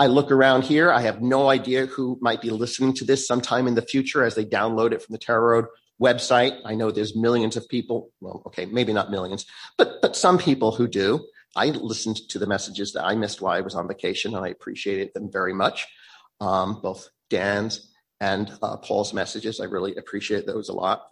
I 0.00 0.06
look 0.06 0.30
around 0.30 0.64
here. 0.64 0.90
I 0.90 1.02
have 1.02 1.20
no 1.20 1.50
idea 1.50 1.84
who 1.84 2.18
might 2.22 2.40
be 2.40 2.48
listening 2.48 2.94
to 2.94 3.04
this 3.04 3.26
sometime 3.26 3.68
in 3.68 3.74
the 3.74 3.82
future 3.82 4.24
as 4.24 4.34
they 4.34 4.46
download 4.46 4.92
it 4.92 5.02
from 5.02 5.12
the 5.12 5.18
Terror 5.18 5.46
Road 5.46 5.66
website. 6.00 6.58
I 6.64 6.74
know 6.74 6.90
there's 6.90 7.14
millions 7.14 7.54
of 7.54 7.68
people. 7.68 8.10
Well, 8.18 8.42
okay, 8.46 8.64
maybe 8.64 8.94
not 8.94 9.10
millions, 9.10 9.44
but 9.76 10.00
but 10.00 10.16
some 10.16 10.38
people 10.38 10.72
who 10.72 10.88
do. 10.88 11.26
I 11.54 11.66
listened 11.66 12.16
to 12.30 12.38
the 12.38 12.46
messages 12.46 12.94
that 12.94 13.04
I 13.04 13.14
missed 13.14 13.42
while 13.42 13.52
I 13.52 13.60
was 13.60 13.74
on 13.74 13.88
vacation, 13.88 14.34
and 14.34 14.42
I 14.42 14.48
appreciated 14.48 15.12
them 15.12 15.30
very 15.30 15.52
much. 15.52 15.86
Um, 16.40 16.80
both 16.80 17.10
Dan's 17.28 17.92
and 18.20 18.50
uh, 18.62 18.78
Paul's 18.78 19.12
messages, 19.12 19.60
I 19.60 19.64
really 19.64 19.96
appreciate 19.96 20.46
those 20.46 20.70
a 20.70 20.72
lot. 20.72 21.02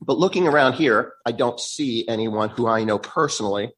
But 0.00 0.16
looking 0.16 0.46
around 0.46 0.74
here, 0.74 1.12
I 1.26 1.32
don't 1.32 1.60
see 1.60 2.08
anyone 2.08 2.48
who 2.48 2.66
I 2.66 2.84
know 2.84 2.98
personally 2.98 3.72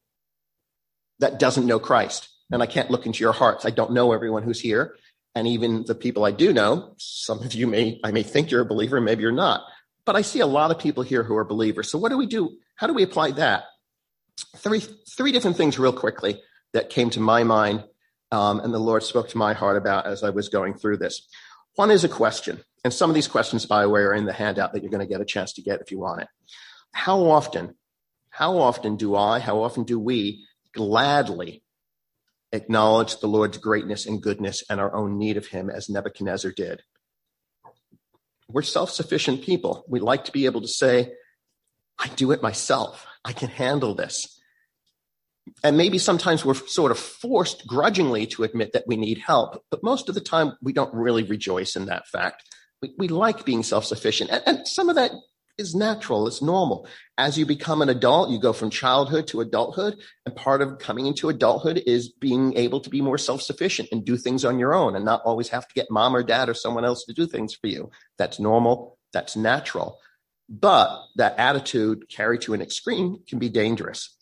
that 1.19 1.39
doesn't 1.39 1.65
know 1.65 1.79
Christ. 1.79 2.29
And 2.53 2.63
I 2.63 2.67
can't 2.67 2.91
look 2.91 3.05
into 3.05 3.23
your 3.23 3.33
hearts. 3.33 3.65
I 3.65 3.71
don't 3.71 3.91
know 3.91 4.13
everyone 4.13 4.43
who's 4.43 4.61
here 4.61 4.95
and 5.35 5.47
even 5.47 5.83
the 5.85 5.95
people 5.95 6.25
I 6.25 6.31
do 6.31 6.53
know, 6.53 6.93
some 6.97 7.41
of 7.41 7.53
you 7.53 7.67
may, 7.67 7.99
I 8.03 8.11
may 8.11 8.23
think 8.23 8.51
you're 8.51 8.61
a 8.61 8.65
believer, 8.65 9.01
maybe 9.01 9.23
you're 9.23 9.31
not, 9.31 9.63
but 10.05 10.15
I 10.15 10.21
see 10.21 10.41
a 10.41 10.47
lot 10.47 10.71
of 10.71 10.79
people 10.79 11.03
here 11.03 11.23
who 11.23 11.35
are 11.35 11.45
believers. 11.45 11.89
So 11.89 11.97
what 11.97 12.09
do 12.09 12.17
we 12.17 12.27
do? 12.27 12.57
How 12.75 12.87
do 12.87 12.93
we 12.93 13.03
apply 13.03 13.31
that? 13.31 13.63
Three, 14.57 14.79
three 14.79 15.31
different 15.31 15.57
things 15.57 15.79
real 15.79 15.93
quickly 15.93 16.41
that 16.73 16.89
came 16.89 17.09
to 17.11 17.19
my 17.19 17.43
mind. 17.43 17.83
Um, 18.31 18.59
and 18.59 18.73
the 18.73 18.79
Lord 18.79 19.03
spoke 19.03 19.29
to 19.29 19.37
my 19.37 19.53
heart 19.53 19.77
about 19.77 20.05
as 20.05 20.23
I 20.23 20.29
was 20.31 20.49
going 20.49 20.75
through 20.75 20.97
this. 20.97 21.27
One 21.75 21.91
is 21.91 22.03
a 22.03 22.09
question. 22.09 22.63
And 22.83 22.93
some 22.93 23.09
of 23.09 23.13
these 23.13 23.27
questions, 23.27 23.65
by 23.65 23.83
the 23.83 23.89
way, 23.89 24.01
are 24.01 24.13
in 24.13 24.25
the 24.25 24.33
handout 24.33 24.73
that 24.73 24.81
you're 24.81 24.91
going 24.91 25.07
to 25.07 25.11
get 25.11 25.21
a 25.21 25.25
chance 25.25 25.53
to 25.53 25.61
get 25.61 25.81
if 25.81 25.91
you 25.91 25.99
want 25.99 26.21
it. 26.21 26.27
How 26.93 27.21
often, 27.21 27.75
how 28.29 28.57
often 28.57 28.97
do 28.97 29.15
I, 29.15 29.39
how 29.39 29.63
often 29.63 29.83
do 29.83 29.99
we 29.99 30.45
gladly 30.73 31.62
acknowledge 32.53 33.19
the 33.19 33.27
Lord's 33.27 33.57
greatness 33.57 34.05
and 34.05 34.21
goodness 34.21 34.63
and 34.69 34.79
our 34.79 34.93
own 34.95 35.17
need 35.17 35.35
of 35.35 35.47
him 35.47 35.69
as 35.69 35.89
Nebuchadnezzar 35.89 36.51
did. 36.51 36.83
We're 38.47 38.61
self 38.61 38.91
sufficient 38.91 39.41
people. 39.41 39.83
We 39.89 39.99
like 39.99 40.25
to 40.25 40.31
be 40.31 40.45
able 40.45 40.61
to 40.61 40.67
say, 40.67 41.13
I 41.99 42.07
do 42.09 42.31
it 42.31 42.41
myself. 42.41 43.05
I 43.25 43.33
can 43.33 43.49
handle 43.49 43.95
this. 43.95 44.39
And 45.63 45.75
maybe 45.75 45.97
sometimes 45.97 46.45
we're 46.45 46.53
sort 46.53 46.91
of 46.91 46.99
forced 46.99 47.67
grudgingly 47.67 48.27
to 48.27 48.43
admit 48.43 48.73
that 48.73 48.85
we 48.87 48.95
need 48.95 49.17
help, 49.17 49.61
but 49.69 49.83
most 49.83 50.07
of 50.07 50.15
the 50.15 50.21
time 50.21 50.53
we 50.61 50.71
don't 50.71 50.93
really 50.93 51.23
rejoice 51.23 51.75
in 51.75 51.87
that 51.87 52.07
fact. 52.07 52.43
We, 52.81 52.93
we 52.97 53.07
like 53.09 53.43
being 53.43 53.63
self 53.63 53.85
sufficient. 53.85 54.29
And, 54.29 54.43
and 54.45 54.67
some 54.67 54.89
of 54.89 54.95
that 54.95 55.11
is 55.57 55.75
natural. 55.75 56.27
It's 56.27 56.41
normal. 56.41 56.87
As 57.17 57.37
you 57.37 57.45
become 57.45 57.81
an 57.81 57.89
adult, 57.89 58.29
you 58.29 58.39
go 58.39 58.53
from 58.53 58.69
childhood 58.69 59.27
to 59.27 59.41
adulthood. 59.41 59.99
And 60.25 60.35
part 60.35 60.61
of 60.61 60.79
coming 60.79 61.05
into 61.05 61.29
adulthood 61.29 61.83
is 61.85 62.09
being 62.09 62.57
able 62.57 62.79
to 62.81 62.89
be 62.89 63.01
more 63.01 63.17
self 63.17 63.41
sufficient 63.41 63.89
and 63.91 64.05
do 64.05 64.17
things 64.17 64.45
on 64.45 64.59
your 64.59 64.73
own 64.73 64.95
and 64.95 65.05
not 65.05 65.21
always 65.25 65.49
have 65.49 65.67
to 65.67 65.73
get 65.73 65.91
mom 65.91 66.15
or 66.15 66.23
dad 66.23 66.49
or 66.49 66.53
someone 66.53 66.85
else 66.85 67.05
to 67.05 67.13
do 67.13 67.27
things 67.27 67.53
for 67.53 67.67
you. 67.67 67.91
That's 68.17 68.39
normal. 68.39 68.97
That's 69.13 69.35
natural. 69.35 69.99
But 70.49 71.03
that 71.15 71.37
attitude 71.37 72.09
carried 72.09 72.41
to 72.41 72.53
an 72.53 72.61
extreme 72.61 73.19
can 73.27 73.39
be 73.39 73.49
dangerous. 73.49 74.15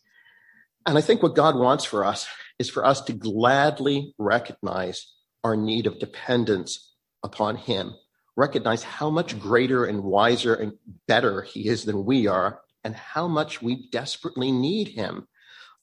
And 0.86 0.98
I 0.98 1.02
think 1.02 1.24
what 1.24 1.36
God 1.36 1.56
wants 1.56 1.86
for 1.86 2.04
us 2.06 2.28
is 2.60 2.70
for 2.70 2.86
us 2.86 3.02
to 3.02 3.14
gladly 3.14 4.14
recognize 4.18 5.14
our 5.44 5.56
need 5.56 5.88
of 5.88 6.00
dependence 6.00 6.94
upon 7.24 7.56
Him 7.56 7.94
recognize 8.36 8.84
how 8.84 9.10
much 9.10 9.40
greater 9.40 9.86
and 9.86 10.04
wiser 10.04 10.56
and 10.56 10.74
better 11.08 11.42
he 11.42 11.68
is 11.68 11.86
than 11.86 12.06
we 12.06 12.28
are, 12.28 12.62
and 12.84 12.96
how 12.96 13.28
much 13.28 13.62
we 13.62 13.90
desperately 13.92 14.52
need 14.52 14.90
him. 14.90 15.28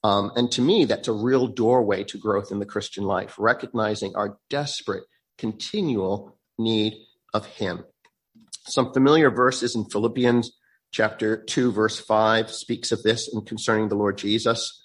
Um, 0.03 0.31
and 0.35 0.51
to 0.53 0.61
me, 0.61 0.85
that's 0.85 1.07
a 1.07 1.13
real 1.13 1.47
doorway 1.47 2.03
to 2.05 2.17
growth 2.17 2.51
in 2.51 2.59
the 2.59 2.65
Christian 2.65 3.03
life, 3.03 3.35
recognizing 3.37 4.15
our 4.15 4.37
desperate, 4.49 5.03
continual 5.37 6.37
need 6.57 6.95
of 7.33 7.45
him. 7.45 7.85
Some 8.67 8.93
familiar 8.93 9.29
verses 9.29 9.75
in 9.75 9.85
Philippians 9.85 10.51
chapter 10.91 11.43
2, 11.43 11.71
verse 11.71 11.99
5 11.99 12.51
speaks 12.51 12.91
of 12.91 13.03
this 13.03 13.31
and 13.33 13.45
concerning 13.45 13.89
the 13.89 13.95
Lord 13.95 14.17
Jesus. 14.17 14.81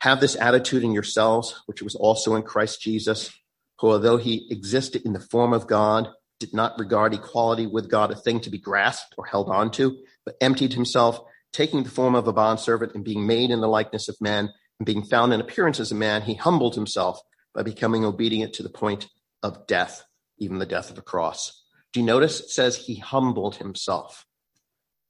Have 0.00 0.20
this 0.20 0.36
attitude 0.36 0.82
in 0.82 0.92
yourselves, 0.92 1.62
which 1.66 1.82
was 1.82 1.94
also 1.94 2.34
in 2.34 2.42
Christ 2.42 2.80
Jesus, 2.80 3.32
who, 3.78 3.90
although 3.90 4.16
he 4.16 4.46
existed 4.50 5.02
in 5.04 5.12
the 5.12 5.20
form 5.20 5.52
of 5.52 5.66
God, 5.66 6.08
did 6.42 6.52
not 6.52 6.76
regard 6.76 7.14
equality 7.14 7.68
with 7.68 7.88
God 7.88 8.10
a 8.10 8.16
thing 8.16 8.40
to 8.40 8.50
be 8.50 8.58
grasped 8.58 9.14
or 9.16 9.24
held 9.24 9.48
on 9.48 9.70
to, 9.72 9.96
but 10.26 10.34
emptied 10.40 10.72
himself, 10.72 11.20
taking 11.52 11.84
the 11.84 11.90
form 11.90 12.16
of 12.16 12.26
a 12.26 12.32
bondservant 12.32 12.96
and 12.96 13.04
being 13.04 13.28
made 13.28 13.50
in 13.50 13.60
the 13.60 13.68
likeness 13.68 14.08
of 14.08 14.16
man, 14.20 14.52
and 14.80 14.86
being 14.86 15.04
found 15.04 15.32
in 15.32 15.40
appearance 15.40 15.78
as 15.78 15.92
a 15.92 15.94
man, 15.94 16.22
he 16.22 16.34
humbled 16.34 16.74
himself 16.74 17.20
by 17.54 17.62
becoming 17.62 18.04
obedient 18.04 18.54
to 18.54 18.64
the 18.64 18.68
point 18.68 19.08
of 19.44 19.68
death, 19.68 20.04
even 20.38 20.58
the 20.58 20.66
death 20.66 20.90
of 20.90 20.98
a 20.98 21.02
cross. 21.02 21.62
Do 21.92 22.00
you 22.00 22.06
notice 22.06 22.40
it 22.40 22.50
says 22.50 22.76
he 22.76 22.96
humbled 22.96 23.56
himself? 23.56 24.26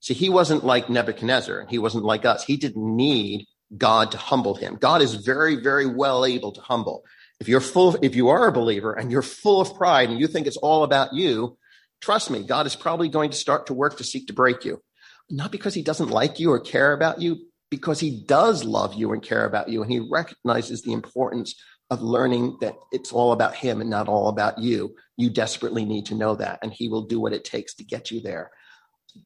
See, 0.00 0.12
he 0.14 0.28
wasn't 0.28 0.64
like 0.64 0.90
Nebuchadnezzar. 0.90 1.60
and 1.60 1.70
He 1.70 1.78
wasn't 1.78 2.04
like 2.04 2.26
us. 2.26 2.44
He 2.44 2.58
didn't 2.58 2.96
need 2.96 3.46
God 3.74 4.10
to 4.12 4.18
humble 4.18 4.54
him. 4.54 4.76
God 4.78 5.00
is 5.00 5.14
very, 5.14 5.56
very 5.56 5.86
well 5.86 6.26
able 6.26 6.52
to 6.52 6.60
humble. 6.60 7.04
If 7.42 7.48
you're 7.48 7.60
full, 7.60 7.96
if 8.02 8.14
you 8.14 8.28
are 8.28 8.46
a 8.46 8.52
believer 8.52 8.92
and 8.92 9.10
you're 9.10 9.20
full 9.20 9.60
of 9.60 9.74
pride 9.74 10.10
and 10.10 10.20
you 10.20 10.28
think 10.28 10.46
it's 10.46 10.56
all 10.58 10.84
about 10.84 11.12
you, 11.12 11.58
trust 12.00 12.30
me, 12.30 12.44
God 12.44 12.66
is 12.66 12.76
probably 12.76 13.08
going 13.08 13.30
to 13.30 13.36
start 13.36 13.66
to 13.66 13.74
work 13.74 13.96
to 13.96 14.04
seek 14.04 14.28
to 14.28 14.32
break 14.32 14.64
you. 14.64 14.80
Not 15.28 15.50
because 15.50 15.74
he 15.74 15.82
doesn't 15.82 16.10
like 16.10 16.38
you 16.38 16.52
or 16.52 16.60
care 16.60 16.92
about 16.92 17.20
you, 17.20 17.48
because 17.68 17.98
he 17.98 18.22
does 18.28 18.62
love 18.62 18.94
you 18.94 19.12
and 19.12 19.20
care 19.20 19.44
about 19.44 19.70
you. 19.70 19.82
And 19.82 19.90
he 19.90 19.98
recognizes 19.98 20.82
the 20.82 20.92
importance 20.92 21.60
of 21.90 22.00
learning 22.00 22.58
that 22.60 22.76
it's 22.92 23.10
all 23.10 23.32
about 23.32 23.56
him 23.56 23.80
and 23.80 23.90
not 23.90 24.06
all 24.06 24.28
about 24.28 24.60
you. 24.60 24.94
You 25.16 25.28
desperately 25.28 25.84
need 25.84 26.06
to 26.06 26.14
know 26.14 26.36
that. 26.36 26.60
And 26.62 26.72
he 26.72 26.88
will 26.88 27.06
do 27.06 27.18
what 27.18 27.32
it 27.32 27.44
takes 27.44 27.74
to 27.74 27.84
get 27.84 28.12
you 28.12 28.20
there. 28.20 28.52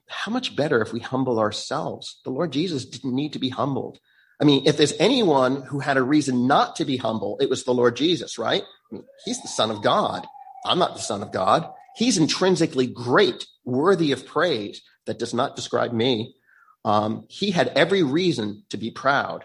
How 0.08 0.32
much 0.32 0.56
better 0.56 0.80
if 0.80 0.90
we 0.90 1.00
humble 1.00 1.38
ourselves? 1.38 2.18
The 2.24 2.30
Lord 2.30 2.50
Jesus 2.50 2.86
didn't 2.86 3.14
need 3.14 3.34
to 3.34 3.38
be 3.38 3.50
humbled. 3.50 3.98
I 4.40 4.44
mean, 4.44 4.66
if 4.66 4.76
there's 4.76 4.92
anyone 4.98 5.62
who 5.62 5.78
had 5.78 5.96
a 5.96 6.02
reason 6.02 6.46
not 6.46 6.76
to 6.76 6.84
be 6.84 6.98
humble, 6.98 7.38
it 7.40 7.48
was 7.48 7.64
the 7.64 7.74
Lord 7.74 7.96
Jesus, 7.96 8.38
right? 8.38 8.62
I 8.62 8.94
mean, 8.94 9.04
he's 9.24 9.40
the 9.40 9.48
Son 9.48 9.70
of 9.70 9.82
God. 9.82 10.26
I'm 10.64 10.78
not 10.78 10.94
the 10.94 11.02
Son 11.02 11.22
of 11.22 11.32
God. 11.32 11.68
He's 11.96 12.18
intrinsically 12.18 12.86
great, 12.86 13.46
worthy 13.64 14.12
of 14.12 14.26
praise. 14.26 14.82
That 15.06 15.18
does 15.18 15.32
not 15.32 15.56
describe 15.56 15.92
me. 15.92 16.34
Um, 16.84 17.26
he 17.28 17.52
had 17.52 17.68
every 17.68 18.02
reason 18.02 18.64
to 18.70 18.76
be 18.76 18.90
proud, 18.90 19.44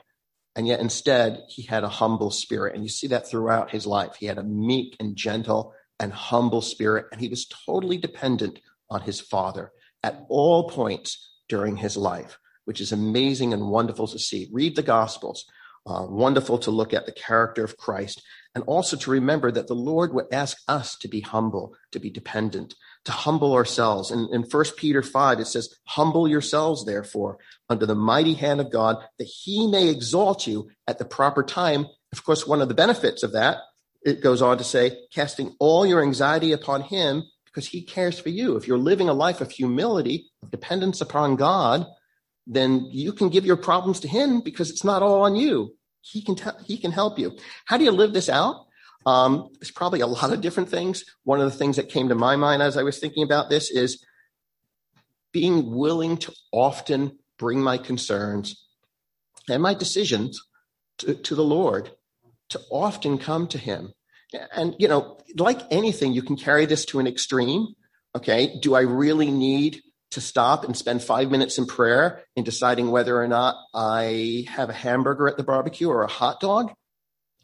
and 0.55 0.67
yet 0.67 0.79
instead 0.79 1.43
he 1.47 1.61
had 1.61 1.83
a 1.83 1.89
humble 1.89 2.31
spirit. 2.31 2.73
And 2.73 2.83
you 2.83 2.89
see 2.89 3.07
that 3.07 3.29
throughout 3.29 3.69
his 3.69 3.85
life. 3.85 4.15
He 4.15 4.25
had 4.25 4.39
a 4.39 4.43
meek 4.43 4.95
and 4.99 5.15
gentle 5.15 5.73
and 5.99 6.11
humble 6.11 6.61
spirit, 6.61 7.05
and 7.11 7.21
he 7.21 7.29
was 7.29 7.47
totally 7.65 7.97
dependent 7.97 8.59
on 8.89 9.01
his 9.01 9.21
Father 9.21 9.71
at 10.03 10.25
all 10.29 10.67
points 10.67 11.31
during 11.47 11.77
his 11.77 11.95
life 11.95 12.39
which 12.71 12.79
is 12.79 12.93
amazing 12.93 13.51
and 13.51 13.67
wonderful 13.67 14.07
to 14.07 14.17
see. 14.17 14.47
Read 14.49 14.77
the 14.77 14.81
Gospels. 14.81 15.43
Uh, 15.85 16.05
wonderful 16.07 16.57
to 16.57 16.71
look 16.71 16.93
at 16.93 17.05
the 17.05 17.11
character 17.11 17.65
of 17.65 17.75
Christ 17.75 18.21
and 18.55 18.63
also 18.65 18.95
to 18.95 19.11
remember 19.11 19.51
that 19.51 19.67
the 19.67 19.73
Lord 19.73 20.13
would 20.13 20.27
ask 20.31 20.55
us 20.69 20.95
to 20.99 21.09
be 21.09 21.19
humble, 21.19 21.73
to 21.91 21.99
be 21.99 22.09
dependent, 22.09 22.75
to 23.03 23.11
humble 23.11 23.51
ourselves. 23.51 24.09
And 24.09 24.33
in 24.33 24.43
1 24.43 24.65
Peter 24.77 25.03
5, 25.03 25.41
it 25.41 25.47
says, 25.47 25.75
Humble 25.83 26.29
yourselves, 26.29 26.85
therefore, 26.85 27.39
under 27.67 27.85
the 27.85 27.93
mighty 27.93 28.35
hand 28.35 28.61
of 28.61 28.71
God, 28.71 29.03
that 29.19 29.27
he 29.27 29.67
may 29.67 29.89
exalt 29.89 30.47
you 30.47 30.69
at 30.87 30.97
the 30.97 31.03
proper 31.03 31.43
time. 31.43 31.87
Of 32.13 32.23
course, 32.23 32.47
one 32.47 32.61
of 32.61 32.69
the 32.69 32.73
benefits 32.73 33.21
of 33.21 33.33
that, 33.33 33.57
it 34.01 34.23
goes 34.23 34.41
on 34.41 34.59
to 34.59 34.63
say, 34.63 34.97
casting 35.13 35.57
all 35.59 35.85
your 35.85 36.01
anxiety 36.01 36.53
upon 36.53 36.83
him 36.83 37.23
because 37.47 37.67
he 37.67 37.83
cares 37.83 38.17
for 38.17 38.29
you. 38.29 38.55
If 38.55 38.65
you're 38.65 38.77
living 38.77 39.09
a 39.09 39.13
life 39.13 39.41
of 39.41 39.51
humility, 39.51 40.31
of 40.41 40.51
dependence 40.51 41.01
upon 41.01 41.35
God, 41.35 41.85
then 42.47 42.87
you 42.91 43.13
can 43.13 43.29
give 43.29 43.45
your 43.45 43.57
problems 43.57 43.99
to 44.01 44.07
him 44.07 44.41
because 44.41 44.69
it's 44.69 44.83
not 44.83 45.03
all 45.03 45.23
on 45.23 45.35
you. 45.35 45.75
He 46.01 46.23
can 46.23 46.35
tell, 46.35 46.57
he 46.65 46.77
can 46.77 46.91
help 46.91 47.19
you. 47.19 47.37
How 47.65 47.77
do 47.77 47.83
you 47.83 47.91
live 47.91 48.13
this 48.13 48.29
out? 48.29 48.65
Um, 49.05 49.49
there's 49.59 49.71
probably 49.71 50.01
a 50.01 50.07
lot 50.07 50.31
of 50.31 50.41
different 50.41 50.69
things. 50.69 51.03
One 51.23 51.39
of 51.39 51.51
the 51.51 51.57
things 51.57 51.75
that 51.75 51.89
came 51.89 52.09
to 52.09 52.15
my 52.15 52.35
mind 52.35 52.61
as 52.61 52.77
I 52.77 52.83
was 52.83 52.99
thinking 52.99 53.23
about 53.23 53.49
this 53.49 53.71
is 53.71 54.03
being 55.31 55.71
willing 55.71 56.17
to 56.17 56.33
often 56.51 57.17
bring 57.37 57.61
my 57.61 57.77
concerns 57.77 58.67
and 59.49 59.61
my 59.63 59.73
decisions 59.73 60.39
to, 60.99 61.15
to 61.15 61.35
the 61.35 61.43
Lord, 61.43 61.91
to 62.49 62.61
often 62.69 63.17
come 63.17 63.47
to 63.47 63.57
him. 63.57 63.93
And, 64.55 64.75
you 64.79 64.87
know, 64.87 65.17
like 65.35 65.61
anything, 65.71 66.13
you 66.13 66.21
can 66.21 66.37
carry 66.37 66.65
this 66.65 66.85
to 66.85 66.99
an 66.99 67.07
extreme. 67.07 67.67
Okay. 68.15 68.59
Do 68.61 68.75
I 68.75 68.81
really 68.81 69.31
need 69.31 69.81
to 70.11 70.21
stop 70.21 70.63
and 70.63 70.75
spend 70.75 71.01
five 71.01 71.31
minutes 71.31 71.57
in 71.57 71.65
prayer 71.65 72.21
in 72.35 72.43
deciding 72.43 72.91
whether 72.91 73.19
or 73.19 73.27
not 73.27 73.55
I 73.73 74.45
have 74.49 74.69
a 74.69 74.73
hamburger 74.73 75.27
at 75.27 75.37
the 75.37 75.43
barbecue 75.43 75.89
or 75.89 76.03
a 76.03 76.07
hot 76.07 76.39
dog? 76.39 76.71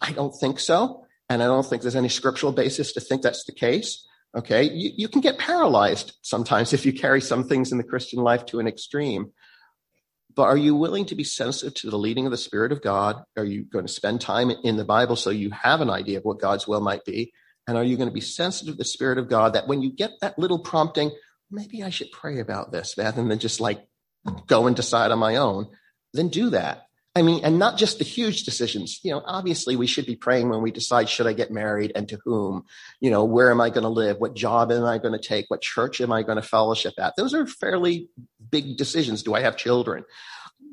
I 0.02 0.12
don't 0.12 0.34
think 0.34 0.60
so. 0.60 1.06
And 1.30 1.42
I 1.42 1.46
don't 1.46 1.66
think 1.66 1.82
there's 1.82 1.96
any 1.96 2.10
scriptural 2.10 2.52
basis 2.52 2.94
to 2.94 3.00
think 3.00 3.22
that's 3.22 3.46
the 3.46 3.54
case. 3.54 4.08
Okay. 4.36 4.64
You, 4.64 4.92
you 4.96 5.08
can 5.08 5.22
get 5.22 5.38
paralyzed 5.38 6.14
sometimes 6.22 6.74
if 6.74 6.86
you 6.86 6.94
carry 6.94 7.22
some 7.22 7.48
things 7.48 7.72
in 7.72 7.78
the 7.78 7.84
Christian 7.84 8.20
life 8.20 8.46
to 8.48 8.60
an 8.60 8.68
extreme. 8.68 9.32
But 10.36 10.44
are 10.44 10.58
you 10.58 10.76
willing 10.76 11.06
to 11.06 11.16
be 11.16 11.24
sensitive 11.24 11.74
to 11.76 11.90
the 11.90 11.98
leading 11.98 12.28
of 12.28 12.32
the 12.32 12.38
Spirit 12.38 12.72
of 12.72 12.84
God? 12.84 13.24
Are 13.36 13.44
you 13.44 13.64
going 13.64 13.88
to 13.88 13.92
spend 13.92 14.22
time 14.22 14.52
in 14.52 14.78
the 14.78 14.86
Bible 14.86 15.16
so 15.16 15.32
you 15.32 15.50
have 15.50 15.82
an 15.82 15.90
idea 15.90 16.20
of 16.20 16.26
what 16.26 16.40
God's 16.40 16.68
will 16.68 16.82
might 16.82 17.04
be? 17.06 17.34
And 17.68 17.76
are 17.76 17.84
you 17.84 17.98
going 17.98 18.10
to 18.10 18.14
be 18.14 18.22
sensitive 18.22 18.76
to 18.76 18.78
the 18.78 18.86
Spirit 18.86 19.18
of 19.18 19.30
God 19.30 19.54
that 19.54 19.68
when 19.68 19.82
you 19.82 19.92
get 19.92 20.12
that 20.22 20.38
little 20.38 20.60
prompting, 20.60 21.12
maybe 21.52 21.84
I 21.84 21.90
should 21.90 22.12
pray 22.12 22.40
about 22.40 22.72
this 22.72 22.96
rather 22.98 23.24
than 23.24 23.40
just 23.40 23.60
like 23.60 23.88
go 24.48 24.68
and 24.68 24.76
decide 24.76 25.12
on 25.12 25.20
my 25.20 25.38
own, 25.38 25.68
then 26.14 26.30
do 26.30 26.50
that. 26.52 26.84
I 27.16 27.24
mean, 27.24 27.44
and 27.44 27.58
not 27.58 27.78
just 27.78 27.98
the 27.98 28.04
huge 28.04 28.44
decisions. 28.44 29.00
You 29.04 29.12
know, 29.12 29.24
obviously 29.26 29.76
we 29.76 29.88
should 29.88 30.06
be 30.06 30.16
praying 30.16 30.50
when 30.50 30.62
we 30.62 30.72
decide, 30.72 31.10
should 31.10 31.26
I 31.26 31.34
get 31.34 31.50
married 31.50 31.92
and 31.96 32.08
to 32.10 32.20
whom? 32.24 32.66
You 33.00 33.10
know, 33.10 33.26
where 33.26 33.50
am 33.50 33.60
I 33.60 33.70
going 33.70 33.84
to 33.84 33.90
live? 33.90 34.18
What 34.20 34.36
job 34.36 34.72
am 34.72 34.86
I 34.86 35.00
going 35.00 35.20
to 35.20 35.28
take? 35.28 35.46
What 35.48 35.62
church 35.62 36.00
am 36.00 36.12
I 36.12 36.22
going 36.22 36.36
to 36.36 36.48
fellowship 36.48 36.94
at? 37.00 37.16
Those 37.18 37.34
are 37.34 37.48
fairly 37.48 38.10
big 38.52 38.78
decisions. 38.78 39.24
Do 39.24 39.34
I 39.34 39.42
have 39.42 39.58
children? 39.58 40.04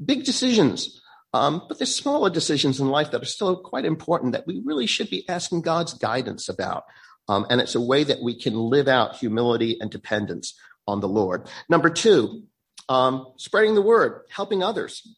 Big 0.04 0.24
decisions. 0.24 1.00
Um, 1.32 1.62
but 1.66 1.78
there's 1.78 1.94
smaller 1.94 2.28
decisions 2.28 2.78
in 2.78 2.88
life 2.88 3.10
that 3.12 3.22
are 3.22 3.26
still 3.26 3.56
quite 3.56 3.87
important 3.87 4.32
that 4.32 4.46
we 4.46 4.60
really 4.66 4.87
should 4.87 5.08
be 5.08 5.26
asking 5.28 5.62
God's 5.62 5.94
guidance 5.94 6.50
about. 6.50 6.84
Um, 7.28 7.46
and 7.48 7.60
it's 7.60 7.74
a 7.74 7.80
way 7.80 8.04
that 8.04 8.22
we 8.22 8.38
can 8.38 8.54
live 8.54 8.88
out 8.88 9.16
humility 9.16 9.78
and 9.80 9.90
dependence 9.90 10.54
on 10.87 11.00
the 11.00 11.08
Lord. 11.08 11.48
Number 11.68 11.90
two, 11.90 12.44
um, 12.88 13.32
spreading 13.37 13.74
the 13.74 13.82
word, 13.82 14.22
helping 14.30 14.62
others. 14.62 15.16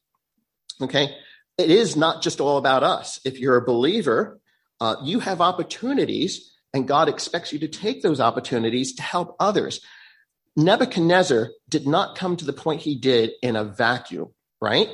Okay. 0.81 1.17
It 1.59 1.71
is 1.71 1.97
not 1.97 2.23
just 2.23 2.41
all 2.41 2.59
about 2.59 2.83
us. 2.83 3.19
If 3.25 3.39
you're 3.39 3.57
a 3.57 3.65
believer, 3.65 4.41
uh, 4.81 4.97
you 5.03 5.21
have 5.21 5.41
opportunities 5.41 6.53
and 6.75 6.87
God 6.87 7.09
expects 7.09 7.53
you 7.53 7.59
to 7.61 7.69
take 7.69 8.03
those 8.03 8.21
opportunities 8.21 8.95
to 8.97 9.03
help 9.03 9.35
others. 9.41 9.81
Nebuchadnezzar 10.57 11.51
did 11.69 11.87
not 11.87 12.17
come 12.17 12.37
to 12.37 12.45
the 12.45 12.53
point 12.53 12.83
he 12.83 12.97
did 12.97 13.33
in 13.43 13.57
a 13.57 13.65
vacuum, 13.65 14.33
right? 14.61 14.89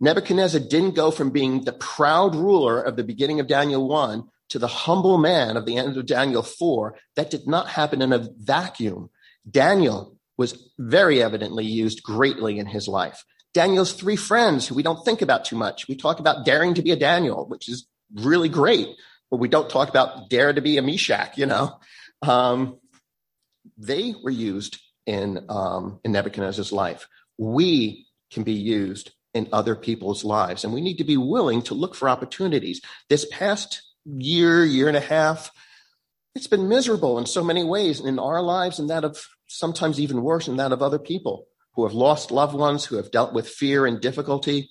Nebuchadnezzar 0.00 0.60
didn't 0.60 0.94
go 0.94 1.10
from 1.10 1.30
being 1.30 1.64
the 1.64 1.72
proud 1.72 2.34
ruler 2.34 2.82
of 2.82 2.96
the 2.96 3.04
beginning 3.04 3.40
of 3.40 3.46
Daniel 3.46 3.88
1 3.88 4.24
to 4.52 4.58
the 4.58 4.68
humble 4.68 5.16
man 5.16 5.56
of 5.56 5.64
the 5.64 5.78
end 5.78 5.96
of 5.96 6.04
Daniel 6.04 6.42
4, 6.42 6.94
that 7.16 7.30
did 7.30 7.46
not 7.46 7.68
happen 7.68 8.02
in 8.02 8.12
a 8.12 8.28
vacuum. 8.38 9.08
Daniel 9.50 10.18
was 10.36 10.70
very 10.78 11.22
evidently 11.22 11.64
used 11.64 12.02
greatly 12.02 12.58
in 12.58 12.66
his 12.66 12.86
life. 12.86 13.24
Daniel's 13.54 13.94
three 13.94 14.16
friends, 14.16 14.68
who 14.68 14.74
we 14.74 14.82
don't 14.82 15.02
think 15.06 15.22
about 15.22 15.46
too 15.46 15.56
much. 15.56 15.88
We 15.88 15.96
talk 15.96 16.20
about 16.20 16.44
daring 16.44 16.74
to 16.74 16.82
be 16.82 16.90
a 16.90 16.96
Daniel, 16.96 17.46
which 17.48 17.66
is 17.66 17.86
really 18.14 18.50
great, 18.50 18.88
but 19.30 19.38
we 19.38 19.48
don't 19.48 19.70
talk 19.70 19.88
about 19.88 20.28
dare 20.28 20.52
to 20.52 20.60
be 20.60 20.76
a 20.76 20.82
Meshach, 20.82 21.38
you 21.38 21.46
know. 21.46 21.78
Um, 22.20 22.78
they 23.78 24.14
were 24.22 24.30
used 24.30 24.78
in, 25.06 25.46
um, 25.48 25.98
in 26.04 26.12
Nebuchadnezzar's 26.12 26.72
life. 26.72 27.08
We 27.38 28.06
can 28.30 28.42
be 28.42 28.52
used 28.52 29.12
in 29.32 29.48
other 29.50 29.74
people's 29.74 30.24
lives, 30.24 30.62
and 30.62 30.74
we 30.74 30.82
need 30.82 30.98
to 30.98 31.04
be 31.04 31.16
willing 31.16 31.62
to 31.62 31.74
look 31.74 31.94
for 31.94 32.10
opportunities. 32.10 32.82
This 33.08 33.26
past 33.30 33.82
year, 34.04 34.64
year 34.64 34.88
and 34.88 34.96
a 34.96 35.00
half, 35.00 35.50
it's 36.34 36.46
been 36.46 36.68
miserable 36.68 37.18
in 37.18 37.26
so 37.26 37.44
many 37.44 37.64
ways 37.64 38.00
in 38.00 38.18
our 38.18 38.42
lives 38.42 38.78
and 38.78 38.90
that 38.90 39.04
of 39.04 39.18
sometimes 39.46 40.00
even 40.00 40.22
worse 40.22 40.48
in 40.48 40.56
that 40.56 40.72
of 40.72 40.82
other 40.82 40.98
people 40.98 41.46
who 41.74 41.84
have 41.84 41.94
lost 41.94 42.30
loved 42.30 42.54
ones, 42.54 42.84
who 42.84 42.96
have 42.96 43.10
dealt 43.10 43.32
with 43.32 43.48
fear 43.48 43.86
and 43.86 44.00
difficulty. 44.00 44.70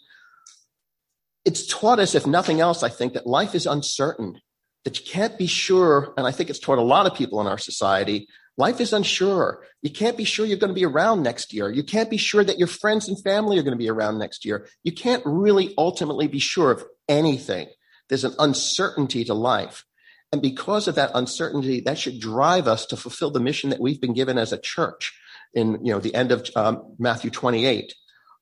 It's 1.45 1.67
taught 1.67 1.99
us, 1.99 2.13
if 2.13 2.27
nothing 2.27 2.59
else, 2.59 2.83
I 2.83 2.89
think, 2.89 3.13
that 3.13 3.25
life 3.25 3.55
is 3.55 3.65
uncertain, 3.65 4.39
that 4.85 4.99
you 4.99 5.05
can't 5.05 5.37
be 5.37 5.47
sure. 5.47 6.13
And 6.17 6.27
I 6.27 6.31
think 6.31 6.49
it's 6.49 6.59
taught 6.59 6.77
a 6.77 6.83
lot 6.83 7.07
of 7.07 7.15
people 7.15 7.41
in 7.41 7.47
our 7.47 7.57
society. 7.57 8.27
Life 8.57 8.79
is 8.79 8.93
unsure. 8.93 9.63
You 9.81 9.89
can't 9.89 10.17
be 10.17 10.23
sure 10.23 10.45
you're 10.45 10.57
going 10.57 10.69
to 10.69 10.75
be 10.75 10.85
around 10.85 11.23
next 11.23 11.53
year. 11.53 11.71
You 11.71 11.83
can't 11.83 12.09
be 12.09 12.17
sure 12.17 12.43
that 12.43 12.59
your 12.59 12.67
friends 12.67 13.07
and 13.07 13.21
family 13.23 13.57
are 13.57 13.63
going 13.63 13.73
to 13.73 13.77
be 13.77 13.89
around 13.89 14.19
next 14.19 14.45
year. 14.45 14.67
You 14.83 14.91
can't 14.91 15.23
really 15.25 15.73
ultimately 15.77 16.27
be 16.27 16.39
sure 16.39 16.71
of 16.71 16.83
anything. 17.07 17.67
There's 18.11 18.25
an 18.25 18.35
uncertainty 18.39 19.23
to 19.23 19.33
life. 19.33 19.85
And 20.33 20.41
because 20.41 20.89
of 20.89 20.95
that 20.95 21.11
uncertainty, 21.13 21.79
that 21.85 21.97
should 21.97 22.19
drive 22.19 22.67
us 22.67 22.85
to 22.87 22.97
fulfill 22.97 23.31
the 23.31 23.39
mission 23.39 23.69
that 23.69 23.79
we've 23.79 24.01
been 24.01 24.13
given 24.13 24.37
as 24.37 24.51
a 24.51 24.59
church 24.59 25.17
in, 25.53 25.83
you 25.83 25.93
know, 25.93 25.99
the 25.99 26.13
end 26.13 26.33
of 26.33 26.49
um, 26.57 26.95
Matthew 26.99 27.31
28, 27.31 27.93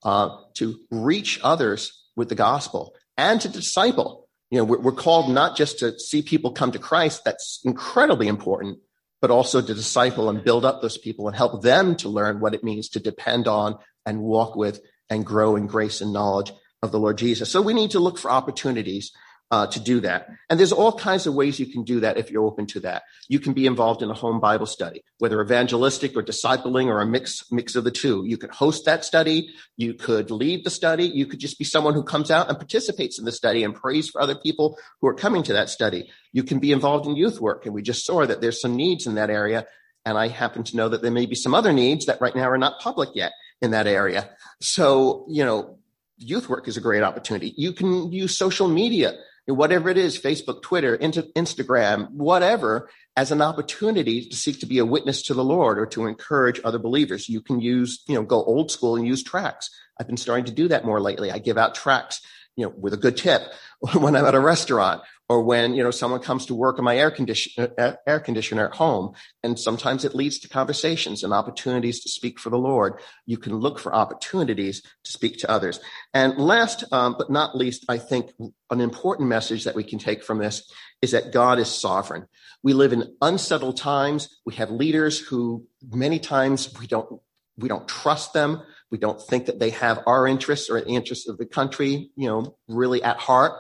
uh, 0.04 0.30
to 0.56 0.80
reach 0.90 1.40
others 1.44 2.04
with 2.16 2.30
the 2.30 2.36
gospel 2.36 2.96
and 3.16 3.40
to 3.42 3.48
disciple. 3.48 4.28
You 4.50 4.58
know, 4.58 4.64
we're, 4.64 4.80
we're 4.80 4.92
called 4.92 5.32
not 5.32 5.56
just 5.56 5.78
to 5.80 6.00
see 6.00 6.24
people 6.24 6.52
come 6.52 6.72
to 6.72 6.80
Christ. 6.80 7.24
That's 7.24 7.60
incredibly 7.64 8.28
important, 8.28 8.80
but 9.22 9.30
also 9.30 9.62
to 9.62 9.74
disciple 9.76 10.30
and 10.30 10.44
build 10.44 10.66
up 10.66 10.82
those 10.82 10.98
people 10.98 11.28
and 11.28 11.38
help 11.38 11.62
them 11.62 11.96
to 11.98 12.10
learn 12.10 12.40
what 12.40 12.56
it 12.56 12.64
means 12.64 12.90
to 12.90 13.00
depend 13.00 13.48
on 13.48 13.78
and 14.04 14.22
walk 14.22 14.56
with 14.56 14.82
and 15.12 15.24
grow 15.24 15.56
in 15.56 15.68
grace 15.68 16.02
and 16.02 16.12
knowledge 16.12 16.52
of 16.82 16.92
the 16.92 17.00
Lord 17.00 17.20
Jesus. 17.20 17.52
So 17.52 17.62
we 17.62 17.76
need 17.76 17.92
to 17.92 18.00
look 18.00 18.18
for 18.18 18.32
opportunities 18.32 19.12
uh, 19.52 19.66
to 19.68 19.80
do 19.80 20.00
that. 20.02 20.30
And 20.50 20.60
there's 20.60 20.72
all 20.72 20.92
kinds 20.92 21.26
of 21.26 21.34
ways 21.34 21.60
you 21.60 21.66
can 21.66 21.84
do 21.84 22.00
that 22.02 22.18
if 22.18 22.30
you're 22.30 22.46
open 22.46 22.68
to 22.68 22.80
that. 22.82 23.04
You 23.28 23.40
can 23.40 23.54
be 23.54 23.66
involved 23.66 24.04
in 24.04 24.10
a 24.10 24.14
home 24.14 24.40
Bible 24.40 24.68
study, 24.68 25.04
whether 25.18 25.42
evangelistic 25.42 26.16
or 26.16 26.24
discipling 26.24 26.86
or 26.86 27.02
a 27.02 27.06
mix, 27.06 27.52
mix 27.52 27.76
of 27.76 27.84
the 27.84 27.92
two. 27.92 28.24
You 28.26 28.38
could 28.38 28.52
host 28.52 28.86
that 28.86 29.04
study. 29.04 29.50
You 29.76 29.96
could 29.96 30.30
lead 30.30 30.66
the 30.66 30.70
study. 30.70 31.06
You 31.06 31.26
could 31.26 31.40
just 31.40 31.58
be 31.58 31.66
someone 31.66 31.96
who 31.96 32.04
comes 32.04 32.30
out 32.30 32.50
and 32.50 32.58
participates 32.58 33.18
in 33.18 33.26
the 33.26 33.32
study 33.32 33.64
and 33.64 33.74
prays 33.74 34.10
for 34.10 34.22
other 34.22 34.36
people 34.36 34.78
who 35.02 35.08
are 35.08 35.16
coming 35.16 35.42
to 35.44 35.54
that 35.54 35.70
study. 35.70 36.12
You 36.32 36.44
can 36.44 36.60
be 36.60 36.72
involved 36.72 37.08
in 37.08 37.16
youth 37.16 37.42
work. 37.42 37.66
And 37.66 37.74
we 37.74 37.82
just 37.82 38.06
saw 38.06 38.26
that 38.26 38.42
there's 38.42 38.62
some 38.62 38.76
needs 38.76 39.08
in 39.08 39.16
that 39.16 39.32
area. 39.32 39.66
And 40.06 40.18
I 40.18 40.28
happen 40.28 40.64
to 40.64 40.78
know 40.78 40.90
that 40.90 41.02
there 41.02 41.12
may 41.12 41.26
be 41.26 41.36
some 41.36 41.56
other 41.56 41.74
needs 41.74 42.06
that 42.06 42.22
right 42.22 42.36
now 42.36 42.50
are 42.50 42.58
not 42.58 42.80
public 42.80 43.10
yet 43.16 43.32
in 43.62 43.72
that 43.72 43.88
area. 43.88 44.30
So, 44.62 45.26
you 45.28 45.44
know, 45.44 45.80
youth 46.18 46.50
work 46.50 46.68
is 46.68 46.78
a 46.78 46.82
great 46.82 47.02
opportunity. 47.02 47.54
You 47.58 47.74
can 47.74 48.12
use 48.12 48.38
social 48.38 48.68
media 48.68 49.18
whatever 49.54 49.90
it 49.90 49.98
is, 49.98 50.20
Facebook, 50.20 50.62
Twitter, 50.62 50.98
Instagram, 50.98 52.10
whatever, 52.12 52.90
as 53.16 53.32
an 53.32 53.42
opportunity 53.42 54.26
to 54.28 54.36
seek 54.36 54.60
to 54.60 54.66
be 54.66 54.80
a 54.80 54.86
witness 54.86 55.24
to 55.24 55.34
the 55.34 55.44
Lord 55.44 55.80
or 55.80 55.86
to 55.88 56.06
encourage 56.06 56.62
other 56.64 56.80
believers. 56.80 57.30
You 57.30 57.42
can 57.42 57.60
use, 57.60 58.04
you 58.08 58.16
know, 58.16 58.24
go 58.24 58.44
old 58.44 58.72
school 58.72 58.96
and 58.96 59.08
use 59.08 59.24
tracts. 59.24 59.70
I've 60.00 60.08
been 60.08 60.18
starting 60.18 60.46
to 60.46 60.52
do 60.52 60.68
that 60.70 60.86
more 60.86 61.02
lately. 61.02 61.32
I 61.32 61.40
give 61.40 61.58
out 61.58 61.76
tracts, 61.76 62.22
you 62.56 62.66
know, 62.66 62.74
with 62.78 62.94
a 62.94 62.98
good 62.98 63.18
tip 63.18 63.42
when 63.94 64.16
I'm 64.16 64.26
at 64.26 64.36
a 64.36 64.40
restaurant 64.40 65.02
or 65.30 65.44
when 65.44 65.76
you 65.76 65.84
know 65.84 65.92
someone 65.92 66.20
comes 66.20 66.48
to 66.48 66.56
work 66.56 66.80
on 66.80 66.84
my 66.84 66.98
air 66.98 67.12
conditioner 67.12 67.70
uh, 67.78 67.94
air 68.08 68.20
conditioner 68.20 68.66
at 68.68 68.76
home 68.76 69.14
and 69.44 69.58
sometimes 69.58 70.04
it 70.04 70.16
leads 70.16 70.40
to 70.40 70.50
conversations 70.50 71.24
and 71.24 71.32
opportunities 71.32 72.02
to 72.02 72.10
speak 72.10 72.40
for 72.40 72.50
the 72.50 72.58
lord. 72.58 73.00
You 73.26 73.38
can 73.38 73.56
look 73.56 73.80
for 73.80 73.94
opportunities 73.94 74.82
to 74.82 75.12
speak 75.12 75.38
to 75.40 75.50
others. 75.50 75.80
And 76.14 76.38
last 76.38 76.84
um, 76.92 77.16
but 77.18 77.30
not 77.30 77.56
least 77.56 77.86
i 77.88 77.98
think 77.98 78.32
an 78.72 78.82
important 78.82 79.30
message 79.30 79.64
that 79.64 79.76
we 79.76 79.84
can 79.84 80.00
take 80.00 80.24
from 80.24 80.40
this 80.40 80.70
is 81.02 81.12
that 81.12 81.32
god 81.32 81.60
is 81.60 81.70
sovereign. 81.70 82.26
We 82.62 82.74
live 82.74 82.92
in 82.92 83.16
unsettled 83.22 83.78
times. 83.78 84.42
We 84.46 84.56
have 84.56 84.72
leaders 84.72 85.18
who 85.20 85.66
many 85.90 86.20
times 86.20 86.74
we 86.80 86.88
don't 86.88 87.22
we 87.58 87.70
don't 87.70 87.88
trust 87.88 88.34
them. 88.34 88.62
We 88.90 88.98
don't 88.98 89.22
think 89.22 89.46
that 89.46 89.60
they 89.60 89.70
have 89.72 90.02
our 90.08 90.26
interests 90.26 90.70
or 90.70 90.82
the 90.82 90.96
interests 90.96 91.30
of 91.30 91.38
the 91.38 91.46
country 91.46 92.10
you 92.16 92.28
know 92.28 92.58
really 92.68 93.04
at 93.04 93.18
heart 93.18 93.54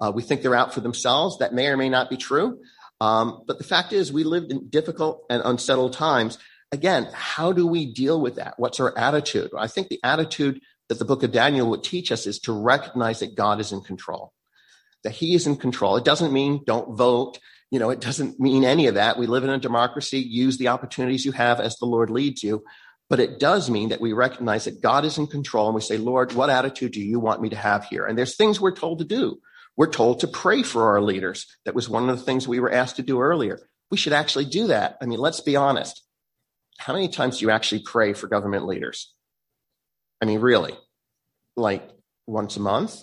uh, 0.00 0.12
we 0.14 0.22
think 0.22 0.42
they're 0.42 0.54
out 0.54 0.74
for 0.74 0.80
themselves. 0.80 1.38
That 1.38 1.54
may 1.54 1.68
or 1.68 1.76
may 1.76 1.88
not 1.88 2.10
be 2.10 2.16
true. 2.16 2.60
Um, 3.00 3.42
but 3.46 3.58
the 3.58 3.64
fact 3.64 3.92
is, 3.92 4.12
we 4.12 4.24
lived 4.24 4.50
in 4.50 4.68
difficult 4.68 5.24
and 5.28 5.42
unsettled 5.44 5.92
times. 5.92 6.38
Again, 6.72 7.08
how 7.12 7.52
do 7.52 7.66
we 7.66 7.92
deal 7.92 8.20
with 8.20 8.36
that? 8.36 8.54
What's 8.56 8.80
our 8.80 8.96
attitude? 8.96 9.50
I 9.56 9.66
think 9.66 9.88
the 9.88 10.00
attitude 10.02 10.60
that 10.88 10.98
the 10.98 11.04
book 11.04 11.22
of 11.22 11.32
Daniel 11.32 11.68
would 11.70 11.84
teach 11.84 12.10
us 12.12 12.26
is 12.26 12.38
to 12.40 12.52
recognize 12.52 13.20
that 13.20 13.36
God 13.36 13.60
is 13.60 13.72
in 13.72 13.80
control, 13.82 14.32
that 15.04 15.12
he 15.12 15.34
is 15.34 15.46
in 15.46 15.56
control. 15.56 15.96
It 15.96 16.04
doesn't 16.04 16.32
mean 16.32 16.62
don't 16.66 16.96
vote. 16.96 17.38
You 17.70 17.78
know, 17.80 17.90
it 17.90 18.00
doesn't 18.00 18.38
mean 18.38 18.64
any 18.64 18.86
of 18.86 18.94
that. 18.94 19.18
We 19.18 19.26
live 19.26 19.44
in 19.44 19.50
a 19.50 19.58
democracy. 19.58 20.18
Use 20.18 20.56
the 20.56 20.68
opportunities 20.68 21.24
you 21.24 21.32
have 21.32 21.60
as 21.60 21.76
the 21.76 21.86
Lord 21.86 22.10
leads 22.10 22.42
you. 22.42 22.64
But 23.08 23.20
it 23.20 23.38
does 23.38 23.70
mean 23.70 23.90
that 23.90 24.00
we 24.00 24.12
recognize 24.12 24.64
that 24.64 24.80
God 24.80 25.04
is 25.04 25.18
in 25.18 25.26
control 25.26 25.66
and 25.66 25.74
we 25.74 25.80
say, 25.80 25.96
Lord, 25.96 26.32
what 26.32 26.50
attitude 26.50 26.92
do 26.92 27.00
you 27.00 27.20
want 27.20 27.40
me 27.40 27.48
to 27.50 27.56
have 27.56 27.84
here? 27.84 28.06
And 28.06 28.18
there's 28.18 28.36
things 28.36 28.60
we're 28.60 28.74
told 28.74 28.98
to 28.98 29.04
do. 29.04 29.38
We're 29.76 29.90
told 29.90 30.20
to 30.20 30.28
pray 30.28 30.62
for 30.62 30.88
our 30.88 31.00
leaders. 31.00 31.46
That 31.64 31.74
was 31.74 31.88
one 31.88 32.08
of 32.08 32.18
the 32.18 32.24
things 32.24 32.48
we 32.48 32.60
were 32.60 32.72
asked 32.72 32.96
to 32.96 33.02
do 33.02 33.20
earlier. 33.20 33.60
We 33.90 33.96
should 33.96 34.12
actually 34.12 34.46
do 34.46 34.68
that. 34.68 34.96
I 35.00 35.06
mean, 35.06 35.18
let's 35.18 35.40
be 35.40 35.56
honest. 35.56 36.02
How 36.78 36.92
many 36.92 37.08
times 37.08 37.38
do 37.38 37.44
you 37.44 37.50
actually 37.50 37.82
pray 37.82 38.12
for 38.12 38.26
government 38.26 38.66
leaders? 38.66 39.14
I 40.20 40.24
mean, 40.24 40.40
really? 40.40 40.74
Like 41.56 41.88
once 42.26 42.56
a 42.56 42.60
month? 42.60 43.02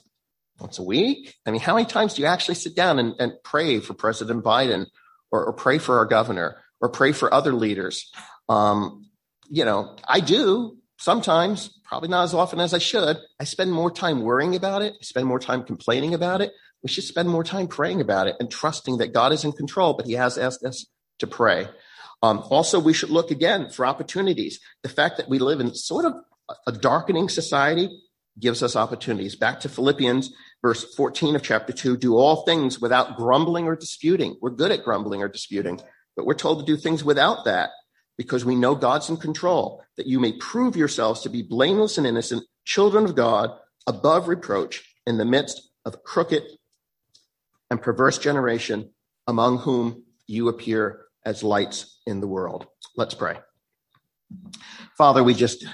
Once 0.60 0.80
a 0.80 0.84
week? 0.84 1.36
I 1.46 1.52
mean, 1.52 1.62
how 1.62 1.76
many 1.76 1.86
times 1.86 2.14
do 2.14 2.22
you 2.22 2.28
actually 2.28 2.56
sit 2.56 2.76
down 2.76 3.00
and, 3.00 3.16
and 3.20 3.34
pray 3.44 3.80
for 3.80 3.94
President 3.94 4.44
Biden 4.44 4.88
or, 5.32 5.46
or, 5.46 5.54
pray 5.54 5.80
for 5.80 5.98
our 5.98 6.06
governor 6.06 6.58
or 6.80 6.90
pray 6.90 7.12
for 7.12 7.34
other 7.34 7.54
leaders? 7.54 8.12
Um, 8.50 9.10
you 9.50 9.66
know, 9.66 9.96
I 10.08 10.20
do 10.20 10.78
sometimes, 11.04 11.80
probably 11.84 12.10
not 12.10 12.24
as 12.24 12.34
often 12.34 12.60
as 12.60 12.74
I 12.74 12.80
should. 12.80 13.18
I 13.39 13.43
spend 13.43 13.72
more 13.72 13.91
time 13.91 14.22
worrying 14.22 14.56
about 14.56 14.82
it. 14.82 14.93
I 14.93 15.04
spend 15.04 15.28
more 15.28 15.39
time 15.39 15.64
complaining 15.64 16.14
about 16.14 16.41
it 16.41 16.54
we 16.84 16.89
should 16.89 17.06
spend 17.06 17.30
more 17.30 17.43
time 17.43 17.68
praying 17.68 18.01
about 18.01 18.28
it 18.28 18.36
and 18.39 18.51
trusting 18.51 18.97
that 18.97 19.14
God 19.14 19.32
is 19.32 19.45
in 19.45 19.54
control, 19.54 19.93
but 19.93 20.06
He 20.06 20.14
has 20.14 20.38
asked 20.38 20.64
us 20.64 20.86
to 21.20 21.28
pray. 21.28 21.68
Um, 22.22 22.43
also, 22.49 22.80
we 22.80 22.93
should 22.93 23.10
look 23.10 23.32
again 23.32 23.70
for 23.70 23.86
opportunities. 23.86 24.60
The 24.84 24.89
fact 24.89 25.18
that 25.18 25.30
we 25.30 25.39
live 25.39 25.62
in 25.62 25.74
sort 25.74 26.06
of 26.06 26.14
a 26.68 26.72
darkening 26.74 27.30
society 27.30 27.89
gives 28.39 28.62
us 28.62 28.76
opportunities. 28.76 29.36
Back 29.36 29.62
to 29.62 29.70
Philippians, 29.70 30.34
verse 30.62 30.93
14 30.95 31.36
of 31.36 31.43
chapter 31.43 31.72
2 31.72 31.97
do 31.97 32.18
all 32.18 32.43
things 32.43 32.82
without 32.82 33.16
grumbling 33.16 33.66
or 33.66 33.76
disputing. 33.76 34.36
We're 34.41 34.51
good 34.51 34.72
at 34.72 34.84
grumbling 34.84 35.22
or 35.22 35.30
disputing, 35.30 35.80
but 36.18 36.26
we're 36.26 36.34
told 36.34 36.60
to 36.60 36.66
do 36.66 36.76
things 36.76 37.04
without 37.04 37.45
that 37.45 37.70
because 38.18 38.45
we 38.45 38.55
know 38.55 38.76
God's 38.76 39.09
in 39.09 39.18
control, 39.18 39.84
that 39.97 40.07
you 40.07 40.20
may 40.20 40.34
prove 40.34 40.76
yourselves 40.76 41.22
to 41.22 41.30
be 41.30 41.41
blameless 41.41 41.97
and 41.97 42.05
innocent, 42.05 42.43
children 42.66 43.05
of 43.05 43.16
God, 43.16 43.51
above 43.88 44.28
reproach, 44.28 44.88
in 45.05 45.18
the 45.18 45.26
midst 45.26 45.70
of 45.86 46.03
crooked 46.03 46.43
and 47.70 47.82
perverse 47.82 48.18
generation 48.18 48.89
among 49.28 49.57
whom 49.57 50.03
you 50.28 50.47
appear 50.47 51.05
as 51.26 51.43
lights 51.43 51.99
in 52.05 52.22
the 52.22 52.28
world. 52.28 52.68
Let's 52.95 53.14
pray. 53.14 53.39
Father, 54.97 55.24
we 55.24 55.34
just 55.34 55.66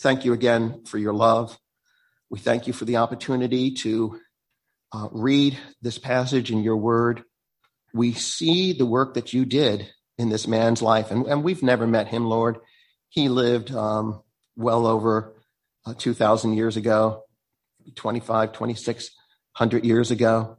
thank 0.00 0.24
you 0.24 0.32
again 0.32 0.84
for 0.86 0.98
your 0.98 1.12
love. 1.12 1.58
We 2.30 2.38
thank 2.38 2.66
you 2.66 2.72
for 2.72 2.84
the 2.84 2.96
opportunity 2.96 3.72
to 3.72 4.18
uh, 4.92 5.08
read 5.12 5.58
this 5.82 5.98
passage 5.98 6.50
in 6.50 6.62
your 6.62 6.76
word. 6.76 7.22
We 7.92 8.12
see 8.12 8.72
the 8.72 8.86
work 8.86 9.14
that 9.14 9.32
you 9.32 9.44
did 9.44 9.90
in 10.18 10.28
this 10.28 10.48
man's 10.48 10.82
life, 10.82 11.10
and, 11.10 11.26
and 11.26 11.44
we've 11.44 11.62
never 11.62 11.86
met 11.86 12.08
him, 12.08 12.26
Lord. 12.26 12.58
He 13.08 13.28
lived 13.28 13.72
um, 13.72 14.22
well 14.56 14.86
over 14.86 15.34
uh, 15.86 15.94
2,000 15.96 16.54
years 16.54 16.76
ago, 16.76 17.22
25, 17.94 18.52
2,600 18.52 19.84
years 19.84 20.10
ago. 20.10 20.58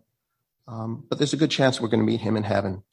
Um, 0.67 1.05
but 1.09 1.17
there's 1.17 1.33
a 1.33 1.37
good 1.37 1.51
chance 1.51 1.79
we're 1.79 1.89
going 1.89 1.99
to 1.99 2.11
meet 2.11 2.21
him 2.21 2.37
in 2.37 2.43
heaven 2.43 2.83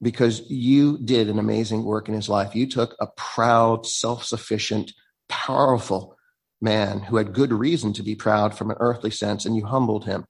because 0.00 0.50
you 0.50 0.98
did 0.98 1.28
an 1.28 1.38
amazing 1.38 1.84
work 1.84 2.08
in 2.08 2.14
his 2.14 2.28
life. 2.28 2.54
You 2.54 2.66
took 2.66 2.96
a 3.00 3.06
proud, 3.06 3.86
self 3.86 4.24
sufficient, 4.24 4.92
powerful 5.28 6.16
man 6.60 7.00
who 7.00 7.16
had 7.16 7.32
good 7.32 7.52
reason 7.52 7.92
to 7.92 8.02
be 8.02 8.14
proud 8.14 8.56
from 8.56 8.70
an 8.70 8.76
earthly 8.80 9.10
sense, 9.10 9.46
and 9.46 9.56
you 9.56 9.66
humbled 9.66 10.04
him 10.04 10.26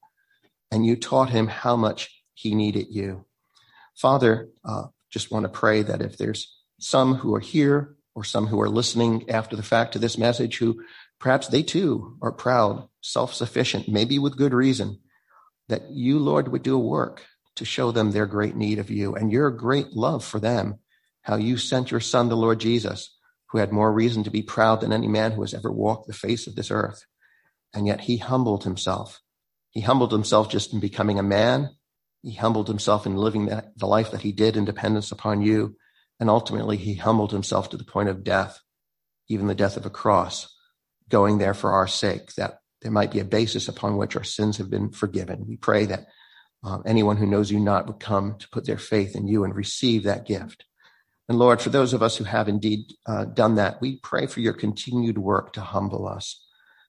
and 0.71 0.87
you 0.87 0.97
taught 0.97 1.31
him 1.31 1.47
how 1.47 1.77
much 1.77 2.23
he 2.35 2.55
needed 2.55 2.87
you. 2.91 3.27
Father, 3.95 4.49
uh, 4.65 4.85
just 5.13 5.31
want 5.31 5.45
to 5.45 5.49
pray 5.49 5.83
that 5.83 6.03
if 6.03 6.17
there's 6.17 6.57
some 6.81 7.15
who 7.15 7.35
are 7.35 7.41
here 7.41 7.97
or 8.15 8.25
some 8.25 8.47
who 8.47 8.61
are 8.61 8.69
listening 8.69 9.31
after 9.31 9.57
the 9.57 9.63
fact 9.63 9.93
to 9.93 9.99
this 9.99 10.19
message 10.19 10.59
who 10.59 10.83
perhaps 11.21 11.49
they 11.49 11.63
too 11.63 12.17
are 12.23 12.33
proud, 12.33 12.89
self 13.01 13.35
sufficient, 13.35 13.89
maybe 13.89 14.19
with 14.19 14.37
good 14.37 14.53
reason 14.53 14.99
that 15.69 15.91
you, 15.91 16.19
Lord, 16.19 16.49
would 16.49 16.63
do 16.63 16.75
a 16.75 16.79
work 16.79 17.25
to 17.57 17.65
show 17.65 17.93
them 17.93 18.11
their 18.11 18.27
great 18.27 18.57
need 18.57 18.79
of 18.79 18.91
you 18.91 19.15
and 19.15 19.31
your 19.31 19.51
great 19.51 19.93
love 19.93 20.25
for 20.25 20.41
them, 20.41 20.79
how 21.23 21.37
you 21.37 21.57
sent 21.57 21.91
your 21.91 22.01
son, 22.01 22.29
the 22.29 22.37
Lord 22.37 22.59
Jesus, 22.59 23.17
who 23.51 23.59
had 23.59 23.73
more 23.73 23.93
reason 23.93 24.25
to 24.25 24.31
be 24.31 24.43
proud 24.43 24.81
than 24.81 24.93
any 24.93 25.09
man 25.09 25.33
who 25.33 25.43
has 25.43 25.55
ever 25.55 25.71
walked 25.71 26.07
the 26.07 26.15
face 26.15 26.47
of 26.47 26.55
this 26.55 26.71
earth. 26.71 27.05
And 27.75 27.87
yet 27.87 28.03
he 28.03 28.17
humbled 28.17 28.65
himself. 28.65 29.21
He 29.71 29.81
humbled 29.81 30.13
himself 30.13 30.51
just 30.51 30.73
in 30.73 30.81
becoming 30.81 31.19
a 31.19 31.23
man. 31.23 31.71
He 32.23 32.35
humbled 32.35 32.69
himself 32.69 33.07
in 33.07 33.17
living 33.17 33.47
that, 33.47 33.77
the 33.77 33.87
life 33.87 34.13
that 34.13 34.23
he 34.23 34.33
did 34.33 34.57
in 34.57 34.65
dependence 34.65 35.13
upon 35.13 35.43
you. 35.43 35.77
And 36.21 36.31
ultimately, 36.31 36.77
he 36.77 36.95
humbled 36.95 37.33
himself 37.33 37.71
to 37.71 37.77
the 37.77 37.85
point 37.85 38.09
of 38.09 38.23
death, 38.23 38.61
even 39.29 39.49
the 39.49 39.55
death 39.55 39.77
of 39.77 39.87
a 39.87 39.91
cross, 39.91 40.55
going 41.09 41.39
there 41.39 41.55
for 41.55 41.73
our 41.73 41.89
sake, 41.89 42.35
that 42.35 42.59
there 42.81 42.93
might 42.93 43.11
be 43.11 43.21
a 43.21 43.25
basis 43.25 43.69
upon 43.69 43.97
which 43.97 44.17
our 44.17 44.25
sins 44.25 44.59
have 44.59 44.71
been 44.71 44.91
forgiven. 44.91 45.47
We 45.49 45.57
pray 45.57 45.87
that 45.87 46.07
um, 46.65 46.83
anyone 46.87 47.17
who 47.17 47.27
knows 47.27 47.51
you 47.51 47.59
not 47.59 47.87
would 47.87 47.99
come 47.99 48.37
to 48.39 48.49
put 48.51 48.67
their 48.67 48.79
faith 48.79 49.17
in 49.17 49.27
you 49.27 49.43
and 49.43 49.55
receive 49.55 50.05
that 50.05 50.27
gift. 50.27 50.65
And 51.29 51.39
Lord, 51.39 51.61
for 51.61 51.71
those 51.71 51.93
of 51.93 52.03
us 52.03 52.17
who 52.17 52.25
have 52.25 52.49
indeed 52.49 52.93
uh, 53.07 53.25
done 53.25 53.57
that, 53.57 53.81
we 53.81 53.97
pray 53.97 54.27
for 54.27 54.41
your 54.41 54.53
continued 54.53 55.19
work 55.19 55.53
to 55.55 55.61
humble 55.61 56.07
us, 56.07 56.45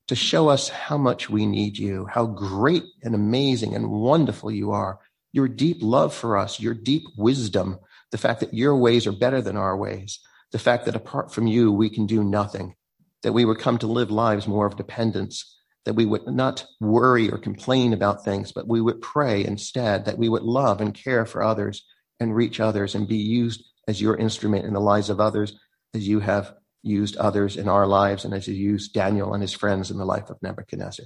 to 0.08 0.16
show 0.16 0.50
us 0.50 0.70
how 0.70 0.98
much 0.98 1.30
we 1.30 1.46
need 1.46 1.78
you, 1.78 2.06
how 2.06 2.26
great 2.26 2.84
and 3.04 3.16
amazing 3.16 3.74
and 3.74 3.90
wonderful 3.90 4.52
you 4.52 4.72
are, 4.72 5.00
your 5.34 5.50
deep 5.50 5.80
love 5.82 6.14
for 6.14 6.38
us, 6.38 6.60
your 6.60 6.74
deep 6.74 7.04
wisdom, 7.18 7.80
the 8.12 8.18
fact 8.18 8.40
that 8.40 8.54
your 8.54 8.78
ways 8.78 9.06
are 9.06 9.12
better 9.12 9.42
than 9.42 9.58
our 9.58 9.76
ways, 9.76 10.20
the 10.52 10.60
fact 10.60 10.86
that 10.86 10.96
apart 10.96 11.34
from 11.34 11.48
you, 11.48 11.72
we 11.72 11.90
can 11.90 12.06
do 12.06 12.24
nothing, 12.24 12.76
that 13.24 13.34
we 13.34 13.44
would 13.44 13.60
come 13.60 13.78
to 13.80 13.88
live 13.88 14.12
lives 14.12 14.48
more 14.48 14.66
of 14.66 14.78
dependence 14.78 15.54
that 15.86 15.94
we 15.94 16.06
would 16.06 16.28
not 16.28 16.66
worry 16.80 17.30
or 17.30 17.38
complain 17.38 17.94
about 17.94 18.24
things, 18.24 18.52
but 18.52 18.68
we 18.68 18.82
would 18.82 19.02
pray 19.02 19.44
instead, 19.44 20.06
that 20.06 20.18
we 20.18 20.30
would 20.30 20.44
love 20.44 20.80
and 20.80 20.94
care 20.94 21.26
for 21.26 21.44
others 21.44 21.86
and 22.20 22.36
reach 22.36 22.60
others 22.60 22.96
and 22.96 23.08
be 23.08 23.18
used 23.18 23.64
as 23.88 24.02
your 24.02 24.16
instrument 24.16 24.66
in 24.66 24.74
the 24.74 24.80
lives 24.80 25.10
of 25.10 25.20
others, 25.20 25.60
as 25.94 26.08
you 26.08 26.20
have 26.22 26.54
used 26.84 27.18
others 27.18 27.58
in 27.58 27.68
our 27.68 27.88
lives 27.88 28.24
and 28.24 28.34
as 28.34 28.48
you 28.48 28.54
used 28.54 28.94
Daniel 28.94 29.34
and 29.34 29.42
his 29.42 29.54
friends 29.54 29.92
in 29.92 29.98
the 29.98 30.06
life 30.06 30.30
of 30.30 30.42
Nebuchadnezzar. 30.42 31.06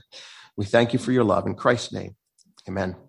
We 0.55 0.65
thank 0.65 0.93
you 0.93 0.99
for 0.99 1.11
your 1.11 1.23
love 1.23 1.47
in 1.47 1.55
Christ's 1.55 1.93
name. 1.93 2.15
Amen. 2.67 3.06